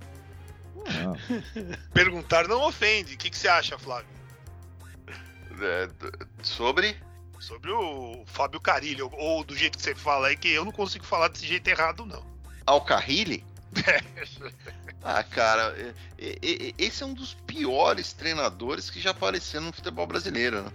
Não. 1.04 1.18
Perguntar 1.94 2.48
não 2.48 2.66
ofende. 2.66 3.16
O 3.16 3.18
que, 3.18 3.30
que 3.30 3.38
você 3.38 3.50
acha, 3.50 3.78
Flávio? 3.78 4.08
É, 5.62 5.90
sobre? 6.42 6.96
Sobre 7.38 7.70
o 7.70 8.24
Fábio 8.26 8.62
Carilli, 8.62 9.02
ou 9.02 9.44
do 9.44 9.56
jeito 9.56 9.78
que 9.78 9.84
você 9.84 9.94
fala 9.94 10.30
aí, 10.30 10.38
que 10.38 10.50
eu 10.50 10.64
não 10.64 10.72
consigo 10.72 11.06
falar 11.06 11.28
desse 11.28 11.46
jeito 11.46 11.68
errado, 11.68 12.06
não. 12.06 12.26
Ao 12.66 12.80
Carrilli? 12.82 13.44
ah, 15.04 15.24
cara, 15.24 15.76
esse 16.18 17.04
é 17.04 17.06
um 17.06 17.14
dos 17.14 17.34
piores 17.34 18.14
treinadores 18.14 18.90
que 18.90 19.02
já 19.02 19.12
apareceram 19.12 19.66
no 19.66 19.74
futebol 19.74 20.08
brasileiro, 20.08 20.64
né? 20.64 20.72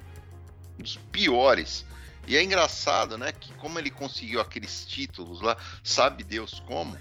Um 0.78 0.82
dos 0.82 0.98
piores. 1.10 1.86
E 2.26 2.36
é 2.36 2.42
engraçado, 2.42 3.18
né? 3.18 3.32
Que 3.32 3.52
como 3.54 3.78
ele 3.78 3.90
conseguiu 3.90 4.40
aqueles 4.40 4.86
títulos 4.86 5.40
lá, 5.40 5.56
sabe 5.82 6.22
Deus 6.22 6.60
como? 6.66 6.96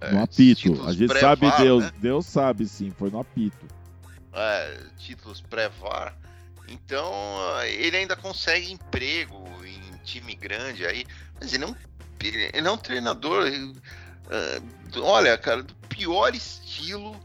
É, 0.00 0.12
no 0.12 0.22
apito. 0.22 0.86
A 0.86 0.92
gente 0.92 1.18
sabe 1.18 1.50
Deus. 1.56 1.84
Né? 1.84 1.92
Deus 1.98 2.26
sabe 2.26 2.66
sim, 2.66 2.90
foi 2.90 3.10
no 3.10 3.20
apito. 3.20 3.66
É, 4.32 4.80
títulos 4.98 5.40
pré-VAR. 5.40 6.16
Então, 6.68 7.12
ele 7.64 7.96
ainda 7.96 8.14
consegue 8.14 8.70
emprego 8.70 9.48
em 9.64 9.96
time 10.04 10.34
grande 10.34 10.84
aí. 10.84 11.06
Mas 11.40 11.52
ele 11.54 11.64
é 11.64 11.66
um, 11.66 11.74
ele 12.20 12.68
é 12.68 12.70
um 12.70 12.76
treinador. 12.76 13.48
Uh, 13.48 15.02
olha, 15.02 15.38
cara, 15.38 15.62
do 15.62 15.74
pior 15.88 16.34
estilo 16.34 17.18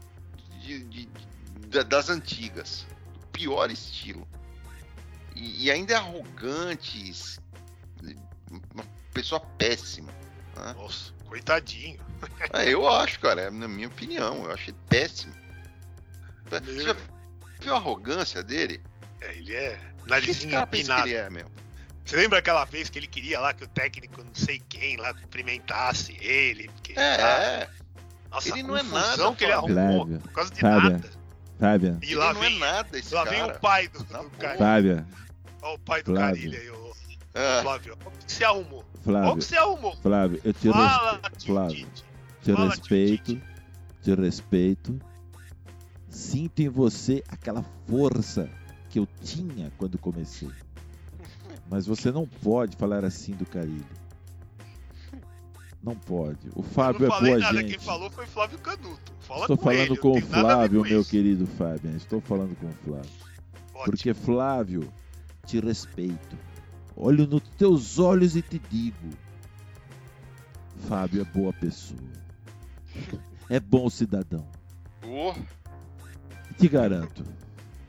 de, 0.60 0.82
de, 0.84 1.08
de, 1.68 1.84
das 1.84 2.08
antigas. 2.08 2.86
Do 3.20 3.26
pior 3.26 3.70
estilo 3.70 4.26
e, 5.34 5.64
e 5.64 5.70
ainda 5.70 5.94
é 5.94 5.96
arrogante, 5.96 7.12
uma 8.72 8.84
pessoa 9.12 9.40
péssima. 9.58 10.12
Né? 10.56 10.74
Nossa, 10.76 11.12
coitadinho. 11.26 11.98
É, 12.52 12.68
eu 12.68 12.88
acho, 12.88 13.20
cara, 13.20 13.42
é 13.42 13.50
na 13.50 13.68
minha 13.68 13.88
opinião, 13.88 14.44
eu 14.44 14.52
achei 14.52 14.74
péssimo. 14.88 15.34
Você 16.48 16.82
já 16.82 16.96
viu 17.60 17.74
a 17.74 17.76
arrogância 17.76 18.42
dele? 18.42 18.80
É, 19.20 19.34
ele 19.36 19.54
é 19.54 19.78
narizinho 20.06 20.58
empinado. 20.58 21.08
Ele 21.08 21.16
é, 21.16 21.30
meu? 21.30 21.50
Você 22.04 22.16
lembra 22.16 22.38
aquela 22.38 22.64
vez 22.66 22.90
que 22.90 22.98
ele 22.98 23.06
queria 23.06 23.40
lá 23.40 23.54
que 23.54 23.64
o 23.64 23.68
técnico 23.68 24.22
não 24.22 24.34
sei 24.34 24.62
quem 24.68 24.96
lá 24.98 25.14
cumprimentasse 25.14 26.16
ele? 26.20 26.68
Porque, 26.68 26.92
é, 26.92 27.14
ah, 27.22 27.42
é. 27.42 27.68
Nossa, 28.30 28.48
ele 28.50 28.62
não 28.62 28.76
é 28.76 28.82
nada. 28.82 29.34
que 29.34 29.44
ele 29.44 29.52
arrumou 29.52 30.06
por 30.06 30.32
causa 30.32 30.52
de 30.52 30.60
Fábia, 30.60 30.90
nada. 30.90 31.10
Fábia. 31.58 31.98
E 32.02 32.14
lá 32.14 32.30
ele 32.30 32.40
vem, 32.40 32.58
não 32.58 32.66
é 32.66 32.72
nada 32.72 32.98
esse 32.98 33.14
lá 33.14 33.24
cara. 33.24 33.36
vem 33.36 33.44
o 33.44 33.60
pai 33.60 33.88
do, 33.88 34.04
do 34.04 34.30
cara. 34.38 34.58
Fábia. 34.58 35.06
Olha 35.64 35.74
o 35.74 35.78
pai 35.78 36.02
do 36.02 36.12
Flávio. 36.12 36.50
Carilho 36.52 36.60
aí, 36.60 36.70
o 36.70 36.92
Ah, 37.34 37.62
Flávio. 37.62 37.96
Olha 38.00 38.08
o 38.08 38.18
que 38.26 38.32
você 38.32 38.44
arrumou. 38.44 38.78
Olha 38.78 38.86
o 38.94 39.02
Flávio, 39.02 39.36
que 39.38 39.44
você 39.44 39.56
arrumou. 39.56 39.96
Flávio, 39.96 40.40
eu 40.44 40.52
te, 40.52 40.70
Fala, 40.70 41.20
Flávio, 41.44 41.86
te 42.42 42.52
Fala, 42.52 42.68
respeito, 42.70 43.42
te 44.02 44.14
respeito. 44.14 45.00
Sinto 46.08 46.60
em 46.60 46.68
você 46.68 47.24
aquela 47.28 47.64
força 47.88 48.48
que 48.88 48.98
eu 49.00 49.08
tinha 49.22 49.72
quando 49.76 49.98
comecei. 49.98 50.50
Mas 51.68 51.86
você 51.86 52.12
não 52.12 52.26
pode 52.26 52.76
falar 52.76 53.04
assim 53.04 53.32
do 53.32 53.44
Carilho. 53.46 53.84
Não 55.82 55.94
pode. 55.96 56.48
O 56.54 56.62
Fábio 56.62 57.06
eu 57.06 57.12
é 57.12 57.20
boa 57.20 57.38
nada, 57.38 57.58
gente. 57.60 57.70
quem 57.70 57.78
falou 57.78 58.10
foi 58.10 58.26
Flávio 58.26 58.58
Canuto. 58.58 59.12
Fala 59.20 59.40
Estou 59.40 59.56
com 59.58 59.64
falando 59.64 59.80
ele, 59.80 59.96
com 59.96 60.12
o 60.12 60.20
Flávio, 60.20 60.82
com 60.82 60.88
meu 60.88 61.00
isso. 61.00 61.10
querido 61.10 61.46
Fábio. 61.46 61.94
Estou 61.96 62.20
falando 62.20 62.54
com 62.56 62.66
o 62.66 62.72
Flávio. 62.72 63.10
Ótimo. 63.74 63.84
Porque, 63.84 64.14
Flávio, 64.14 64.92
te 65.44 65.60
respeito. 65.60 66.38
Olho 66.96 67.26
nos 67.26 67.42
teus 67.58 67.98
olhos 67.98 68.36
e 68.36 68.42
te 68.42 68.58
digo: 68.58 69.10
Fábio 70.88 71.22
é 71.22 71.24
boa 71.24 71.52
pessoa. 71.52 71.98
É 73.48 73.58
bom 73.60 73.88
cidadão. 73.90 74.46
oh, 75.04 75.34
Te 76.58 76.68
garanto. 76.68 77.24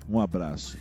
Um 0.10 0.20
abraço. 0.20 0.78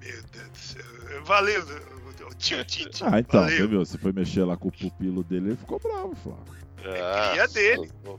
Meu 0.00 0.22
Deus 0.32 0.48
do 0.50 0.58
céu. 0.58 1.24
Valeu, 1.24 1.62
o- 1.62 2.30
o 2.30 2.34
tio 2.34 2.64
Tite. 2.64 3.02
Ah, 3.04 3.18
então, 3.20 3.40
Valeu. 3.42 3.56
você 3.58 3.66
viu? 3.66 3.78
Você 3.84 3.98
foi 3.98 4.12
mexer 4.12 4.44
lá 4.44 4.56
com 4.56 4.68
o 4.68 4.72
pupilo 4.72 5.22
dele, 5.22 5.48
ele 5.50 5.56
ficou 5.56 5.78
bravo, 5.78 6.14
Flávio. 6.16 6.44
ah, 6.84 7.30
cria 7.30 7.48
dele. 7.48 7.90
vou 8.02 8.18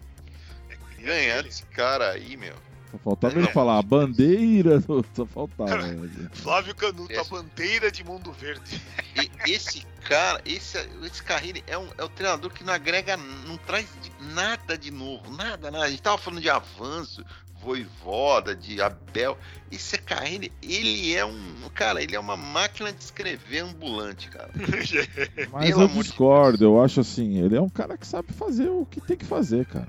É 0.69 0.75
cria 0.95 1.05
Ganhar 1.07 1.35
dele. 1.37 1.47
desse 1.49 1.65
cara 1.65 2.11
aí, 2.11 2.37
meu. 2.37 2.55
Só 2.91 2.97
faltava 2.97 3.39
ele 3.39 3.47
falar 3.47 3.77
a 3.77 3.81
bandeira. 3.81 4.81
Só 5.15 5.25
faltava. 5.25 5.87
né? 5.87 6.29
Flávio 6.33 6.75
Canuto, 6.75 7.17
a 7.19 7.23
bandeira 7.23 7.91
de 7.91 8.03
Mundo 8.03 8.31
Verde. 8.33 8.81
E 9.15 9.51
esse 9.51 9.83
cara, 10.07 10.41
esse, 10.45 10.77
esse 11.03 11.23
Carrilli 11.23 11.63
é, 11.67 11.77
um, 11.77 11.87
é 11.97 12.03
o 12.03 12.09
treinador 12.09 12.51
que 12.51 12.63
não 12.63 12.73
agrega, 12.73 13.15
não 13.17 13.57
traz 13.57 13.87
de- 14.01 14.33
nada 14.33 14.77
de 14.77 14.91
novo, 14.91 15.31
nada, 15.31 15.71
nada. 15.71 15.85
A 15.85 15.89
gente 15.89 16.01
tava 16.01 16.17
falando 16.17 16.41
de 16.41 16.49
avanço, 16.49 17.23
voivoda, 17.61 18.55
de 18.55 18.81
Abel. 18.81 19.37
Esse 19.71 19.97
Carrilli, 19.97 20.51
ele 20.61 21.13
é 21.15 21.25
um, 21.25 21.55
cara, 21.73 22.01
ele 22.03 22.15
é 22.15 22.19
uma 22.19 22.35
máquina 22.35 22.91
de 22.91 23.01
escrever 23.01 23.59
ambulante, 23.59 24.29
cara. 24.29 24.49
Mas 25.51 25.69
Pelo 25.69 25.81
eu 25.81 25.85
amor 25.85 26.03
de 26.03 26.09
discordo, 26.09 26.63
eu 26.63 26.81
acho 26.83 26.99
assim, 26.99 27.37
ele 27.37 27.55
é 27.55 27.61
um 27.61 27.69
cara 27.69 27.97
que 27.97 28.05
sabe 28.05 28.33
fazer 28.33 28.69
o 28.69 28.85
que 28.85 28.99
tem 28.99 29.15
que 29.15 29.25
fazer, 29.25 29.65
cara. 29.65 29.87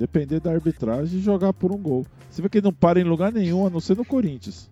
Depender 0.00 0.40
da 0.40 0.50
arbitragem 0.50 1.18
e 1.18 1.22
jogar 1.22 1.52
por 1.52 1.70
um 1.70 1.76
gol. 1.78 2.06
Você 2.30 2.40
vê 2.40 2.48
que 2.48 2.56
ele 2.58 2.64
não 2.64 2.72
para 2.72 2.98
em 2.98 3.04
lugar 3.04 3.30
nenhum, 3.30 3.66
a 3.66 3.70
não 3.70 3.80
ser 3.80 3.96
no 3.96 4.04
Corinthians. 4.04 4.70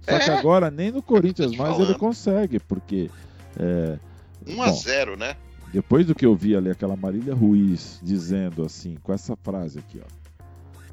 Só 0.00 0.18
que 0.18 0.30
É. 0.30 0.38
agora 0.38 0.70
nem 0.70 0.90
no 0.90 1.02
Corinthians 1.02 1.54
mais 1.54 1.78
ele 1.78 1.94
consegue, 1.94 2.58
porque 2.58 3.10
é, 3.58 3.98
1 4.46 4.62
a 4.62 4.66
Bom, 4.68 4.72
0 4.72 5.16
né? 5.18 5.36
depois 5.70 6.06
do 6.06 6.14
que 6.14 6.24
eu 6.24 6.34
vi 6.34 6.56
ali 6.56 6.70
aquela 6.70 6.96
Marília 6.96 7.34
Ruiz 7.34 8.00
dizendo 8.02 8.64
assim, 8.64 8.96
com 9.02 9.12
essa 9.12 9.36
frase 9.36 9.78
aqui, 9.78 10.00
ó. 10.02 10.44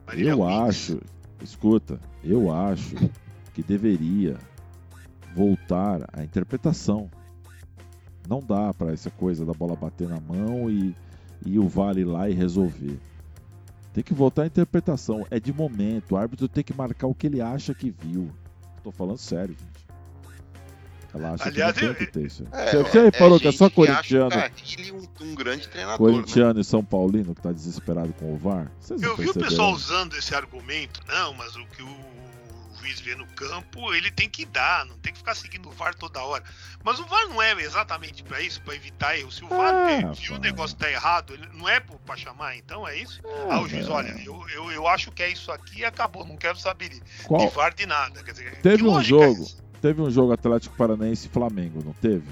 Marília 0.06 0.32
eu 0.32 0.40
Ruiz. 0.40 0.54
acho, 0.68 1.00
escuta, 1.42 1.98
eu 2.24 2.54
acho 2.54 2.94
que 3.54 3.64
deveria 3.64 4.36
voltar 5.34 6.02
à 6.12 6.24
interpretação. 6.24 7.10
Não 8.28 8.42
dá 8.42 8.74
para 8.74 8.92
essa 8.92 9.10
coisa 9.10 9.46
da 9.46 9.54
bola 9.54 9.76
bater 9.78 10.10
na 10.10 10.20
mão 10.20 10.70
e, 10.70 10.94
e 11.46 11.58
o 11.58 11.68
vale 11.70 12.04
lá 12.04 12.30
e 12.30 12.34
resolver. 12.34 13.00
Tem 13.98 14.04
que 14.04 14.14
voltar 14.14 14.44
à 14.44 14.46
interpretação. 14.46 15.26
É 15.32 15.40
de 15.40 15.52
momento. 15.52 16.12
O 16.12 16.18
árbitro 16.18 16.48
tem 16.48 16.64
que 16.64 16.72
marcar 16.72 17.08
o 17.08 17.16
que 17.16 17.26
ele 17.26 17.42
acha 17.42 17.74
que 17.74 17.90
viu. 17.90 18.32
Tô 18.84 18.92
falando 18.92 19.18
sério, 19.18 19.56
gente. 19.60 19.88
Ela 21.16 21.32
acha 21.34 21.46
Aliás, 21.50 21.76
que 21.76 21.82
não 21.82 21.90
eu- 21.90 21.96
tem 21.96 22.06
que 22.06 22.14
ter 22.14 22.28
isso. 22.28 22.44
É, 22.52 22.70
você 22.70 22.84
você 22.84 23.02
reparou 23.02 23.40
que 23.40 23.48
é 23.48 23.52
só 23.52 23.72
corintiano, 23.72 24.30
um, 24.94 25.26
um 25.26 25.34
grande 25.34 25.68
treinador, 25.68 26.08
né? 26.10 26.14
corintiano 26.14 26.60
e 26.60 26.64
São 26.64 26.86
Paulino 26.86 27.34
que 27.34 27.42
tá 27.42 27.52
desesperado 27.52 28.14
com 28.20 28.36
o 28.36 28.38
VAR? 28.38 28.72
Vocês 28.80 29.02
Eu 29.02 29.18
vi 29.18 29.30
o 29.30 29.34
pessoal 29.34 29.72
usando 29.74 30.16
esse 30.16 30.36
argumento, 30.36 31.02
não, 31.08 31.34
mas 31.34 31.56
o 31.56 31.66
que 31.66 31.82
o 31.82 32.17
juiz 32.78 33.00
vê 33.00 33.16
no 33.16 33.26
campo, 33.28 33.94
ele 33.94 34.10
tem 34.12 34.30
que 34.30 34.46
dar, 34.46 34.86
não 34.86 34.98
tem 35.00 35.12
que 35.12 35.20
ficar 35.20 35.36
seguindo 35.36 35.68
o 35.68 35.72
VAR 35.72 35.94
toda 35.96 36.22
hora. 36.24 36.44
Mas 36.84 37.00
o 37.00 37.06
VAR 37.06 37.28
não 37.28 37.42
é 37.42 37.52
exatamente 37.62 38.24
pra 38.24 38.42
isso, 38.42 38.62
pra 38.62 38.76
evitar 38.76 39.18
erro. 39.18 39.32
Se 39.32 39.44
o 39.44 39.48
VAR 39.50 39.74
Ah, 39.74 39.86
vê- 40.12 40.14
viu 40.22 40.36
o 40.36 40.40
negócio 40.40 40.78
tá 40.78 40.90
errado, 40.92 41.34
ele 41.34 41.48
não 41.54 41.68
é 41.68 41.80
pra 41.80 42.16
chamar, 42.16 42.56
então 42.56 42.88
é 42.88 42.98
isso? 42.98 43.22
ah, 43.50 43.60
o 43.62 43.68
juiz, 43.68 43.88
é. 43.88 43.92
olha, 43.92 44.10
eu, 44.26 44.48
eu, 44.50 44.72
eu 44.72 44.88
acho 44.88 45.12
que 45.12 45.22
é 45.24 45.30
isso 45.30 45.52
aqui 45.52 45.80
e 45.82 45.86
acabou, 45.86 46.26
não 46.26 46.38
quero 46.38 46.58
saber 46.60 46.90
de, 46.90 47.00
de 47.00 47.48
VAR 47.54 47.74
de 47.74 47.86
nada. 47.86 48.24
Quer 48.24 48.32
dizer, 48.32 48.62
Teve 48.62 48.84
que 48.84 48.90
um 48.90 49.00
é 49.00 49.04
jogo. 49.04 49.44
essa? 49.44 49.58
Teve 49.82 50.02
um 50.02 50.10
jogo 50.10 50.32
Atlético 50.34 50.76
Paranaense 50.76 51.28
e 51.28 51.30
Flamengo, 51.30 51.84
não 51.84 51.94
teve? 51.94 52.28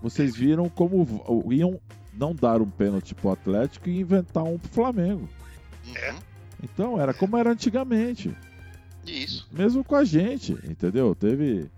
Vocês 0.00 0.34
viram 0.36 0.68
como 0.68 1.06
iam 1.52 1.80
não 2.12 2.34
dar 2.34 2.60
um 2.60 2.68
pênalti 2.68 3.14
pro 3.14 3.30
Atlético 3.30 3.88
e 3.88 4.00
inventar 4.00 4.42
um 4.42 4.58
pro 4.58 4.68
Flamengo. 4.68 5.28
É. 5.94 6.14
Então, 6.62 7.00
era 7.00 7.14
como 7.14 7.36
era 7.36 7.50
antigamente. 7.50 8.34
Isso. 9.06 9.46
Mesmo 9.52 9.82
com 9.84 9.96
a 9.96 10.04
gente, 10.04 10.52
entendeu? 10.64 11.14
Teve 11.14 11.68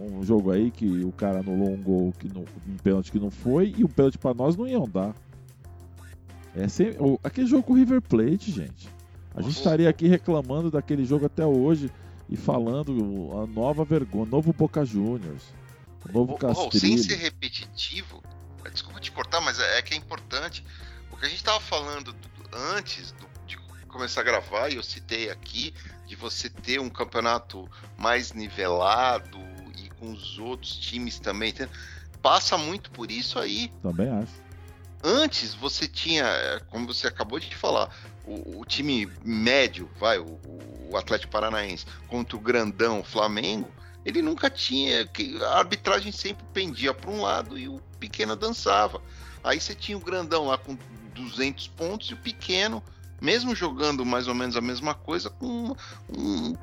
um 0.00 0.22
jogo 0.24 0.50
aí 0.50 0.70
que 0.70 0.86
o 1.04 1.12
cara 1.12 1.40
anulou 1.40 1.70
um 1.70 1.82
gol, 1.82 2.12
que 2.18 2.26
não, 2.28 2.42
um 2.66 2.76
pênalti 2.82 3.12
que 3.12 3.18
não 3.20 3.30
foi, 3.30 3.74
e 3.76 3.84
um 3.84 3.88
pênalti 3.88 4.18
pra 4.18 4.34
nós 4.34 4.56
não 4.56 4.66
iam 4.66 4.88
dar. 4.88 5.14
É 6.54 6.68
sem, 6.68 6.90
o- 6.98 7.18
aquele 7.24 7.46
jogo 7.46 7.62
com 7.62 7.72
o 7.72 7.76
River 7.76 8.00
Plate, 8.02 8.50
gente. 8.50 8.88
A 9.34 9.40
gente 9.40 9.56
estaria 9.56 9.88
aqui 9.88 10.06
reclamando 10.06 10.70
daquele 10.70 11.04
jogo 11.04 11.24
até 11.26 11.44
hoje 11.46 11.90
e 12.28 12.36
falando 12.36 13.30
a 13.42 13.46
nova 13.46 13.84
vergonha, 13.84 14.24
o 14.24 14.26
novo 14.26 14.52
Boca 14.52 14.84
Juniors, 14.84 15.42
o 16.08 16.12
novo 16.12 16.36
oh, 16.42 16.70
sem 16.70 16.98
ser 16.98 17.08
Castrilho. 17.08 17.22
repetitivo, 17.22 18.22
desculpa 18.70 19.00
te 19.00 19.10
cortar, 19.10 19.40
mas 19.40 19.58
é, 19.58 19.78
é 19.78 19.82
que 19.82 19.94
é 19.94 19.96
importante. 19.96 20.62
O 21.10 21.16
que 21.16 21.24
a 21.24 21.28
gente 21.28 21.42
tava 21.42 21.60
falando 21.60 22.12
do, 22.12 22.28
antes 22.76 23.12
do- 23.12 23.26
de 23.46 23.56
começar 23.88 24.20
a 24.20 24.24
gravar, 24.24 24.70
e 24.70 24.76
eu 24.76 24.82
citei 24.82 25.30
aqui, 25.30 25.72
de 26.12 26.16
você 26.16 26.50
ter 26.50 26.78
um 26.78 26.90
campeonato 26.90 27.66
mais 27.96 28.34
nivelado 28.34 29.38
e 29.82 29.88
com 29.98 30.12
os 30.12 30.38
outros 30.38 30.76
times 30.76 31.18
também. 31.18 31.54
Passa 32.20 32.58
muito 32.58 32.90
por 32.90 33.10
isso 33.10 33.38
aí. 33.38 33.72
Também 33.82 34.10
acho. 34.10 34.32
Antes 35.02 35.54
você 35.54 35.88
tinha, 35.88 36.60
como 36.68 36.86
você 36.86 37.06
acabou 37.06 37.40
de 37.40 37.56
falar, 37.56 37.88
o, 38.26 38.60
o 38.60 38.64
time 38.66 39.10
médio, 39.24 39.90
vai, 39.98 40.18
o, 40.18 40.38
o 40.90 40.96
Atlético 40.98 41.32
Paranaense, 41.32 41.86
contra 42.08 42.36
o 42.36 42.40
grandão 42.40 43.00
o 43.00 43.04
Flamengo, 43.04 43.70
ele 44.04 44.20
nunca 44.20 44.50
tinha. 44.50 45.06
que 45.06 45.42
A 45.42 45.60
arbitragem 45.60 46.12
sempre 46.12 46.44
pendia 46.52 46.92
para 46.92 47.10
um 47.10 47.22
lado 47.22 47.58
e 47.58 47.68
o 47.68 47.80
pequeno 47.98 48.36
dançava. 48.36 49.00
Aí 49.42 49.58
você 49.58 49.74
tinha 49.74 49.96
o 49.96 50.00
grandão 50.00 50.48
lá 50.48 50.58
com 50.58 50.76
200 51.14 51.68
pontos 51.68 52.10
e 52.10 52.14
o 52.14 52.18
pequeno, 52.18 52.82
mesmo 53.22 53.54
jogando 53.54 54.04
mais 54.04 54.26
ou 54.26 54.34
menos 54.34 54.56
a 54.56 54.60
mesma 54.60 54.92
coisa, 54.94 55.30
com 55.30 55.46
um- 55.46 55.74
um- 56.18 56.54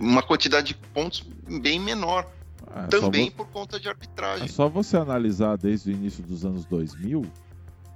uma 0.00 0.22
quantidade 0.22 0.68
de 0.68 0.74
pontos 0.74 1.26
bem 1.60 1.80
menor. 1.80 2.26
É, 2.74 2.86
Também 2.86 3.30
por 3.30 3.46
conta 3.48 3.78
de 3.80 3.88
É 3.88 3.90
arbitragem. 3.90 4.46
só 4.48 4.68
você 4.68 4.96
analisar 4.96 5.56
desde 5.56 5.90
o 5.90 5.92
início 5.92 6.22
dos 6.22 6.44
anos 6.44 6.64
2000 6.64 7.22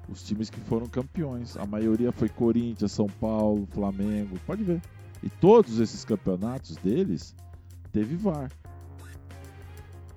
os 0.08 0.22
times 0.24 0.50
que 0.50 0.58
foram 0.60 0.86
campeões. 0.88 1.56
A 1.56 1.64
maioria 1.64 2.10
foi 2.10 2.28
Corinthians, 2.28 2.90
São 2.92 3.06
Paulo, 3.06 3.66
Flamengo, 3.72 4.38
pode 4.46 4.64
ver. 4.64 4.80
E 5.22 5.28
todos 5.30 5.78
esses 5.78 6.04
campeonatos 6.04 6.76
deles 6.76 7.34
teve 7.92 8.16
VAR. 8.16 8.50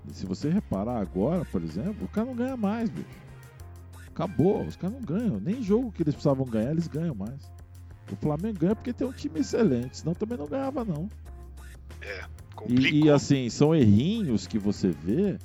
E 0.08 0.12
se 0.12 0.26
você 0.26 0.48
reparar 0.48 1.00
agora, 1.00 1.44
por 1.44 1.62
exemplo, 1.62 2.04
o 2.04 2.08
cara 2.08 2.26
não 2.26 2.34
ganha 2.34 2.56
mais, 2.56 2.88
bicho. 2.90 3.25
Acabou, 4.16 4.64
os 4.64 4.76
caras 4.76 4.96
não 4.96 5.02
ganham. 5.02 5.38
Nem 5.38 5.62
jogo 5.62 5.92
que 5.92 6.02
eles 6.02 6.14
precisavam 6.14 6.46
ganhar, 6.46 6.70
eles 6.70 6.88
ganham 6.88 7.14
mais. 7.14 7.52
O 8.10 8.16
Flamengo 8.16 8.58
ganha 8.58 8.74
porque 8.74 8.90
tem 8.90 9.06
um 9.06 9.12
time 9.12 9.40
excelente, 9.40 9.98
senão 9.98 10.14
também 10.14 10.38
não 10.38 10.46
ganhava, 10.46 10.86
não. 10.86 11.06
Complicou. 12.54 12.86
E, 12.86 13.04
e, 13.04 13.10
assim, 13.10 13.50
são 13.50 13.74
errinhos 13.74 14.46
que 14.46 14.58
você 14.58 14.88
vê 14.88 15.36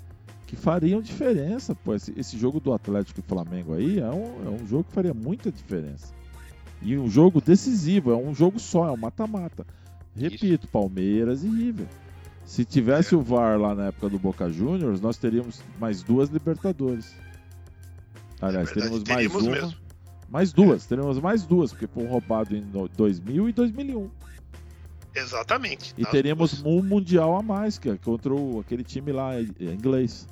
que 0.47 0.55
fariam 0.55 1.01
diferença. 1.01 1.76
Pô. 1.76 1.93
Esse, 1.93 2.13
esse 2.17 2.38
jogo 2.38 2.61
do 2.61 2.72
Atlético 2.72 3.19
e 3.19 3.24
Flamengo 3.24 3.74
aí 3.74 3.99
é 3.99 4.09
um, 4.09 4.45
é 4.45 4.49
um 4.49 4.65
jogo 4.65 4.86
que 4.86 4.93
faria 4.93 5.13
muita 5.13 5.51
diferença. 5.51 6.13
E 6.82 6.97
um 6.97 7.09
jogo 7.09 7.41
decisivo, 7.41 8.11
é 8.11 8.15
um 8.15 8.34
jogo 8.34 8.57
só, 8.57 8.88
é 8.88 8.91
um 8.91 8.97
mata-mata. 8.97 9.65
Repito, 10.15 10.69
Palmeiras 10.69 11.43
e 11.43 11.49
River. 11.49 11.88
Se 12.45 12.63
tivesse 12.63 13.15
o 13.15 13.22
VAR 13.22 13.59
lá 13.59 13.76
na 13.76 13.88
época 13.88 14.07
do 14.07 14.17
Boca 14.17 14.49
Juniors, 14.49 15.01
nós 15.01 15.17
teríamos 15.17 15.61
mais 15.78 16.01
duas 16.01 16.30
Libertadores. 16.30 17.13
Aliás, 18.41 18.69
É 18.69 18.73
teríamos 18.73 19.03
mais 19.03 19.33
uma. 19.35 19.51
mesmo. 19.51 19.73
Mais 20.29 20.53
duas, 20.53 20.85
teríamos 20.85 21.19
mais 21.19 21.43
duas, 21.45 21.71
porque 21.71 21.87
foi 21.87 22.03
um 22.03 22.07
roubado 22.07 22.55
em 22.55 22.61
no- 22.61 22.87
2000 22.87 23.49
e 23.49 23.53
2001. 23.53 24.09
Exatamente. 25.13 25.93
E 25.97 26.03
Nas 26.03 26.11
teríamos 26.11 26.61
duas. 26.61 26.65
um 26.65 26.81
mundial 26.87 27.35
a 27.35 27.43
mais, 27.43 27.77
que 27.77 27.89
é 27.89 27.97
contra 27.97 28.33
o- 28.33 28.61
aquele 28.61 28.83
time 28.83 29.11
lá 29.11 29.39
em 29.39 29.49
em 29.59 29.73
inglês. 29.73 30.27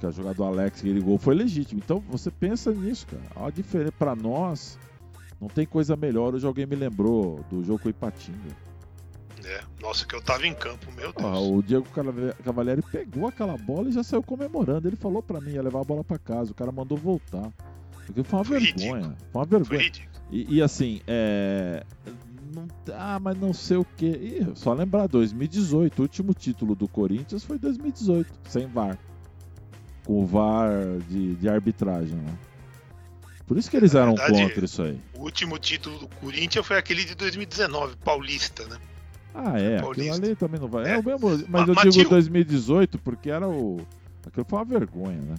Que 0.00 0.06
a 0.06 0.10
jogada 0.10 0.34
do 0.36 0.44
Alex, 0.44 0.80
aquele 0.80 1.00
gol 1.00 1.18
foi 1.18 1.34
legítimo. 1.34 1.80
Então 1.84 2.00
você 2.08 2.30
pensa 2.30 2.72
nisso, 2.72 3.06
cara. 3.06 3.46
A 3.46 3.50
diferença 3.50 3.92
para 3.92 4.16
nós 4.16 4.78
não 5.40 5.48
tem 5.48 5.66
coisa 5.66 5.94
melhor. 5.94 6.34
Hoje 6.34 6.46
alguém 6.46 6.66
me 6.66 6.74
lembrou 6.74 7.44
do 7.50 7.62
jogo 7.62 7.80
com 7.80 7.88
o 7.88 7.90
Ipatinga. 7.90 8.56
É, 9.44 9.60
Nossa, 9.82 10.06
que 10.06 10.14
eu 10.14 10.22
tava 10.22 10.46
em 10.46 10.54
campo, 10.54 10.90
meu 10.92 11.12
Deus. 11.12 11.26
Ah, 11.26 11.38
o 11.38 11.62
Diego 11.62 11.86
Cavalieri 12.44 12.82
pegou 12.82 13.26
aquela 13.28 13.56
bola 13.58 13.88
e 13.88 13.92
já 13.92 14.02
saiu 14.02 14.22
comemorando. 14.22 14.88
Ele 14.88 14.96
falou 14.96 15.22
pra 15.22 15.40
mim, 15.40 15.52
ia 15.52 15.62
levar 15.62 15.80
a 15.80 15.84
bola 15.84 16.02
pra 16.02 16.18
casa. 16.18 16.52
O 16.52 16.54
cara 16.54 16.72
mandou 16.72 16.96
voltar. 16.96 17.52
Porque 18.06 18.22
foi 18.24 18.38
uma 18.38 18.44
Foi 18.44 18.60
vergonha. 18.60 18.94
ridículo. 18.94 19.16
Foi 19.32 19.40
uma 19.42 19.46
Foi 19.46 19.58
vergonha. 19.58 19.80
ridículo. 19.82 20.14
E, 20.30 20.54
e 20.56 20.62
assim, 20.62 21.00
é. 21.06 21.84
não- 22.54 22.66
ah, 22.94 23.18
mas 23.20 23.38
não 23.38 23.52
sei 23.52 23.76
o 23.76 23.84
que. 23.84 24.06
Ih, 24.06 24.52
só 24.54 24.72
lembrar, 24.72 25.06
2018, 25.06 25.98
o 25.98 26.02
último 26.02 26.32
título 26.34 26.74
do 26.74 26.88
Corinthians 26.88 27.44
foi 27.44 27.58
2018, 27.58 28.32
sem 28.48 28.66
VAR. 28.66 28.98
Com 30.04 30.22
o 30.22 30.26
VAR 30.26 30.70
de, 31.08 31.34
de 31.36 31.48
arbitragem, 31.48 32.16
né? 32.16 32.34
Por 33.46 33.58
isso 33.58 33.70
que 33.70 33.76
eles 33.76 33.92
Na 33.92 34.00
eram 34.00 34.14
verdade, 34.14 34.42
contra 34.42 34.64
isso 34.64 34.82
aí. 34.82 34.98
O 35.14 35.22
último 35.22 35.58
título 35.58 35.98
do 35.98 36.08
Corinthians 36.08 36.66
foi 36.66 36.78
aquele 36.78 37.04
de 37.04 37.14
2019, 37.14 37.96
Paulista, 37.96 38.66
né? 38.66 38.76
Ah, 39.34 39.58
é, 39.58 39.74
aquilo 39.78 39.80
Paulista. 39.94 40.14
ali 40.14 40.36
também 40.36 40.60
não 40.60 40.68
vai. 40.68 40.84
É, 40.86 40.94
É. 40.94 40.98
o 40.98 41.04
mesmo, 41.04 41.28
mas 41.28 41.48
Ma- 41.48 41.60
eu 41.60 41.74
mas, 41.74 41.82
digo 41.82 41.92
tio- 42.04 42.08
2018 42.10 42.98
porque 42.98 43.30
era 43.30 43.48
o. 43.48 43.84
Aquilo 44.26 44.46
foi 44.48 44.58
uma 44.58 44.64
vergonha, 44.64 45.20
né? 45.20 45.34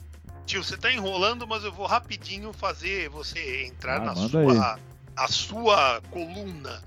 Tio, 0.46 0.64
você 0.64 0.78
tá 0.78 0.92
enrolando, 0.92 1.48
mas 1.48 1.64
eu 1.64 1.72
vou 1.72 1.88
rapidinho 1.88 2.52
fazer 2.54 3.10
você 3.10 3.66
entrar 3.66 4.02
Ah, 4.02 4.06
na 4.06 4.16
sua, 4.16 4.80
a 5.16 5.28
sua 5.28 6.02
coluna. 6.12 6.84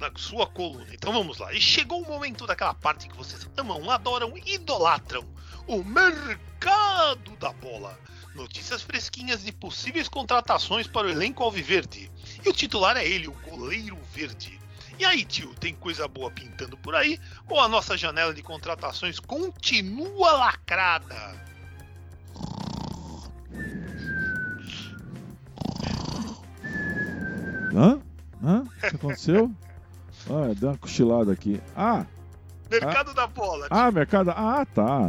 Na 0.00 0.10
sua 0.16 0.46
coluna. 0.46 0.86
Então 0.92 1.12
vamos 1.12 1.38
lá. 1.38 1.52
E 1.54 1.60
chegou 1.60 2.02
o 2.02 2.06
momento 2.06 2.44
daquela 2.46 2.74
parte 2.74 3.08
que 3.08 3.16
vocês 3.16 3.48
amam, 3.56 3.88
adoram, 3.90 4.34
idolatram. 4.44 5.24
O 5.66 5.82
mercado 5.84 7.36
da 7.38 7.52
bola. 7.52 7.98
Notícias 8.34 8.82
fresquinhas 8.82 9.44
de 9.44 9.52
possíveis 9.52 10.08
contratações 10.08 10.86
para 10.86 11.06
o 11.06 11.10
elenco 11.10 11.42
alviverde. 11.42 12.10
E 12.44 12.48
o 12.48 12.52
titular 12.52 12.96
é 12.96 13.06
ele, 13.06 13.28
o 13.28 13.36
goleiro 13.48 13.96
verde. 14.12 14.58
E 15.02 15.04
aí, 15.04 15.24
tio, 15.24 15.52
tem 15.58 15.74
coisa 15.74 16.06
boa 16.06 16.30
pintando 16.30 16.76
por 16.76 16.94
aí? 16.94 17.18
Ou 17.48 17.58
a 17.58 17.66
nossa 17.66 17.98
janela 17.98 18.32
de 18.32 18.40
contratações 18.40 19.18
continua 19.18 20.30
lacrada? 20.30 21.34
Hã? 27.74 28.00
Hã? 28.44 28.60
O 28.60 28.80
que 28.80 28.86
aconteceu? 28.94 29.50
ah, 30.30 30.54
deu 30.56 30.68
uma 30.68 30.78
cochilada 30.78 31.32
aqui. 31.32 31.60
Ah, 31.74 32.06
Mercado 32.70 33.12
da 33.12 33.26
bola. 33.26 33.66
ah, 33.70 33.90
mercado. 33.90 34.30
Ah, 34.30 34.64
tá. 34.64 35.00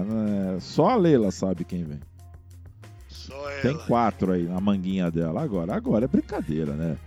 É, 0.55 0.59
só 0.59 0.89
a 0.89 0.95
Leila 0.95 1.29
sabe 1.29 1.63
quem 1.63 1.83
vem. 1.83 1.99
Só 3.09 3.47
ela. 3.47 3.61
Tem 3.61 3.77
quatro 3.85 4.31
aí 4.31 4.41
na 4.45 4.59
manguinha 4.59 5.11
dela. 5.11 5.43
Agora, 5.43 5.75
agora 5.75 6.05
é 6.05 6.07
brincadeira, 6.07 6.73
né? 6.73 6.97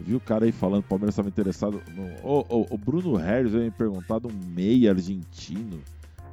Vi 0.00 0.14
o 0.14 0.20
cara 0.20 0.44
aí 0.44 0.52
falando 0.52 0.80
o 0.80 0.86
Palmeiras 0.88 1.14
estava 1.14 1.28
interessado 1.28 1.80
no. 1.94 2.04
Ô, 2.28 2.44
ô, 2.48 2.66
o 2.70 2.78
Bruno 2.78 3.14
Harris 3.16 3.52
veio 3.52 3.64
me 3.64 3.70
perguntar 3.70 4.18
de 4.18 4.26
um 4.26 4.32
meia 4.48 4.90
argentino 4.90 5.80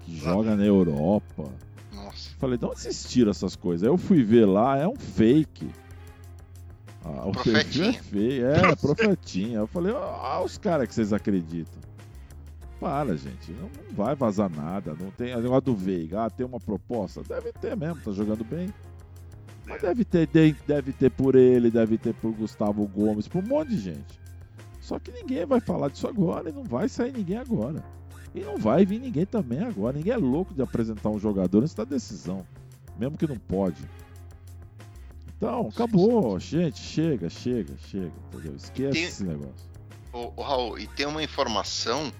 que 0.01 0.19
Lá 0.23 0.31
joga 0.33 0.55
na 0.55 0.65
Europa. 0.65 1.49
Nossa. 1.93 2.31
Falei, 2.39 2.57
de 2.57 2.65
onde 2.65 2.79
vocês 2.79 3.03
tiram 3.03 3.31
essas 3.31 3.55
coisas? 3.55 3.83
Aí 3.83 3.89
eu 3.89 3.97
fui 3.97 4.23
ver 4.23 4.45
lá, 4.45 4.77
é 4.77 4.87
um 4.87 4.95
fake. 4.95 5.69
Ah, 7.03 7.25
o 7.27 7.31
perfil 7.31 7.85
é 7.85 7.93
Profetinha. 7.93 8.03
feio, 8.03 8.47
é, 8.47 8.75
profetinha. 8.77 9.57
Eu 9.59 9.67
falei, 9.67 9.91
ó, 9.93 10.43
os 10.43 10.57
caras 10.57 10.87
que 10.87 10.93
vocês 10.95 11.13
acreditam. 11.13 11.81
Para, 12.79 13.15
gente, 13.15 13.51
não, 13.51 13.69
não 13.87 13.95
vai 13.95 14.15
vazar 14.15 14.49
nada. 14.49 14.95
Não 14.99 15.11
tem. 15.11 15.35
O 15.35 15.41
negócio 15.41 15.61
do 15.61 15.75
Veiga, 15.75 16.25
ah, 16.25 16.29
tem 16.31 16.45
uma 16.45 16.59
proposta? 16.59 17.21
Deve 17.21 17.51
ter 17.53 17.77
mesmo, 17.77 18.01
tá 18.01 18.11
jogando 18.11 18.43
bem. 18.43 18.73
Mas 19.71 19.81
deve 19.81 20.03
ter, 20.05 20.27
de- 20.27 20.55
deve 20.67 20.91
ter 20.93 21.09
por 21.11 21.35
ele, 21.35 21.71
deve 21.71 21.97
ter 21.97 22.13
por 22.13 22.31
Gustavo 22.33 22.85
Gomes, 22.87 23.27
por 23.27 23.43
um 23.43 23.47
monte 23.47 23.69
de 23.69 23.79
gente. 23.79 24.19
Só 24.79 24.97
que 24.99 25.11
ninguém 25.11 25.45
vai 25.45 25.59
falar 25.59 25.89
disso 25.89 26.07
agora 26.07 26.49
e 26.49 26.51
não 26.53 26.63
vai 26.63 26.89
sair 26.89 27.11
ninguém 27.13 27.37
agora. 27.37 27.83
E 28.33 28.39
não 28.41 28.57
vai 28.57 28.85
vir 28.85 28.99
ninguém 28.99 29.25
também 29.25 29.59
agora. 29.63 29.97
Ninguém 29.97 30.13
é 30.13 30.17
louco 30.17 30.53
de 30.53 30.61
apresentar 30.61 31.09
um 31.09 31.19
jogador 31.19 31.59
antes 31.61 31.73
da 31.73 31.83
decisão. 31.83 32.45
Mesmo 32.97 33.17
que 33.17 33.27
não 33.27 33.37
pode. 33.37 33.81
Então, 35.37 35.69
acabou, 35.69 36.39
gente. 36.39 36.79
Chega, 36.79 37.29
chega, 37.29 37.73
chega. 37.89 38.11
Entendeu? 38.33 38.55
Esquece 38.55 38.91
Tem- 38.93 39.03
esse 39.03 39.23
negócio. 39.23 39.71
Ô, 40.13 40.31
ô, 40.35 40.41
Raul, 40.43 40.77
e 40.79 40.87
tem 40.87 41.05
uma 41.05 41.23
informação 41.23 42.11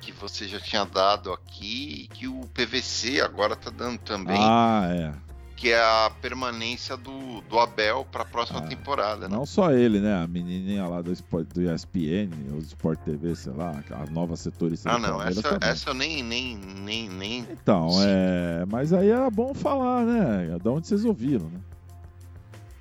que 0.00 0.10
você 0.12 0.48
já 0.48 0.58
tinha 0.58 0.84
dado 0.84 1.32
aqui 1.32 2.02
e 2.04 2.08
que 2.08 2.26
o 2.26 2.40
PVC 2.54 3.20
agora 3.20 3.54
tá 3.54 3.70
dando 3.70 3.98
também, 3.98 4.38
Ah, 4.40 4.88
é. 4.90 5.12
Que 5.60 5.70
é 5.70 5.78
a 5.78 6.10
permanência 6.22 6.96
do, 6.96 7.42
do 7.42 7.58
Abel 7.58 8.06
para 8.10 8.22
a 8.22 8.24
próxima 8.24 8.60
Ah, 8.60 8.66
temporada, 8.66 9.28
né? 9.28 9.36
Não 9.36 9.44
só 9.44 9.70
ele, 9.70 10.00
né? 10.00 10.22
A 10.22 10.26
menininha 10.26 10.86
lá 10.88 11.02
do, 11.02 11.12
Sport, 11.12 11.48
do 11.52 11.60
ESPN, 11.60 12.30
ou 12.50 12.60
do 12.60 12.64
Sport 12.64 12.98
TV, 13.00 13.36
sei 13.36 13.52
lá, 13.52 13.84
a 13.90 14.10
nova 14.10 14.36
setorista 14.36 14.90
Ah, 14.90 14.98
não, 14.98 15.22
essa, 15.22 15.42
também. 15.42 15.68
essa 15.68 15.90
eu 15.90 15.94
nem, 15.94 16.22
nem, 16.22 16.56
nem, 16.56 17.10
nem. 17.10 17.40
Então, 17.50 17.90
Sim. 17.90 18.04
é. 18.06 18.64
Mas 18.70 18.94
aí 18.94 19.10
era 19.10 19.28
bom 19.28 19.52
falar, 19.52 20.06
né? 20.06 20.58
Da 20.64 20.70
onde 20.70 20.86
vocês 20.88 21.04
ouviram, 21.04 21.44
né? 21.50 21.60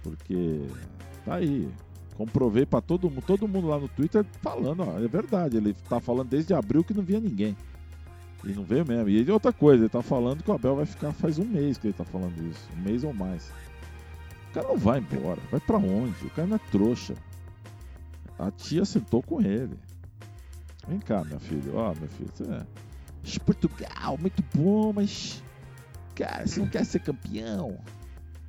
Porque 0.01 0.61
tá 1.25 1.35
aí. 1.35 1.67
Comprovei 2.15 2.65
pra 2.65 2.79
todo 2.79 3.09
mundo, 3.09 3.23
todo 3.27 3.45
mundo 3.45 3.67
lá 3.67 3.77
no 3.77 3.89
Twitter 3.89 4.25
falando, 4.41 4.83
ó, 4.83 4.97
é 4.99 5.07
verdade, 5.07 5.55
ele 5.57 5.73
tá 5.87 5.99
falando 6.01 6.29
desde 6.29 6.53
abril 6.53 6.83
que 6.83 6.93
não 6.93 7.03
via 7.03 7.19
ninguém. 7.19 7.55
E 8.43 8.53
não 8.53 8.63
veio 8.63 8.85
mesmo. 8.85 9.09
E 9.09 9.29
outra 9.31 9.51
coisa, 9.51 9.83
ele 9.83 9.89
tá 9.89 10.01
falando 10.01 10.43
que 10.43 10.49
o 10.49 10.53
Abel 10.53 10.75
vai 10.75 10.85
ficar 10.85 11.11
faz 11.11 11.37
um 11.37 11.45
mês 11.45 11.77
que 11.77 11.87
ele 11.87 11.93
tá 11.93 12.05
falando 12.05 12.41
isso. 12.49 12.67
Um 12.77 12.81
mês 12.81 13.03
ou 13.03 13.13
mais. 13.13 13.51
O 14.49 14.53
cara 14.53 14.67
não 14.67 14.77
vai 14.77 14.99
embora. 14.99 15.41
Vai 15.51 15.59
pra 15.59 15.77
onde? 15.77 16.25
O 16.25 16.29
cara 16.29 16.47
não 16.47 16.55
é 16.55 16.59
trouxa. 16.71 17.13
A 18.37 18.49
tia 18.49 18.85
sentou 18.85 19.21
com 19.21 19.41
ele. 19.41 19.77
Vem 20.87 20.99
cá, 20.99 21.23
meu 21.23 21.39
filho. 21.39 21.75
Ó, 21.75 21.93
meu 21.93 22.07
filho, 22.07 22.29
você 22.33 22.43
é. 22.43 22.65
"Ixi, 23.23 23.39
Portugal, 23.41 24.17
muito 24.17 24.43
bom, 24.55 24.93
mas. 24.93 25.43
Cara, 26.15 26.47
você 26.47 26.59
não 26.61 26.67
quer 26.67 26.85
ser 26.85 26.99
campeão? 26.99 27.77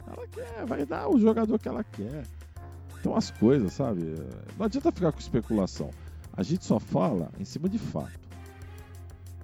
Ela 0.07 0.26
quer, 0.28 0.66
vai 0.66 0.86
dar 0.86 1.09
o 1.09 1.18
jogador 1.18 1.59
que 1.59 1.68
ela 1.68 1.84
quer. 1.84 2.24
Tem 3.03 3.11
umas 3.11 3.30
coisas, 3.30 3.72
sabe? 3.72 4.14
Não 4.57 4.66
adianta 4.66 4.93
ficar 4.93 5.11
com 5.12 5.18
especulação. 5.18 5.91
A 6.36 6.43
gente 6.43 6.64
só 6.64 6.78
fala 6.78 7.30
em 7.38 7.45
cima 7.45 7.68
de 7.68 7.78
fato. 7.78 8.30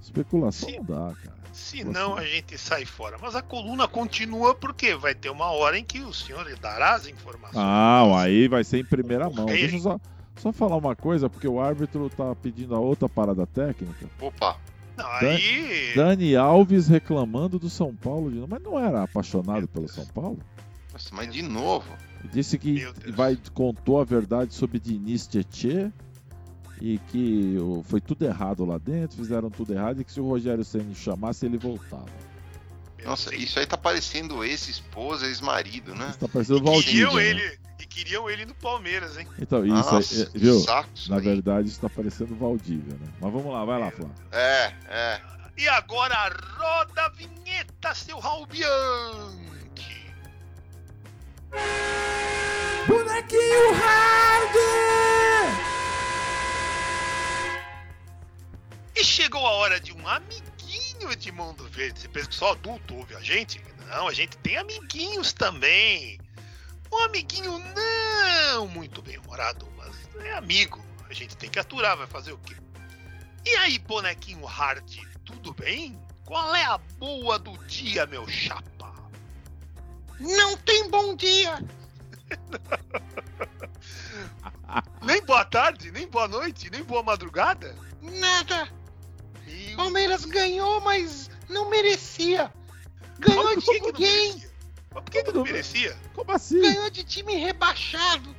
Especulação 0.06 0.68
Sim. 0.68 0.76
não 0.76 0.84
dá, 0.84 1.14
cara. 1.16 1.36
Se 1.52 1.82
não, 1.82 2.16
a 2.16 2.24
gente 2.24 2.56
sai 2.58 2.84
fora. 2.84 3.16
Mas 3.20 3.34
a 3.34 3.42
coluna 3.42 3.88
continua 3.88 4.54
porque 4.54 4.94
vai 4.94 5.14
ter 5.14 5.30
uma 5.30 5.50
hora 5.50 5.78
em 5.78 5.84
que 5.84 6.00
o 6.00 6.12
senhor 6.12 6.46
dará 6.60 6.94
as 6.94 7.06
informações. 7.06 7.56
Ah, 7.56 8.04
aí 8.20 8.46
vai 8.46 8.62
ser 8.62 8.78
em 8.78 8.84
primeira 8.84 9.28
mão. 9.30 9.48
Ei. 9.48 9.60
Deixa 9.60 9.76
eu 9.76 9.80
só, 9.80 10.00
só 10.36 10.52
falar 10.52 10.76
uma 10.76 10.94
coisa, 10.94 11.28
porque 11.28 11.48
o 11.48 11.60
árbitro 11.60 12.08
tá 12.10 12.34
pedindo 12.36 12.74
a 12.74 12.78
outra 12.78 13.08
parada 13.08 13.46
técnica. 13.46 14.06
Opa, 14.20 14.58
Não, 14.96 15.06
aí. 15.06 15.92
Dani 15.96 16.36
Alves 16.36 16.88
reclamando 16.88 17.58
do 17.58 17.70
São 17.70 17.94
Paulo 17.96 18.30
de 18.30 18.36
novo. 18.36 18.48
Mas 18.50 18.62
não 18.62 18.78
era 18.78 19.02
apaixonado 19.02 19.66
pelo. 19.66 19.88
São 19.88 20.06
Paulo? 20.06 20.38
nossa, 20.92 21.14
mas 21.14 21.32
de 21.32 21.42
novo. 21.42 21.90
Disse 22.32 22.58
que 22.58 22.86
vai, 23.14 23.36
contou 23.54 24.00
a 24.00 24.04
verdade 24.04 24.54
sobre 24.54 24.78
Diniz 24.78 25.26
Tietê 25.26 25.90
e 26.80 26.98
que 27.10 27.56
foi 27.84 28.00
tudo 28.00 28.24
errado 28.24 28.64
lá 28.64 28.78
dentro, 28.78 29.16
fizeram 29.16 29.50
tudo 29.50 29.72
errado 29.72 30.00
e 30.00 30.04
que 30.04 30.12
se 30.12 30.20
o 30.20 30.28
Rogério 30.28 30.64
Senna 30.64 30.94
chamasse 30.94 31.46
ele 31.46 31.58
voltava. 31.58 32.06
Nossa, 33.04 33.34
isso 33.34 33.58
aí 33.58 33.66
tá 33.66 33.76
parecendo 33.76 34.42
ex-esposa, 34.42 35.26
ex-marido, 35.26 35.94
né? 35.94 36.08
Isso 36.10 36.18
tá 36.18 36.28
parecendo 36.28 36.58
o 36.58 36.62
E 36.62 36.64
Valdívia. 36.64 36.92
queriam 36.92 37.14
né? 37.14 37.24
ele. 37.24 37.58
E 37.78 37.86
queriam 37.86 38.28
ele 38.30 38.46
no 38.46 38.54
Palmeiras, 38.54 39.16
hein? 39.18 39.26
Então, 39.38 39.64
isso 39.64 39.74
Nossa, 39.92 40.14
aí, 40.14 40.22
é, 40.34 40.38
viu? 40.38 40.56
isso 40.56 41.10
Na 41.10 41.16
aí. 41.16 41.22
verdade, 41.22 41.68
isso 41.68 41.78
tá 41.80 41.88
parecendo 41.90 42.32
o 42.34 42.36
Valdívia, 42.36 42.94
né? 42.94 43.06
Mas 43.20 43.32
vamos 43.32 43.52
lá, 43.52 43.64
vai 43.64 43.78
lá, 43.78 43.90
Flávio. 43.90 44.14
É, 44.32 44.72
é. 44.88 45.20
E 45.58 45.68
agora 45.68 46.14
roda 46.58 47.02
a 47.02 47.08
vinheta, 47.10 47.94
seu 47.94 48.18
Raul 48.18 48.46
Bianchi. 48.46 50.06
Bonequinho 52.88 53.72
Hard! 53.74 55.35
E 58.96 59.04
chegou 59.04 59.46
a 59.46 59.50
hora 59.50 59.78
de 59.78 59.92
um 59.92 60.08
amiguinho 60.08 61.14
de 61.14 61.30
Mundo 61.30 61.68
Verde. 61.68 62.00
Você 62.00 62.08
pensa 62.08 62.28
que 62.28 62.34
só 62.34 62.52
adulto 62.52 62.96
ouve 62.96 63.14
a 63.14 63.20
gente? 63.20 63.62
Não, 63.88 64.08
a 64.08 64.14
gente 64.14 64.38
tem 64.38 64.56
amiguinhos 64.56 65.34
também. 65.34 66.18
Um 66.90 66.96
amiguinho 67.04 67.62
não 67.74 68.66
muito 68.66 69.02
bem 69.02 69.18
humorado, 69.18 69.70
mas 69.76 69.94
é 70.24 70.32
amigo. 70.32 70.82
A 71.10 71.12
gente 71.12 71.36
tem 71.36 71.50
que 71.50 71.58
aturar, 71.58 71.94
vai 71.94 72.06
fazer 72.06 72.32
o 72.32 72.38
quê? 72.38 72.56
E 73.44 73.50
aí, 73.56 73.78
bonequinho 73.78 74.46
hard, 74.46 74.90
tudo 75.26 75.52
bem? 75.52 76.00
Qual 76.24 76.56
é 76.56 76.64
a 76.64 76.78
boa 76.78 77.38
do 77.38 77.54
dia, 77.66 78.06
meu 78.06 78.26
chapa? 78.26 78.94
Não 80.18 80.56
tem 80.56 80.88
bom 80.88 81.14
dia. 81.14 81.58
Nem 85.02 85.22
boa 85.22 85.44
tarde, 85.44 85.92
nem 85.92 86.08
boa 86.08 86.26
noite, 86.26 86.70
nem 86.70 86.82
boa 86.82 87.02
madrugada? 87.02 87.76
Nada. 88.02 88.68
Meu 89.46 89.76
Palmeiras 89.76 90.24
ganhou, 90.24 90.80
mas 90.80 91.30
não 91.48 91.68
merecia. 91.70 92.50
Ganhou 93.18 93.44
Mas 93.44 93.64
de 93.64 93.80
ninguém. 93.80 94.32
merecia? 94.32 94.50
Mas 94.94 95.04
por 95.04 95.10
que, 95.10 95.22
que 95.22 95.32
não 95.32 95.42
merecia? 95.42 95.96
Como 96.14 96.32
assim? 96.32 96.60
Ganhou 96.60 96.90
de 96.90 97.04
time 97.04 97.34
rebaixado. 97.34 98.34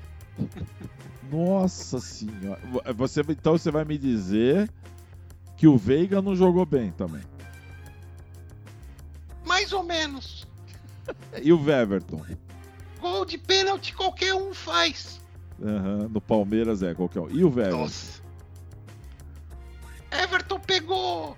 Nossa 1.32 2.00
senhora. 2.00 2.60
Você, 2.96 3.22
então 3.22 3.58
você 3.58 3.72
vai 3.72 3.86
me 3.86 3.98
dizer 3.98 4.70
que 5.56 5.68
o 5.68 5.78
Veiga 5.78 6.22
não 6.22 6.36
jogou 6.36 6.66
bem 6.66 6.92
também. 6.92 7.22
Mais 9.46 9.72
ou 9.74 9.84
menos. 9.84 10.46
E 11.42 11.52
o 11.54 11.62
Weverton? 11.64 12.24
Gol 13.00 13.26
de 13.26 13.38
pênalti 13.38 13.94
qualquer 13.94 14.34
um 14.36 14.54
faz. 14.54 15.22
Aham, 15.62 16.10
no 16.10 16.22
Palmeiras 16.22 16.84
é 16.84 16.94
qualquer 16.94 17.22
um. 17.22 17.30
E 17.30 17.44
o 17.44 17.50
Weverton? 17.50 17.78
Nossa. 17.78 18.22
Everton 20.12 20.60
pegou 20.60 21.38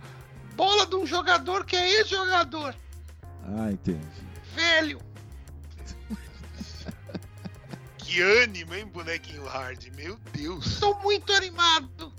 bola 0.56 0.86
de 0.86 0.96
um 0.96 1.06
jogador 1.06 1.66
que 1.66 1.76
é 1.76 2.00
ex-jogador. 2.00 2.76
Ah, 3.46 3.72
entendi. 3.72 4.00
Velho. 4.56 5.00
Que 7.98 8.22
ânimo, 8.22 8.74
hein, 8.74 8.88
bonequinho 8.88 9.46
hard? 9.46 9.86
Meu 9.96 10.18
Deus. 10.34 10.80
Tô 10.80 10.96
muito 11.02 11.32
animado. 11.32 12.12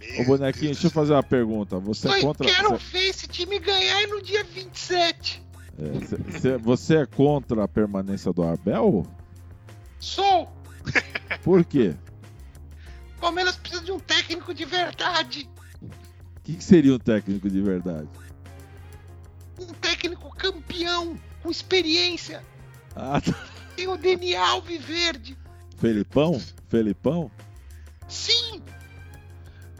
Meu 0.00 0.20
Ô 0.22 0.24
bonequinho, 0.24 0.64
Deus 0.64 0.76
deixa 0.78 0.86
eu 0.88 0.90
fazer 0.90 1.12
uma 1.12 1.22
pergunta. 1.22 1.78
Você 1.78 2.08
Só 2.08 2.16
é 2.16 2.20
contra. 2.20 2.44
quero 2.44 2.70
Você, 2.70 2.84
ver 2.90 3.06
esse 3.08 3.28
time 3.28 3.58
ganhar 3.60 4.06
no 4.08 4.20
dia 4.20 4.42
27. 4.42 5.40
é, 5.78 5.84
você- 6.00 6.16
você- 6.16 6.56
você 6.58 6.96
é 6.96 7.06
contra 7.06 7.62
a 7.62 7.68
permanência 7.68 8.32
do 8.32 8.42
Abel? 8.42 9.06
Sou. 10.00 10.52
Por 11.44 11.64
quê? 11.64 11.94
Palmeiras 13.24 13.56
precisa 13.56 13.82
de 13.82 13.90
um 13.90 13.98
técnico 13.98 14.52
de 14.52 14.66
verdade. 14.66 15.48
O 15.80 16.40
que, 16.42 16.56
que 16.56 16.62
seria 16.62 16.92
um 16.94 16.98
técnico 16.98 17.48
de 17.48 17.62
verdade? 17.62 18.06
Um 19.58 19.72
técnico 19.72 20.28
campeão, 20.36 21.18
com 21.42 21.50
experiência. 21.50 22.42
Ah, 22.94 23.18
tá. 23.22 23.32
Tem 23.74 23.88
o 23.88 23.96
Deni 23.96 24.36
Alves 24.36 24.84
Verde. 24.84 25.38
Felipão? 25.78 26.38
Felipão? 26.68 27.30
Sim, 28.08 28.62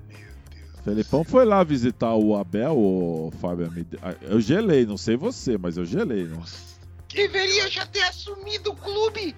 Meu 0.08 0.16
Deus. 0.50 0.80
Felipão 0.82 1.22
foi 1.22 1.44
lá 1.44 1.62
visitar 1.62 2.14
o 2.14 2.34
Abel, 2.34 2.74
o 2.78 3.30
Fábio 3.42 3.66
Amide- 3.66 3.98
Ah, 4.00 4.14
Eu 4.22 4.40
gelei, 4.40 4.86
não 4.86 4.96
sei 4.96 5.16
você, 5.18 5.58
mas 5.58 5.76
eu 5.76 5.84
gelei, 5.84 6.24
né? 6.24 6.34
Nossa. 6.34 6.78
Que 7.08 7.16
deveria 7.28 7.68
já 7.68 7.84
ter 7.84 8.04
assumido 8.04 8.72
o 8.72 8.76
clube. 8.76 9.36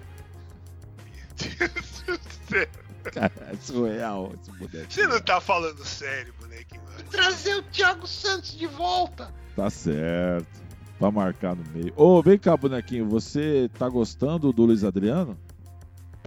Meu 1.59 1.67
Deus 1.67 2.19
do 2.19 2.19
céu. 2.49 2.67
Cara, 3.03 3.31
é 3.51 3.55
surreal 3.55 4.33
esse 4.41 4.51
bonequinho. 4.51 4.87
Você 4.89 5.07
não 5.07 5.19
tá 5.21 5.39
falando 5.39 5.83
sério, 5.85 6.33
bonequinho 6.39 6.81
hard. 6.85 7.07
Trazer 7.07 7.55
o 7.55 7.63
Thiago 7.63 8.05
Santos 8.05 8.57
de 8.57 8.67
volta. 8.67 9.33
Tá 9.55 9.69
certo. 9.69 10.67
Pra 10.99 11.11
marcar 11.11 11.55
no 11.55 11.63
meio. 11.71 11.93
Ô, 11.95 12.21
vem 12.21 12.37
cá, 12.37 12.57
bonequinho. 12.57 13.07
Você 13.09 13.69
tá 13.77 13.87
gostando 13.87 14.51
do 14.51 14.65
Luiz 14.65 14.83
Adriano? 14.83 15.39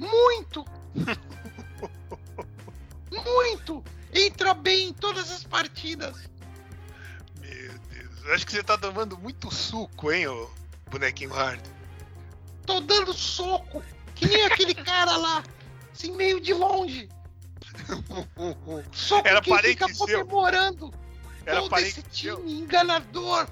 Muito. 0.01 0.65
Muito. 3.11 3.85
Entra 4.15 4.55
bem 4.55 4.89
em 4.89 4.93
todas 4.93 5.31
as 5.31 5.45
partidas. 5.45 6.31
Meu 7.41 7.73
Deus. 7.91 8.25
Eu 8.25 8.35
acho 8.35 8.47
que 8.47 8.53
você 8.53 8.63
tá 8.63 8.79
tomando 8.79 9.19
muito 9.19 9.53
suco, 9.53 10.13
hein, 10.13 10.27
ô 10.29 10.49
bonequinho 10.91 11.33
hard. 11.33 11.61
Tô 12.65 12.81
dando 12.81 13.13
soco. 13.13 13.83
Que 14.15 14.27
nem 14.27 14.45
aquele 14.45 14.75
cara 14.75 15.17
lá. 15.17 15.43
Assim, 16.01 16.17
meio 16.17 16.41
de 16.41 16.55
longe. 16.55 17.09
Soco 18.91 19.29
Era 19.29 19.43
parente 19.43 19.69
fica 19.85 19.89
seu. 19.93 20.07
comemorando. 20.25 20.91
Era 21.45 21.61
Todo 21.61 21.79
esse 21.79 22.03
seu. 22.11 22.37
time 22.39 22.61
enganador. 22.61 23.47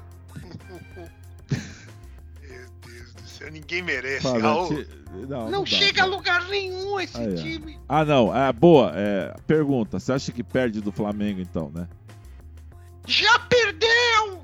Meu 2.41 2.69
Deus 2.87 3.13
do 3.13 3.29
céu, 3.29 3.51
ninguém 3.53 3.83
merece. 3.83 4.23
Fala, 4.23 4.39
Raul, 4.41 4.69
te- 4.69 4.89
Não, 5.29 5.51
Não, 5.51 5.61
dá, 5.65 5.67
chega 5.67 6.03
a 6.03 6.05
cara. 6.05 6.17
lugar 6.17 6.45
nenhum 6.49 6.99
esse 6.99 7.35
time. 7.37 7.79
Ah, 7.87 8.05
não. 8.05 8.35
É, 8.35 8.51
boa. 8.53 8.93
É, 8.95 9.35
pergunta. 9.47 9.99
Você 10.01 10.13
acha 10.13 10.33
que 10.33 10.43
perde 10.43 10.81
do 10.81 10.91
Flamengo, 10.93 11.41
então, 11.41 11.71
né? 11.71 11.87
Já 13.07 13.39
perdeu! 13.41 14.43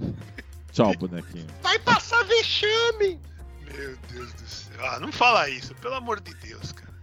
Tchau, 0.72 0.94
bonequinho. 0.98 1.46
Vai 1.62 1.78
passar 1.78 2.22
vexame! 2.24 3.18
meu 3.74 3.96
Deus 4.12 4.32
do 4.34 4.46
céu. 4.48 4.74
Ah, 4.86 5.00
não 5.00 5.10
fala 5.12 5.48
isso, 5.50 5.74
pelo 5.76 5.94
amor 5.94 6.20
de 6.20 6.32
Deus, 6.34 6.70
cara. 6.72 6.93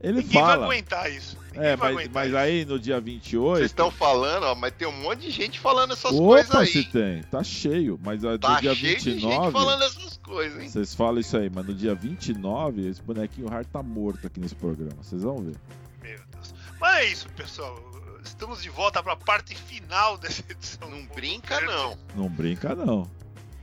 Ele 0.00 0.18
Ninguém 0.22 0.42
vai 0.42 0.50
fala. 0.52 0.64
aguentar 0.66 1.10
isso. 1.10 1.38
Ninguém 1.52 1.62
É, 1.70 1.76
vai 1.76 1.92
mas, 1.92 2.00
aguentar 2.04 2.14
mas 2.22 2.28
isso. 2.28 2.36
aí 2.36 2.64
no 2.66 2.78
dia 2.78 3.00
28. 3.00 3.56
Vocês 3.58 3.70
estão 3.70 3.90
falando, 3.90 4.44
ó, 4.44 4.54
mas 4.54 4.72
tem 4.72 4.86
um 4.86 4.92
monte 4.92 5.20
de 5.22 5.30
gente 5.30 5.58
falando 5.58 5.94
essas 5.94 6.10
coisas 6.12 6.50
Opa, 6.50 6.60
aí. 6.60 6.66
se 6.66 6.84
tem. 6.84 7.22
Tá 7.24 7.42
cheio. 7.42 7.98
Mas 8.04 8.22
no 8.22 8.38
Tá 8.38 8.60
dia 8.60 8.74
cheio 8.74 8.96
de 8.98 9.02
gente 9.04 9.14
29. 9.22 9.52
falando 9.52 9.82
essas 9.84 10.16
coisas, 10.18 10.62
hein? 10.62 10.68
Vocês 10.68 10.94
falam 10.94 11.18
isso 11.18 11.36
aí, 11.36 11.48
mas 11.48 11.64
no 11.66 11.74
dia 11.74 11.94
29, 11.94 12.86
esse 12.88 13.02
bonequinho 13.02 13.48
hard 13.48 13.66
tá 13.68 13.82
morto 13.82 14.26
aqui 14.26 14.38
nesse 14.38 14.54
programa. 14.54 15.02
Vocês 15.02 15.22
vão 15.22 15.36
ver. 15.38 15.56
Meu 16.02 16.18
Deus. 16.32 16.54
Mas 16.78 16.96
é 16.96 17.04
isso, 17.06 17.28
pessoal. 17.30 17.82
Estamos 18.22 18.60
de 18.62 18.68
volta 18.68 19.02
para 19.02 19.14
a 19.14 19.16
parte 19.16 19.54
final 19.54 20.18
dessa 20.18 20.42
edição. 20.50 20.90
Não 20.90 21.06
brinca, 21.06 21.56
Verde. 21.58 21.72
não. 21.72 21.98
Não 22.14 22.28
brinca, 22.28 22.74
não. 22.74 23.10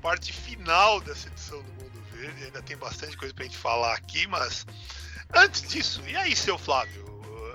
Parte 0.02 0.34
final 0.34 1.00
dessa 1.02 1.28
edição 1.28 1.60
do 1.62 1.84
Mundo 1.84 2.02
Verde. 2.12 2.46
Ainda 2.46 2.62
tem 2.64 2.76
bastante 2.76 3.16
coisa 3.16 3.34
pra 3.36 3.44
gente 3.44 3.56
falar 3.58 3.94
aqui, 3.94 4.26
mas 4.28 4.66
antes 5.36 5.62
disso, 5.70 6.02
e 6.08 6.16
aí, 6.16 6.36
seu 6.36 6.58
Flávio? 6.58 7.04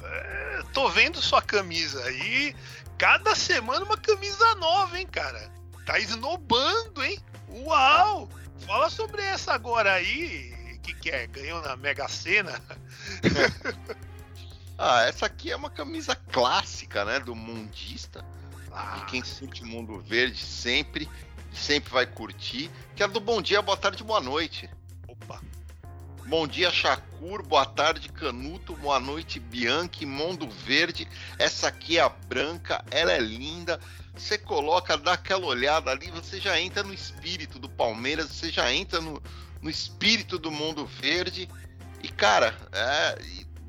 É, 0.04 0.62
tô 0.72 0.88
vendo 0.88 1.20
sua 1.22 1.42
camisa 1.42 2.02
aí. 2.04 2.54
Cada 2.96 3.34
semana 3.34 3.84
uma 3.84 3.96
camisa 3.96 4.54
nova, 4.56 4.98
hein, 4.98 5.06
cara? 5.06 5.50
Tá 5.86 5.98
esnobando, 5.98 7.02
hein? 7.04 7.18
Uau! 7.48 8.28
Fala 8.66 8.90
sobre 8.90 9.22
essa 9.22 9.52
agora 9.52 9.92
aí. 9.94 10.78
Que 10.82 10.94
que 10.94 11.10
é? 11.10 11.26
Ganhou 11.26 11.60
na 11.62 11.76
Mega 11.76 12.08
Sena? 12.08 12.60
Ah, 14.80 15.02
essa 15.08 15.26
aqui 15.26 15.50
é 15.50 15.56
uma 15.56 15.70
camisa 15.70 16.14
clássica, 16.14 17.04
né? 17.04 17.18
Do 17.18 17.34
mundista. 17.34 18.24
Ah, 18.70 18.98
E 19.02 19.10
quem 19.10 19.22
curte 19.22 19.64
o 19.64 19.66
mundo 19.66 19.98
verde 19.98 20.38
sempre, 20.38 21.08
sempre 21.52 21.90
vai 21.92 22.06
curtir. 22.06 22.70
Que 22.94 23.02
é 23.02 23.08
do 23.08 23.18
bom 23.18 23.42
dia, 23.42 23.60
boa 23.60 23.76
tarde, 23.76 24.04
boa 24.04 24.20
noite. 24.20 24.70
opa. 25.08 25.40
Bom 26.28 26.46
dia, 26.46 26.70
Chacur. 26.70 27.42
Boa 27.42 27.64
tarde, 27.64 28.10
Canuto. 28.10 28.76
Boa 28.76 29.00
noite, 29.00 29.40
Bianchi, 29.40 30.04
Mundo 30.04 30.46
Verde. 30.46 31.08
Essa 31.38 31.68
aqui 31.68 31.96
é 31.96 32.02
a 32.02 32.10
branca, 32.10 32.84
ela 32.90 33.12
é 33.12 33.18
linda. 33.18 33.80
Você 34.14 34.36
coloca, 34.36 34.98
dá 34.98 35.14
aquela 35.14 35.46
olhada 35.46 35.90
ali, 35.90 36.10
você 36.10 36.38
já 36.38 36.60
entra 36.60 36.82
no 36.82 36.92
espírito 36.92 37.58
do 37.58 37.66
Palmeiras, 37.66 38.26
você 38.26 38.50
já 38.50 38.70
entra 38.70 39.00
no, 39.00 39.22
no 39.62 39.70
espírito 39.70 40.38
do 40.38 40.50
Mundo 40.50 40.84
Verde. 40.84 41.48
E, 42.02 42.08
cara, 42.10 42.54
é 42.72 43.18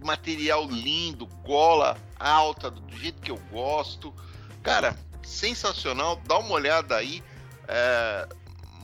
material 0.04 0.68
lindo, 0.70 1.28
gola 1.46 1.98
alta, 2.20 2.70
do 2.70 2.94
jeito 2.94 3.22
que 3.22 3.32
eu 3.32 3.40
gosto. 3.50 4.14
Cara, 4.62 5.00
sensacional. 5.24 6.22
Dá 6.28 6.38
uma 6.38 6.56
olhada 6.56 6.98
aí. 6.98 7.24
É, 7.70 8.28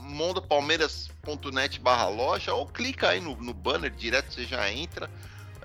mondopalmeiras.net 0.06 1.80
barra 1.80 2.08
loja 2.08 2.54
ou 2.54 2.66
clica 2.66 3.10
aí 3.10 3.20
no, 3.20 3.36
no, 3.36 3.52
banner 3.52 3.90
direto, 3.90 4.32
você 4.32 4.44
já 4.44 4.70
entra. 4.70 5.10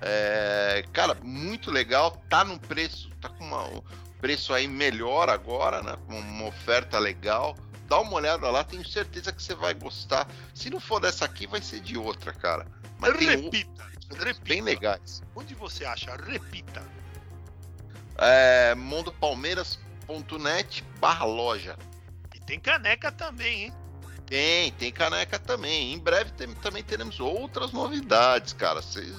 É, 0.00 0.84
cara, 0.92 1.14
muito 1.22 1.70
legal. 1.70 2.10
Tá 2.28 2.44
no 2.44 2.58
preço, 2.58 3.08
tá 3.20 3.28
com 3.28 3.44
uma, 3.44 3.68
um 3.68 3.80
preço 4.20 4.52
aí 4.52 4.66
melhor 4.66 5.30
agora, 5.30 5.80
né? 5.82 5.96
Com 6.06 6.18
uma 6.18 6.46
oferta 6.46 6.98
legal. 6.98 7.56
Dá 7.88 8.00
uma 8.00 8.14
olhada 8.14 8.50
lá, 8.50 8.64
tenho 8.64 8.84
certeza 8.86 9.32
que 9.32 9.42
você 9.42 9.54
vai 9.54 9.74
gostar. 9.74 10.26
Se 10.54 10.70
não 10.70 10.80
for 10.80 11.00
dessa 11.00 11.24
aqui, 11.24 11.46
vai 11.46 11.60
ser 11.60 11.80
de 11.80 11.96
outra, 11.96 12.32
cara. 12.32 12.66
Mas 12.98 13.14
repita, 13.14 13.84
repita. 14.10 14.44
Bem 14.44 14.60
legais. 14.60 15.22
Onde 15.36 15.54
você 15.54 15.84
acha? 15.84 16.16
Repita. 16.16 16.82
É, 18.18 18.74
mondopalmeiras.net 18.74 20.82
barra 20.98 21.24
loja. 21.24 21.76
E 22.34 22.40
tem 22.40 22.58
caneca 22.58 23.12
também, 23.12 23.64
hein? 23.64 23.81
Tem, 24.32 24.72
tem 24.72 24.90
caneca 24.90 25.38
também. 25.38 25.92
Em 25.92 25.98
breve 25.98 26.30
tem, 26.32 26.48
também 26.54 26.82
teremos 26.82 27.20
outras 27.20 27.70
novidades, 27.70 28.54
cara. 28.54 28.80
Vocês 28.80 29.12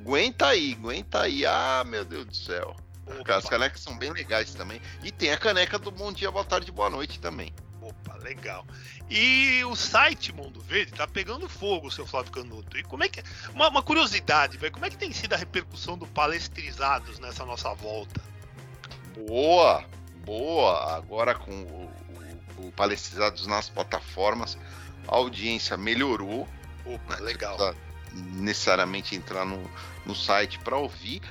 aguenta 0.00 0.46
aí, 0.46 0.72
aguenta 0.72 1.20
aí. 1.20 1.44
Ah, 1.44 1.84
meu 1.86 2.02
Deus 2.02 2.24
do 2.24 2.34
céu. 2.34 2.74
Opa. 3.06 3.36
As 3.36 3.44
canecas 3.44 3.82
são 3.82 3.94
bem 3.98 4.10
legais 4.10 4.54
também. 4.54 4.80
E 5.02 5.12
tem 5.12 5.32
a 5.32 5.36
caneca 5.36 5.78
do 5.78 5.90
Bom 5.90 6.10
Dia, 6.10 6.30
Boa 6.30 6.46
Tarde, 6.46 6.72
Boa 6.72 6.88
Noite 6.88 7.20
também. 7.20 7.52
Opa, 7.82 8.16
legal. 8.22 8.66
E 9.10 9.62
o 9.66 9.76
site 9.76 10.32
Mundo 10.32 10.62
Verde 10.62 10.92
tá 10.92 11.06
pegando 11.06 11.46
fogo, 11.46 11.90
seu 11.90 12.06
Flávio 12.06 12.32
Canuto. 12.32 12.78
E 12.78 12.82
como 12.84 13.04
é 13.04 13.10
que. 13.10 13.22
Uma, 13.54 13.68
uma 13.68 13.82
curiosidade, 13.82 14.56
velho. 14.56 14.72
Como 14.72 14.86
é 14.86 14.88
que 14.88 14.96
tem 14.96 15.12
sido 15.12 15.34
a 15.34 15.36
repercussão 15.36 15.98
do 15.98 16.06
Palestrizados 16.06 17.18
nessa 17.18 17.44
nossa 17.44 17.74
volta? 17.74 18.18
Boa, 19.26 19.84
boa. 20.24 20.96
Agora 20.96 21.34
com 21.34 21.52
o 21.52 22.01
o 22.68 22.72
Palestrizados 22.72 23.46
nas 23.46 23.68
plataformas, 23.68 24.56
a 25.08 25.14
audiência 25.14 25.76
melhorou. 25.76 26.48
Opa, 26.84 27.16
legal. 27.16 27.74
necessariamente 28.12 29.14
entrar 29.14 29.44
no, 29.44 29.70
no 30.04 30.14
site 30.14 30.58
para 30.58 30.76
ouvir, 30.76 31.22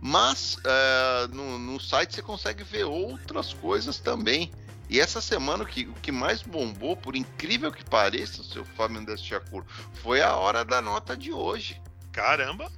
mas 0.00 0.56
uh, 0.56 1.34
no, 1.34 1.58
no, 1.58 1.80
site 1.80 2.14
você 2.14 2.22
consegue 2.22 2.62
ver 2.64 2.84
outras 2.84 3.52
coisas 3.54 3.98
também. 3.98 4.50
E 4.90 4.98
essa 4.98 5.20
semana 5.20 5.64
o 5.64 5.66
que, 5.66 5.86
o 5.86 5.92
que 5.94 6.10
mais 6.10 6.42
bombou, 6.42 6.96
por 6.96 7.14
incrível 7.14 7.70
que 7.70 7.84
pareça, 7.84 8.42
seu 8.42 8.64
Fábio 8.64 8.98
Andes 8.98 9.22
Chacur, 9.22 9.64
foi 10.02 10.22
a 10.22 10.34
hora 10.34 10.64
da 10.64 10.80
nota 10.80 11.16
de 11.16 11.30
hoje. 11.30 11.80
Caramba! 12.10 12.70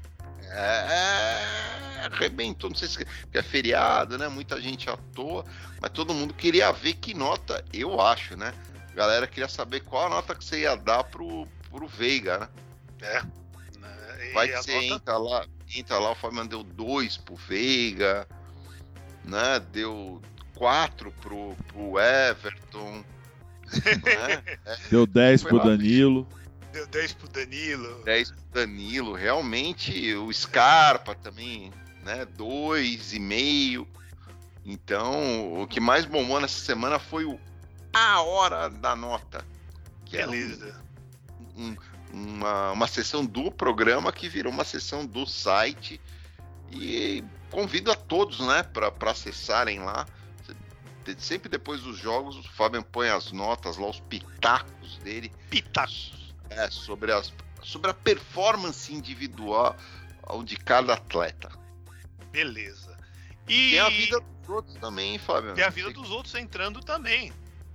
É, 0.53 2.07
arrebentou, 2.07 2.71
não 2.71 2.77
sei 2.77 2.89
se 2.89 3.07
é 3.33 3.43
feriado, 3.43 4.19
né? 4.19 4.29
Muita 4.29 4.61
gente 4.61 4.91
à 4.91 4.97
toa, 5.15 5.45
mas 5.81 5.91
todo 5.91 6.15
mundo 6.15 6.35
queria 6.35 6.73
ver 6.73 6.95
que 6.95 7.15
nota, 7.15 7.65
eu 7.73 8.01
acho, 8.01 8.37
né? 8.37 8.53
A 8.91 8.95
galera 8.95 9.27
queria 9.27 9.49
saber 9.49 9.81
qual 9.81 10.07
a 10.07 10.11
nota 10.11 10.35
que 10.35 10.45
você 10.45 10.61
ia 10.61 10.77
dar 10.77 11.05
pro, 11.05 11.47
pro 11.71 11.87
Veiga, 11.87 12.39
né? 12.39 12.49
É. 13.03 13.23
E 14.31 14.33
Vai 14.33 14.49
que 14.49 14.57
você 14.57 14.75
nota... 14.75 14.87
entra 14.87 15.19
lá, 15.19 15.47
entra 15.75 15.99
lá, 15.99 16.11
o 16.13 16.15
Fabiano 16.15 16.49
deu 16.49 16.63
2 16.63 17.17
pro 17.19 17.37
Veiga, 17.37 18.27
né? 19.25 19.61
Deu 19.73 20.21
4 20.57 21.13
pro, 21.21 21.57
pro 21.69 21.99
Everton. 21.99 23.05
né? 24.05 24.43
é. 24.67 24.77
Deu 24.91 25.07
10 25.07 25.45
pro 25.45 25.63
Danilo. 25.63 26.29
Deu 26.73 26.87
10 26.87 27.13
pro 27.15 27.29
Danilo. 27.29 28.03
10 28.05 28.31
pro 28.31 28.41
Danilo. 28.53 29.15
Realmente, 29.15 30.15
o 30.15 30.33
Scarpa 30.33 31.15
também, 31.15 31.73
né? 32.05 32.27
2,5. 32.39 33.87
Então, 34.65 35.61
o 35.61 35.67
que 35.67 35.81
mais 35.81 36.05
bombou 36.05 36.41
nessa 36.41 36.61
semana 36.61 36.99
foi 36.99 37.25
o 37.25 37.41
A 37.93 38.23
Hora 38.23 38.69
da 38.69 38.95
Nota. 38.95 39.45
Que 40.05 40.19
Beleza. 40.19 40.81
Um, 41.57 41.71
um, 41.71 41.77
uma, 42.13 42.73
uma 42.73 42.87
sessão 42.87 43.25
do 43.25 43.51
programa 43.51 44.13
que 44.13 44.29
virou 44.29 44.53
uma 44.53 44.65
sessão 44.65 45.05
do 45.05 45.27
site. 45.27 46.01
E 46.71 47.25
convido 47.51 47.91
a 47.91 47.97
todos, 47.97 48.39
né, 48.41 48.63
para 48.63 48.93
acessarem 49.11 49.81
lá. 49.81 50.07
Sempre 51.19 51.49
depois 51.49 51.81
dos 51.81 51.99
jogos, 51.99 52.37
o 52.37 52.43
Fábio 52.53 52.85
põe 52.85 53.09
as 53.09 53.33
notas 53.33 53.77
lá, 53.77 53.89
os 53.89 53.99
pitacos 53.99 54.99
dele. 54.99 55.33
Pitacos 55.49 56.20
é, 56.51 56.71
sobre, 56.71 57.13
as, 57.13 57.33
sobre 57.63 57.91
a 57.91 57.95
performance 57.95 58.93
individual 58.93 59.77
de 60.45 60.57
cada 60.57 60.95
atleta. 60.95 61.51
Beleza. 62.31 62.97
E 63.49 63.71
tem 63.71 63.79
a 63.81 63.89
vida 63.89 64.21
dos 64.21 64.49
outros 64.49 64.75
também, 64.77 65.13
hein, 65.13 65.19
Fábio? 65.19 65.55
Tem 65.55 65.65
a 65.65 65.71
vida 65.71 65.91
dos 65.91 66.11
outros 66.11 66.35
entrando 66.35 66.81
também. 66.81 67.33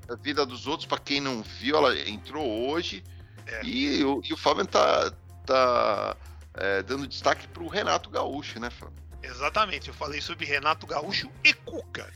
A 0.08 0.16
vida 0.16 0.46
dos 0.46 0.68
outros, 0.68 0.88
para 0.88 1.00
quem 1.00 1.20
não 1.20 1.42
viu, 1.42 1.76
ela 1.76 1.98
entrou 2.08 2.70
hoje. 2.70 3.04
É. 3.48 3.66
E, 3.66 4.04
o, 4.04 4.22
e 4.24 4.34
o 4.34 4.38
Fábio 4.38 4.66
tá, 4.66 5.12
tá 5.46 6.18
é, 6.54 6.84
dando 6.84 7.08
destaque 7.08 7.48
pro 7.50 7.68
Renato 7.68 8.10
Gaúcho, 8.10 8.60
né, 8.60 8.70
Fábio? 8.70 9.04
Exatamente, 9.22 9.88
eu 9.88 9.94
falei 9.94 10.22
sobre 10.22 10.46
Renato 10.46 10.86
Gaúcho 10.86 11.30
e 11.44 11.54
Cuca. 11.54 12.12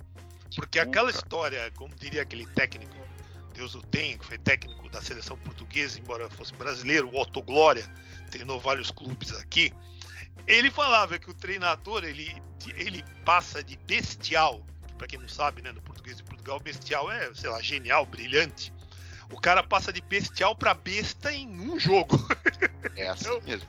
Porque 0.55 0.80
Cuca. 0.80 0.89
aquela 0.89 1.10
história, 1.10 1.72
como 1.76 1.93
diria 1.95 2.22
aquele 2.22 2.45
técnico 2.47 2.95
Deus 3.60 3.76
o 3.76 3.82
tem, 3.82 4.18
que 4.18 4.26
foi 4.26 4.38
técnico 4.38 4.89
da 4.89 5.01
seleção 5.01 5.38
portuguesa, 5.38 5.99
embora 5.99 6.30
fosse 6.30 6.53
brasileiro, 6.53 7.10
o 7.10 7.20
Otto 7.20 7.41
Glória, 7.41 7.86
treinou 8.32 8.57
vários 8.57 8.89
clubes 8.89 9.34
aqui. 9.34 9.74
Ele 10.47 10.72
falava 10.72 11.20
que 11.20 11.30
o 11.30 11.34
treinador 11.34 12.05
ele, 12.05 12.41
ele 12.76 13.03
passa 13.26 13.62
de 13.62 13.76
bestial, 13.76 14.66
para 14.97 15.07
quem 15.07 15.20
não 15.20 15.28
sabe, 15.28 15.62
né, 15.62 15.74
no 15.74 15.82
português 15.82 16.16
de 16.16 16.24
Portugal, 16.24 16.57
bestial 16.62 17.12
é, 17.12 17.34
sei 17.34 17.49
lá, 17.49 17.62
genial, 17.62 18.05
brilhante. 18.05 18.74
O 19.30 19.39
cara 19.39 19.62
passa 19.62 19.91
de 19.91 19.99
bestial 19.99 20.55
para 20.55 20.74
besta 20.74 21.30
em 21.30 21.49
um 21.60 21.78
jogo. 21.78 22.18
É 22.95 23.10
assim 23.10 23.41
mesmo. 23.41 23.68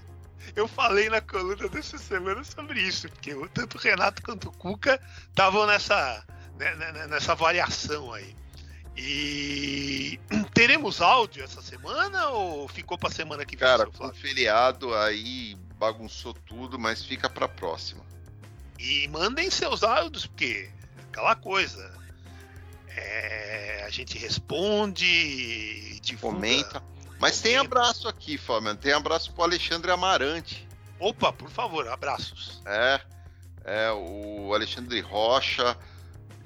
Eu 0.54 0.68
falei 0.68 1.08
na 1.08 1.20
coluna 1.20 1.68
dessa 1.68 1.98
semana 1.98 2.44
sobre 2.44 2.80
isso, 2.80 3.08
porque 3.08 3.34
tanto 3.52 3.76
o 3.76 3.80
Renato 3.80 4.22
quanto 4.22 4.48
o 4.48 4.52
Cuca 4.52 5.00
estavam 5.28 5.66
nessa, 5.66 6.24
né, 6.56 6.76
né, 6.76 6.92
né, 6.92 7.06
nessa 7.08 7.34
variação 7.34 8.12
aí. 8.12 8.36
E 8.96 10.18
teremos 10.52 11.00
áudio 11.00 11.42
essa 11.42 11.62
semana 11.62 12.28
ou 12.30 12.68
ficou 12.68 12.98
para 12.98 13.10
semana 13.10 13.44
que 13.44 13.56
vem? 13.56 13.66
Cara, 13.66 13.88
o 13.88 14.14
feriado 14.14 14.94
aí 14.94 15.56
bagunçou 15.78 16.34
tudo, 16.34 16.78
mas 16.78 17.04
fica 17.04 17.28
para 17.28 17.48
próxima. 17.48 18.04
E 18.78 19.08
mandem 19.08 19.50
seus 19.50 19.82
áudios, 19.82 20.26
porque 20.26 20.70
aquela 21.08 21.34
coisa. 21.34 21.98
É, 22.88 23.84
a 23.86 23.90
gente 23.90 24.18
responde, 24.18 26.00
divulga, 26.00 26.36
comenta. 26.36 26.82
Mas 27.18 27.40
comenta. 27.40 27.42
tem 27.42 27.56
abraço 27.56 28.08
aqui, 28.08 28.36
Fábio. 28.36 28.74
Tem 28.76 28.92
abraço 28.92 29.32
pro 29.32 29.44
Alexandre 29.44 29.90
Amarante. 29.90 30.66
Opa, 30.98 31.32
por 31.32 31.50
favor, 31.50 31.88
abraços. 31.88 32.60
É, 32.66 33.00
é 33.64 33.92
o 33.92 34.52
Alexandre 34.52 35.00
Rocha, 35.00 35.76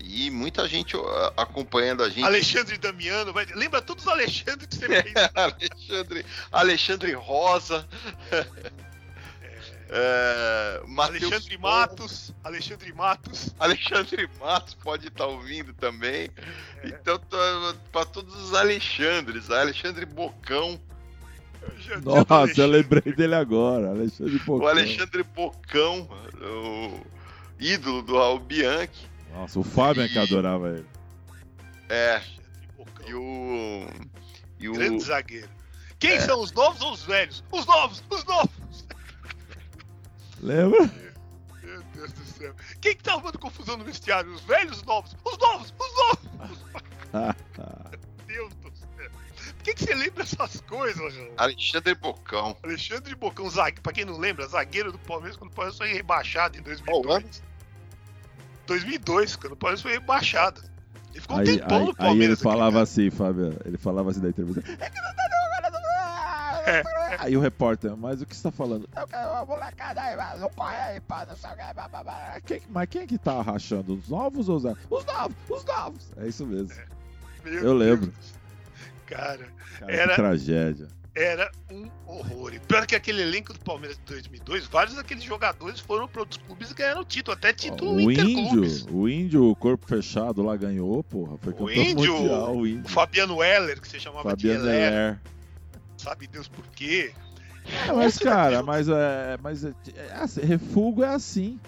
e 0.07 0.31
muita 0.31 0.69
gente 0.69 0.97
acompanhando 1.37 2.03
a 2.03 2.09
gente. 2.09 2.25
Alexandre 2.25 2.79
Damiano, 2.79 3.33
vai... 3.33 3.47
lembra 3.47 3.81
todos 3.81 4.05
os 4.05 4.11
Alexandre 4.11 4.67
que 4.67 4.77
você 4.77 4.87
fez. 4.87 5.15
Alexandre, 5.35 6.27
Alexandre 6.53 7.13
Rosa. 7.13 7.89
É... 8.31 8.85
É, 9.97 10.83
Alexandre 10.99 11.59
Matos, 11.59 12.35
Alexandre 12.43 12.93
Matos. 12.93 13.55
Alexandre 13.61 14.29
Matos 14.41 14.75
pode 14.75 15.09
estar 15.09 15.25
tá 15.25 15.31
ouvindo 15.31 15.73
também. 15.75 16.31
É. 16.83 16.89
Então, 16.89 17.21
para 17.93 18.05
todos 18.07 18.35
os 18.35 18.55
Alexandres, 18.55 19.51
Alexandre 19.51 20.07
Bocão. 20.07 20.81
Nossa, 22.03 22.35
Alexandre. 22.35 22.63
eu 22.63 22.67
lembrei 22.67 23.15
dele 23.15 23.35
agora, 23.35 23.91
Alexandre 23.91 24.39
Bocão. 24.39 24.67
O 24.67 24.69
Alexandre 24.69 25.23
Bocão, 25.23 26.09
o 26.43 27.01
ídolo 27.61 28.03
do 28.03 28.17
Raul 28.17 28.41
Bianchi. 28.41 29.14
Nossa, 29.35 29.59
o 29.59 29.65
Fábio 29.65 30.03
e... 30.03 30.07
é 30.07 30.09
que 30.09 30.19
adorava 30.19 30.69
ele. 30.71 30.87
É. 31.89 32.23
E 33.07 33.15
o. 33.15 33.87
E 34.61 34.69
o... 34.69 34.73
Grande 34.73 35.05
zagueiro. 35.05 35.49
Quem 35.99 36.13
é. 36.13 36.21
são 36.21 36.41
os 36.41 36.53
novos 36.53 36.81
ou 36.81 36.93
os 36.93 37.03
velhos? 37.03 37.43
Os 37.51 37.67
novos! 37.67 38.03
Os 38.11 38.25
novos! 38.25 38.87
Lembra? 40.41 40.91
Meu 41.63 41.83
Deus 41.95 42.13
do 42.13 42.25
céu. 42.25 42.55
Quem 42.81 42.95
que 42.97 43.03
tá 43.03 43.13
arrumando 43.13 43.39
confusão 43.39 43.77
no 43.77 43.85
vestiário? 43.85 44.33
Os 44.33 44.43
velhos 44.43 44.79
os 44.79 44.83
novos? 44.85 45.17
Os 45.25 45.39
novos! 45.39 45.75
Os 45.79 45.97
novos! 45.97 46.65
Meu 48.29 48.49
Deus 48.51 48.55
do 48.57 48.71
céu. 48.77 49.11
Por 49.57 49.63
que, 49.65 49.75
que 49.75 49.85
você 49.85 49.95
lembra 49.95 50.23
essas 50.23 50.61
coisas, 50.61 51.17
Raul. 51.17 51.33
Alexandre 51.39 51.95
Bocão. 51.95 52.57
Alexandre 52.63 53.15
Bocão, 53.15 53.49
zague... 53.49 53.81
pra 53.81 53.93
quem 53.93 54.05
não 54.05 54.19
lembra, 54.19 54.47
zagueiro 54.47 54.93
do 54.93 54.99
Palmeiras 54.99 55.37
quando 55.37 55.51
o 55.51 55.55
Palmeiras 55.55 55.79
foi 55.79 55.93
rebaixado 55.93 56.59
em 56.59 56.63
Qual 56.63 57.03
2002. 57.03 57.43
2002, 58.67 59.37
quando 59.37 59.53
o 59.53 59.57
Palmeiras 59.57 59.83
foi 59.83 59.93
rebaixado. 59.93 60.61
Ele 61.13 61.21
ficou 61.21 61.37
um 61.37 61.41
Aí, 61.41 61.47
tempão 61.47 61.69
aí- 61.79 61.85
no 61.85 61.85
aí 61.85 61.89
ele 61.89 61.95
Palmeiras. 61.97 62.39
aquele 62.39 62.53
falava 62.53 62.73
cara. 62.73 62.83
assim, 62.83 63.11
Fábio. 63.11 63.57
Ele 63.65 63.79
falava 63.79 64.11
assim 64.11 64.21
da 64.21 64.29
entrevista. 64.29 64.61
É 64.81 64.91
que 64.91 65.01
não 65.01 65.15
tá 65.15 65.23
jogando 65.31 65.73
do- 65.73 67.25
Aí 67.25 67.37
o 67.37 67.41
repórter, 67.41 67.97
mas 67.97 68.21
o 68.21 68.27
que 68.27 68.35
você 68.37 68.43
tá 68.43 68.51
falando? 68.51 68.89
Eu 68.97 69.07
quero 69.07 69.31
uma 69.31 69.45
molecada 69.45 70.01
aí, 70.01 70.17
mas 70.17 70.41
não 70.41 70.49
corre 70.51 70.77
aí, 70.77 71.01
pá, 71.01 71.25
não 71.27 71.37
sei 71.37 71.51
o 71.51 71.55
que, 72.43 72.63
Mas 72.69 72.89
quem 72.89 73.03
é 73.03 73.07
que 73.07 73.19
tá 73.19 73.41
rachando? 73.43 73.95
Os 73.95 74.09
novos 74.09 74.49
ou 74.49 74.57
os? 74.57 74.65
Os 74.91 75.05
novos, 75.05 75.37
os 75.49 75.65
novos. 75.65 76.11
É 76.17 76.27
isso 76.27 76.45
mesmo. 76.47 76.75
Meu 77.45 77.63
Eu 77.65 77.75
lembro. 77.75 78.07
Deus. 78.07 78.35
Cara, 79.07 79.47
Cara, 79.79 79.93
Era- 79.93 80.09
que 80.11 80.15
tragédia. 80.17 80.89
Era 81.15 81.51
um 81.71 81.89
horror. 82.07 82.55
E 82.55 82.59
pior 82.59 82.87
que 82.87 82.95
aquele 82.95 83.23
elenco 83.23 83.53
do 83.53 83.59
Palmeiras 83.61 83.97
de 83.99 84.05
2002, 84.05 84.67
vários 84.67 84.97
daqueles 84.97 85.23
jogadores 85.23 85.79
foram 85.81 86.09
para 86.09 86.23
outros 86.23 86.41
clubes 86.45 86.71
e 86.71 86.75
ganharam 86.75 87.05
título, 87.05 87.37
até 87.37 87.53
título 87.53 87.95
o 87.95 88.11
interclubes. 88.11 88.81
índio, 88.81 88.97
o 88.97 89.09
índio, 89.09 89.51
o 89.51 89.57
corpo 89.57 89.87
fechado 89.87 90.43
lá 90.43 90.57
ganhou, 90.57 91.03
porra. 91.05 91.39
Foi 91.39 91.55
O 91.59 91.71
índio, 91.71 92.13
mundial, 92.19 92.55
o 92.57 92.61
o 92.61 92.67
índio. 92.67 92.91
Fabiano 92.91 93.43
Heller, 93.43 93.81
que 93.81 93.89
você 93.89 94.01
chamava 94.01 94.31
Fabiano 94.31 94.63
de 94.63 94.69
Heller, 94.69 94.93
Heller. 94.93 95.21
sabe 95.97 96.27
Deus 96.27 96.49
por 96.49 96.67
quê. 96.69 97.13
É, 97.89 97.93
mas, 97.93 98.19
cara, 98.19 98.63
mas, 98.63 98.89
é, 98.89 99.39
mas 99.43 99.65
é, 99.65 99.73
é 99.97 100.15
assim, 100.17 100.41
refugo 100.43 101.03
é 101.03 101.09
assim. 101.09 101.59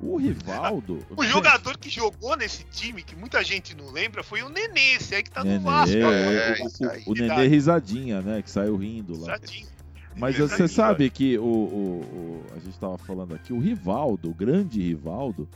O 0.00 0.16
Rivaldo. 0.18 0.98
O 1.16 1.24
jogador 1.24 1.78
que 1.78 1.88
jogou 1.88 2.36
nesse 2.36 2.64
time, 2.64 3.02
que 3.02 3.16
muita 3.16 3.42
gente 3.42 3.74
não 3.74 3.90
lembra, 3.90 4.22
foi 4.22 4.42
o 4.42 4.48
Nenê, 4.50 4.94
esse 4.96 5.14
aí 5.14 5.22
que 5.22 5.30
tá 5.30 5.42
no 5.42 5.50
Nenê, 5.50 5.64
Vasco. 5.64 5.96
É, 5.96 6.56
o, 6.60 7.10
o- 7.10 7.12
o 7.12 7.14
Nenê 7.14 7.46
risadinha, 7.46 8.20
né? 8.20 8.42
Que 8.42 8.50
saiu 8.50 8.76
rindo 8.76 9.18
lá. 9.18 9.38
Sadinho. 9.38 9.66
Mas 10.14 10.34
Nenê 10.38 10.48
você 10.48 10.68
sabe 10.68 11.08
que 11.10 11.38
o, 11.38 11.42
o- 11.44 12.00
o- 12.00 12.44
a 12.54 12.58
gente 12.58 12.78
tava 12.78 12.98
falando 12.98 13.34
aqui, 13.34 13.52
o 13.54 13.58
Rivaldo, 13.58 14.30
o 14.30 14.34
grande 14.34 14.80
Rivaldo, 14.82 15.48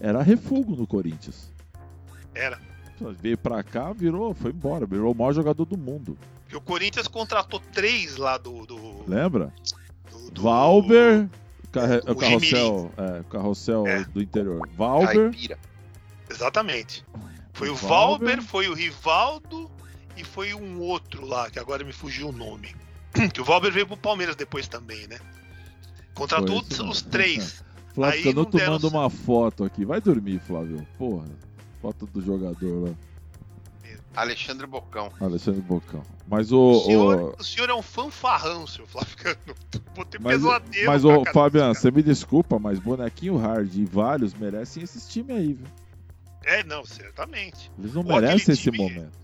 era 0.00 0.22
refugo 0.22 0.74
no 0.74 0.86
Corinthians. 0.86 1.52
Era. 2.34 2.58
Veio 3.20 3.38
pra 3.38 3.62
cá, 3.62 3.92
virou, 3.92 4.34
foi 4.34 4.50
embora, 4.50 4.86
virou 4.86 5.12
o 5.12 5.16
maior 5.16 5.32
jogador 5.32 5.64
do 5.64 5.76
mundo. 5.76 6.16
Porque 6.42 6.56
o 6.56 6.60
Corinthians 6.60 7.06
contratou 7.08 7.60
três 7.72 8.16
lá 8.16 8.38
do. 8.38 8.66
do, 8.66 9.04
Lembra? 9.08 9.52
do- 10.10 10.30
do- 10.32 10.42
Valber, 10.42 11.28
carre- 11.74 12.00
o 12.06 12.12
o 12.12 12.16
carrossel, 12.16 12.92
é, 12.96 13.22
carrossel 13.30 13.86
É. 13.86 14.04
do 14.04 14.22
interior. 14.22 14.68
Valber, 14.76 15.30
Caipira. 15.30 15.58
Exatamente. 16.30 17.04
Foi 17.52 17.68
o 17.68 17.74
Valber. 17.74 18.28
Valber, 18.28 18.42
foi 18.42 18.68
o 18.68 18.74
Rivaldo 18.74 19.70
e 20.16 20.24
foi 20.24 20.54
um 20.54 20.80
outro 20.80 21.24
lá, 21.26 21.50
que 21.50 21.58
agora 21.58 21.84
me 21.84 21.92
fugiu 21.92 22.28
o 22.28 22.32
nome. 22.32 22.74
Que 23.32 23.40
o 23.40 23.44
Valber 23.44 23.70
veio 23.72 23.86
pro 23.86 23.96
Palmeiras 23.96 24.34
depois 24.34 24.66
também, 24.66 25.06
né? 25.06 25.18
Contratou 26.14 26.60
os, 26.60 26.78
os 26.80 27.02
três. 27.02 27.62
Flávio 27.94 28.18
Aí 28.28 28.34
não 28.34 28.42
manda 28.44 28.58
certo. 28.58 28.88
uma 28.88 29.08
foto 29.08 29.62
aqui. 29.64 29.84
Vai 29.84 30.00
dormir, 30.00 30.40
Flávio. 30.40 30.84
Porra. 30.98 31.26
Foto 31.80 32.06
do 32.06 32.20
jogador 32.20 32.88
lá. 32.88 32.94
Alexandre 34.16 34.66
Bocão. 34.66 35.12
Alexandre 35.20 35.60
Bocão. 35.60 36.02
Mas 36.28 36.52
o. 36.52 36.58
O 36.70 36.84
senhor, 36.84 37.20
o- 37.20 37.36
o 37.38 37.44
senhor 37.44 37.70
é 37.70 37.74
um 37.74 37.82
fanfarrão, 37.82 38.66
seu 38.66 38.86
Flávio 38.86 39.16
Canuto. 39.16 39.82
Vou 39.94 40.04
ter 40.04 40.20
mas, 40.20 40.36
pesadelo. 40.36 40.86
mas 40.86 41.04
ô, 41.04 41.24
Fabiano, 41.32 41.74
você 41.74 41.90
me 41.90 42.02
desculpa, 42.02 42.58
mas 42.58 42.78
bonequinho 42.78 43.36
hard 43.36 43.74
e 43.74 43.84
vários 43.84 44.32
merecem 44.34 44.82
esses 44.82 45.08
times 45.08 45.36
aí, 45.36 45.54
viu? 45.54 45.66
É, 46.44 46.62
não, 46.64 46.84
certamente. 46.84 47.70
Eles 47.78 47.94
não 47.94 48.02
Ou 48.02 48.08
merecem 48.08 48.52
esse 48.52 48.62
time- 48.62 48.78
momento. 48.78 49.18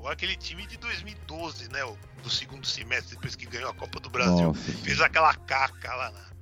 Ou 0.00 0.08
aquele 0.08 0.36
time 0.36 0.66
de 0.66 0.76
2012, 0.78 1.68
né? 1.70 1.78
Do 2.22 2.30
segundo 2.30 2.66
semestre, 2.66 3.14
depois 3.16 3.34
que 3.36 3.46
ganhou 3.46 3.70
a 3.70 3.74
Copa 3.74 4.00
do 4.00 4.08
Brasil. 4.10 4.46
Nossa. 4.48 4.60
Fez 4.72 5.00
aquela 5.00 5.34
caca 5.34 5.94
lá 5.94 6.10
na- 6.10 6.32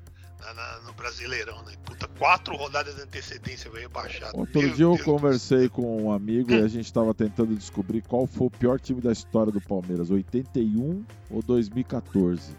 na- 0.40 0.54
na- 0.54 0.80
no 0.86 0.92
Brasileirão, 0.94 1.62
né? 1.64 1.72
Puta, 1.84 2.08
quatro 2.18 2.56
rodadas 2.56 2.94
de 2.96 3.02
antecedência 3.02 3.70
foi 3.70 3.80
rebaixado. 3.80 4.36
Outro 4.38 4.60
Meu 4.60 4.70
dia 4.74 4.84
eu 4.84 4.94
Deus 4.94 4.98
do 5.00 5.04
conversei 5.04 5.68
com 5.68 6.04
um 6.04 6.12
amigo 6.12 6.52
e 6.52 6.60
a 6.62 6.68
gente 6.68 6.92
tava 6.92 7.12
tentando 7.14 7.54
descobrir 7.54 8.02
qual 8.02 8.26
foi 8.26 8.46
o 8.46 8.50
pior 8.50 8.80
time 8.80 9.00
da 9.00 9.12
história 9.12 9.52
do 9.52 9.60
Palmeiras, 9.60 10.10
81 10.10 11.04
ou 11.30 11.42
2014. 11.42 12.52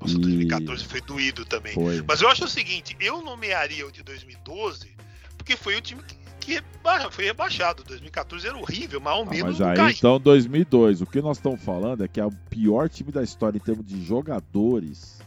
Nossa, 0.00 0.14
E 0.14 0.18
2014 0.18 0.84
foi 0.84 1.00
doído 1.02 1.44
também. 1.44 1.74
Foi. 1.74 2.02
Mas 2.06 2.22
eu 2.22 2.28
acho 2.28 2.44
o 2.44 2.48
seguinte, 2.48 2.96
eu 3.00 3.20
nomearia 3.22 3.86
o 3.86 3.92
de 3.92 4.02
2012 4.02 4.90
porque 5.36 5.56
foi 5.56 5.76
o 5.76 5.80
time 5.80 6.02
que, 6.02 6.16
que 6.58 6.62
foi 7.10 7.24
rebaixado. 7.24 7.82
2014 7.84 8.46
era 8.46 8.56
horrível, 8.56 9.00
mas 9.00 9.12
ao 9.12 9.22
Ah, 9.22 9.26
menos 9.26 9.42
mas 9.42 9.58
não 9.60 9.68
aí 9.68 9.76
caiu. 9.76 9.90
então 9.96 10.18
2002, 10.20 11.02
o 11.02 11.06
que 11.06 11.20
nós 11.20 11.36
estamos 11.36 11.62
falando 11.62 12.02
é 12.04 12.08
que 12.08 12.18
é 12.20 12.24
o 12.24 12.30
pior 12.48 12.88
time 12.88 13.12
da 13.12 13.22
história 13.22 13.58
em 13.58 13.60
termos 13.60 13.84
de 13.84 14.02
jogadores. 14.04 15.18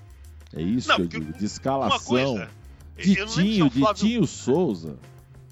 É 0.56 0.62
isso 0.62 0.88
Não, 0.90 0.96
que 0.98 1.02
eu 1.04 1.08
porque 1.10 1.20
digo, 1.26 1.38
de 1.38 1.46
escalação. 1.46 2.00
coisa, 2.06 2.52
se 3.00 3.20
é 3.20 3.26
Ditinho, 3.26 3.70
Flávio, 3.72 3.94
Ditinho 4.04 4.28
Souza. 4.28 4.98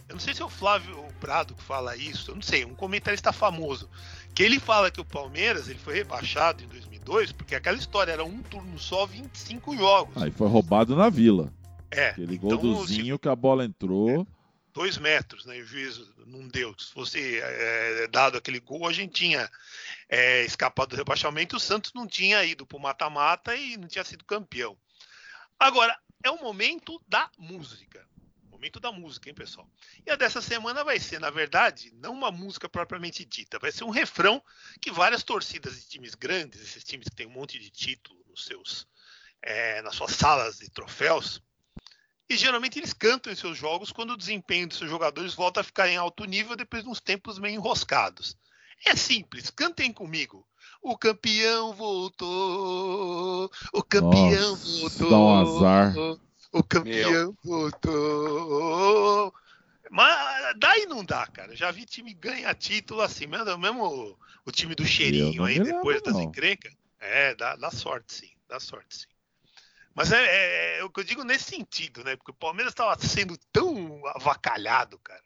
eu 0.08 0.14
não 0.16 0.20
sei 0.20 0.34
se 0.34 0.42
é 0.42 0.46
o 0.46 0.50
Flávio 0.50 1.04
Prado 1.20 1.54
que 1.56 1.64
fala 1.64 1.96
isso, 1.96 2.32
eu 2.32 2.36
não 2.36 2.42
sei, 2.42 2.66
um 2.66 2.74
comentarista 2.76 3.32
famoso, 3.32 3.90
que 4.34 4.42
ele 4.44 4.60
fala 4.60 4.90
que 4.92 5.00
o 5.02 5.06
Palmeiras 5.06 5.68
ele 5.70 5.78
foi 5.80 5.94
rebaixado 5.96 6.64
em 6.64 6.68
2002 6.68 7.32
porque 7.32 7.54
aquela 7.56 7.78
história 7.78 8.12
era 8.12 8.24
um 8.24 8.42
turno 8.44 8.78
só, 8.80 9.06
25 9.06 9.76
jogos. 9.78 10.22
Aí 10.22 10.32
foi 10.32 10.48
roubado 10.48 10.96
na 10.96 11.10
Vila. 11.10 11.54
é, 11.92 12.10
Aquele 12.10 12.36
então, 12.36 12.58
gol 12.58 12.86
do 12.86 12.88
se- 12.88 13.18
que 13.20 13.28
a 13.30 13.36
bola 13.36 13.66
entrou. 13.66 14.26
dois 14.74 14.98
metros, 14.98 15.46
né? 15.46 15.58
E 15.58 15.62
o 15.62 15.66
juiz 15.66 16.00
não 16.26 16.48
deu. 16.48 16.74
Se 16.78 16.92
fosse 16.94 17.20
é, 17.40 18.08
dado 18.08 18.38
aquele 18.38 18.60
gol, 18.62 18.88
a 18.88 18.94
gente 18.94 19.12
tinha 19.14 19.50
é, 20.10 20.44
escapado 20.46 20.90
do 20.92 20.96
rebaixamento. 20.96 21.58
O 21.58 21.60
Santos 21.60 21.92
não 21.94 22.08
tinha 22.08 22.44
ido 22.46 22.66
para 22.66 22.78
o 22.78 22.82
mata-mata 22.82 23.56
e 23.56 23.76
não 23.78 23.88
tinha 23.88 24.04
sido 24.06 24.24
campeão. 24.24 24.76
Agora, 25.62 25.96
é 26.24 26.32
o 26.32 26.42
momento 26.42 27.00
da 27.08 27.30
música. 27.38 28.04
Momento 28.50 28.80
da 28.80 28.92
música, 28.92 29.30
hein, 29.30 29.36
pessoal? 29.36 29.70
E 30.04 30.10
a 30.10 30.16
dessa 30.16 30.42
semana 30.42 30.84
vai 30.84 31.00
ser, 31.00 31.20
na 31.20 31.30
verdade, 31.30 31.92
não 31.94 32.14
uma 32.14 32.32
música 32.32 32.68
propriamente 32.68 33.24
dita, 33.24 33.60
vai 33.60 33.72
ser 33.72 33.84
um 33.84 33.92
refrão 33.92 34.44
que 34.82 34.90
várias 34.90 35.22
torcidas 35.22 35.76
de 35.76 35.88
times 35.88 36.16
grandes, 36.16 36.60
esses 36.62 36.84
times 36.84 37.08
que 37.08 37.16
têm 37.16 37.28
um 37.28 37.32
monte 37.34 37.60
de 37.60 37.70
título 37.70 38.26
nos 38.28 38.46
seus, 38.46 38.88
é, 39.40 39.84
nas 39.84 39.94
suas 39.94 40.14
salas 40.14 40.58
de 40.58 40.68
troféus, 40.72 41.40
e 42.28 42.36
geralmente 42.36 42.80
eles 42.80 42.92
cantam 42.92 43.32
em 43.32 43.36
seus 43.36 43.56
jogos 43.56 43.92
quando 43.92 44.14
o 44.14 44.18
desempenho 44.18 44.68
dos 44.68 44.80
seus 44.80 44.90
jogadores 44.90 45.36
volta 45.36 45.62
a 45.62 45.64
ficar 45.64 45.88
em 45.88 45.96
alto 45.96 46.26
nível 46.26 46.56
depois 46.56 46.84
de 46.84 46.90
uns 46.90 47.00
tempos 47.00 47.38
meio 47.38 47.54
enroscados. 47.54 48.36
É 48.84 48.96
simples, 48.96 49.52
cantem 49.52 49.94
comigo. 49.94 50.44
O 50.82 50.98
campeão 50.98 51.74
voltou. 51.74 53.52
O 53.74 53.84
campeão 53.84 54.52
Nossa, 54.52 54.80
voltou. 54.80 55.10
dá 55.10 55.18
um 55.18 55.36
azar. 55.40 55.94
O 56.52 56.64
campeão 56.64 57.38
voltou. 57.44 59.34
Mas 59.90 60.56
daí 60.58 60.86
não 60.86 61.04
dá, 61.04 61.28
cara. 61.28 61.56
Já 61.56 61.70
vi 61.72 61.86
time 61.86 62.14
ganhar 62.14 62.54
título 62.56 63.02
assim, 63.02 63.28
mesmo, 63.28 63.58
mesmo 63.58 64.18
o 64.46 64.52
time 64.52 64.74
do 64.74 64.86
cheirinho 64.86 65.44
aí, 65.44 65.60
depois 65.60 65.98
lembro, 65.98 66.04
das 66.04 66.14
não. 66.14 66.24
encrencas. 66.24 66.74
É, 67.00 67.36
dá, 67.36 67.56
dá 67.56 67.72
sorte 67.72 68.14
sim, 68.14 68.32
dá 68.48 68.60
sorte 68.60 68.96
sim. 68.96 69.08
Mas 69.94 70.12
é, 70.12 70.24
é- 70.24 70.80
é 70.80 70.84
o 70.84 70.90
que 70.90 71.00
eu 71.02 71.04
digo 71.04 71.24
nesse 71.24 71.46
sentido, 71.46 72.04
né? 72.04 72.16
Porque 72.16 72.32
o 72.32 72.36
Palmeiras 72.36 72.72
estava 72.72 72.98
sendo 73.02 73.38
tão 73.52 74.02
avacalhado, 74.08 74.98
cara, 75.00 75.22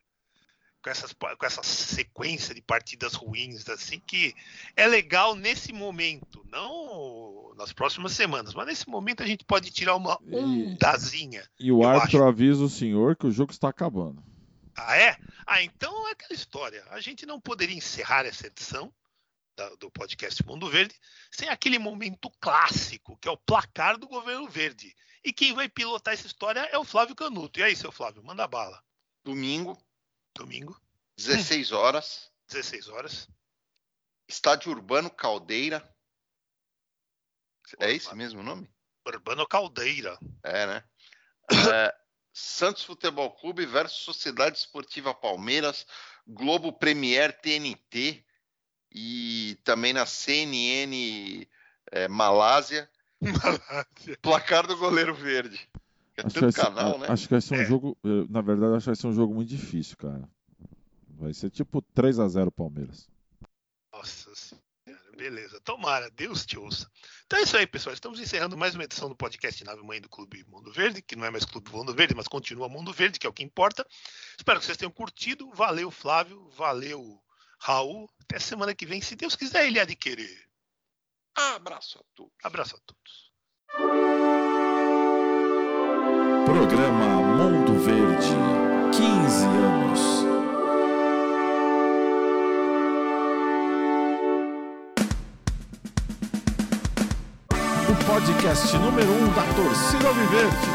com, 0.86 0.92
essas, 0.92 1.14
com 1.14 1.46
essa 1.48 1.64
sequência 1.64 2.54
de 2.54 2.62
partidas 2.62 3.16
ruins, 3.16 3.68
assim, 3.70 4.00
que 4.00 4.36
é 4.76 4.86
legal 4.86 5.34
nesse 5.36 5.74
momento, 5.74 6.46
não 6.52 7.52
nas 7.58 7.74
próximas 7.74 8.12
semanas, 8.12 8.54
mas 8.54 8.68
nesse 8.68 8.88
momento 8.88 9.24
a 9.24 9.26
gente 9.26 9.44
pode 9.44 9.72
tirar 9.72 9.96
uma 9.96 10.20
E- 10.22 10.36
ondazinha. 10.36 11.44
E 11.60 11.72
o 11.72 11.82
Eu 11.82 11.88
árbitro 11.90 12.24
avisa 12.24 12.64
o 12.64 12.70
senhor 12.70 13.16
que 13.16 13.26
o 13.26 13.32
jogo 13.32 13.52
está 13.52 13.68
acabando. 13.70 14.24
Ah, 14.78 14.96
é? 14.96 15.18
Ah, 15.48 15.64
então 15.64 16.08
é 16.08 16.12
aquela 16.12 16.34
história. 16.36 16.86
A 16.92 17.00
gente 17.02 17.26
não 17.26 17.42
poderia 17.42 17.76
encerrar 17.76 18.28
essa 18.28 18.46
edição 18.46 18.94
da- 19.58 19.74
do 19.80 19.90
podcast 19.90 20.46
Mundo 20.46 20.70
Verde 20.70 20.94
sem 21.32 21.50
aquele 21.50 21.80
momento 21.80 22.30
clássico, 22.40 23.18
que 23.18 23.28
é 23.28 23.32
o 23.32 23.38
placar 23.38 23.98
do 23.98 24.08
governo 24.08 24.48
verde. 24.48 24.94
E 25.24 25.34
quem 25.34 25.52
vai 25.56 25.68
pilotar 25.68 26.14
essa 26.14 26.28
história 26.28 26.60
é 26.72 26.78
o 26.78 26.84
Flávio 26.84 27.16
Canuto. 27.16 27.60
E 27.60 27.64
aí, 27.64 27.76
seu 27.76 27.92
Flávio, 27.92 28.24
manda 28.24 28.46
bala. 28.48 28.80
Domingo, 29.24 29.76
Domingo, 30.36 30.80
16 31.18 31.72
horas. 31.72 32.32
16 32.50 32.90
horas. 32.90 33.30
Estádio 34.28 34.72
Urbano 34.72 35.10
Caldeira. 35.10 35.88
É 37.80 37.92
esse 37.92 38.14
mesmo 38.14 38.44
nome? 38.44 38.70
Urbano 39.08 39.48
Caldeira. 39.48 40.18
É, 40.44 40.68
né? 40.68 40.84
É, 41.52 41.96
Santos 42.34 42.84
Futebol 42.84 43.32
Clube 43.32 43.66
versus 43.66 44.02
Sociedade 44.02 44.58
Esportiva 44.58 45.14
Palmeiras, 45.14 45.86
Globo 46.28 46.74
Premier 46.74 47.32
TNT 47.40 48.26
e 48.92 49.58
também 49.64 49.94
na 49.94 50.06
CNN 50.06 51.48
é, 51.92 52.08
Malásia. 52.10 52.90
Placar 54.22 54.68
do 54.68 54.78
goleiro 54.78 55.16
verde. 55.16 55.70
É 56.18 56.26
Acho 56.26 56.40
que, 56.40 56.52
ser, 56.52 56.54
canal, 56.62 56.98
né? 57.00 57.08
acho 57.10 57.24
que 57.28 57.32
vai 57.32 57.42
ser 57.42 57.56
um 57.56 57.62
É. 57.62 57.66
jogo. 57.66 57.98
eh, 58.04 58.26
Na 58.30 58.42
verdade, 58.42 58.76
acho 58.76 58.84
que 58.86 58.90
vai 58.90 58.96
ser 58.96 59.08
um 59.08 59.14
jogo 59.14 59.34
muito 59.34 59.50
difícil, 59.50 59.98
cara. 59.98 60.28
Vai 61.10 61.34
ser 61.34 61.50
tipo 61.50 61.82
3x0 61.94 62.52
Palmeiras. 62.52 63.10
Nossa 63.94 64.34
senhora. 64.36 64.64
Beleza, 65.18 65.62
tomara, 65.62 66.10
Deus 66.12 66.46
te 66.46 66.60
ouça. 66.60 66.90
Então 67.26 67.40
é 67.40 67.44
isso 67.44 67.56
aí, 67.56 67.66
pessoal. 67.66 67.94
Estamos 67.94 68.20
encerrando 68.20 68.58
mais 68.58 68.76
uma 68.76 68.84
edição 68.84 69.08
do 69.08 69.16
podcast 69.16 69.64
Nave 69.64 69.82
Mãe 69.82 70.02
do 70.02 70.10
Clube 70.10 70.44
Mundo 70.46 70.72
Verde, 70.74 71.02
que 71.02 71.16
não 71.16 71.24
é 71.26 71.32
mais 71.32 71.46
Clube 71.46 71.72
Mundo 71.72 71.94
Verde, 71.96 72.14
mas 72.14 72.28
continua 72.28 72.68
Mundo 72.68 72.92
Verde, 72.92 73.18
que 73.18 73.26
é 73.26 73.30
o 73.30 73.34
que 73.34 73.42
importa. 73.44 73.88
Espero 74.38 74.60
que 74.60 74.66
vocês 74.66 74.78
tenham 74.78 74.92
curtido. 74.92 75.50
Valeu, 75.54 75.90
Flávio. 75.90 76.50
Valeu, 76.50 77.18
Raul. 77.60 78.10
Até 78.24 78.40
semana 78.40 78.76
que 78.76 78.86
vem, 78.86 79.02
se 79.02 79.16
Deus 79.16 79.36
quiser, 79.38 79.66
ele 79.66 79.96
querer. 79.96 80.46
Abraço 81.34 81.98
a 82.00 82.04
todos. 82.14 82.34
Abraço 82.44 82.76
a 82.76 82.80
todos. 82.86 84.45
Programa 86.46 87.06
Mundo 87.06 87.74
Verde. 87.84 88.30
15 88.92 89.46
anos. 89.46 90.26
O 97.90 97.96
podcast 98.06 98.78
número 98.78 99.12
1 99.12 99.16
um 99.16 99.28
da 99.34 99.42
torcida 99.56 100.08
Alviverde. 100.08 100.70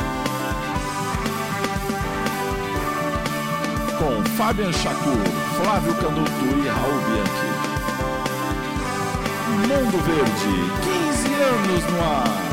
Com 3.97 4.25
Fabian 4.37 4.73
Chacur, 4.73 5.23
Flávio 5.63 5.95
Canuto 5.95 6.47
e 6.47 6.69
Raul 6.69 7.01
Bianchi. 7.07 7.51
Mundo 9.69 9.99
Verde, 10.05 10.53
15 10.83 11.35
anos 11.35 11.85
no 11.93 12.01
ar. 12.01 12.50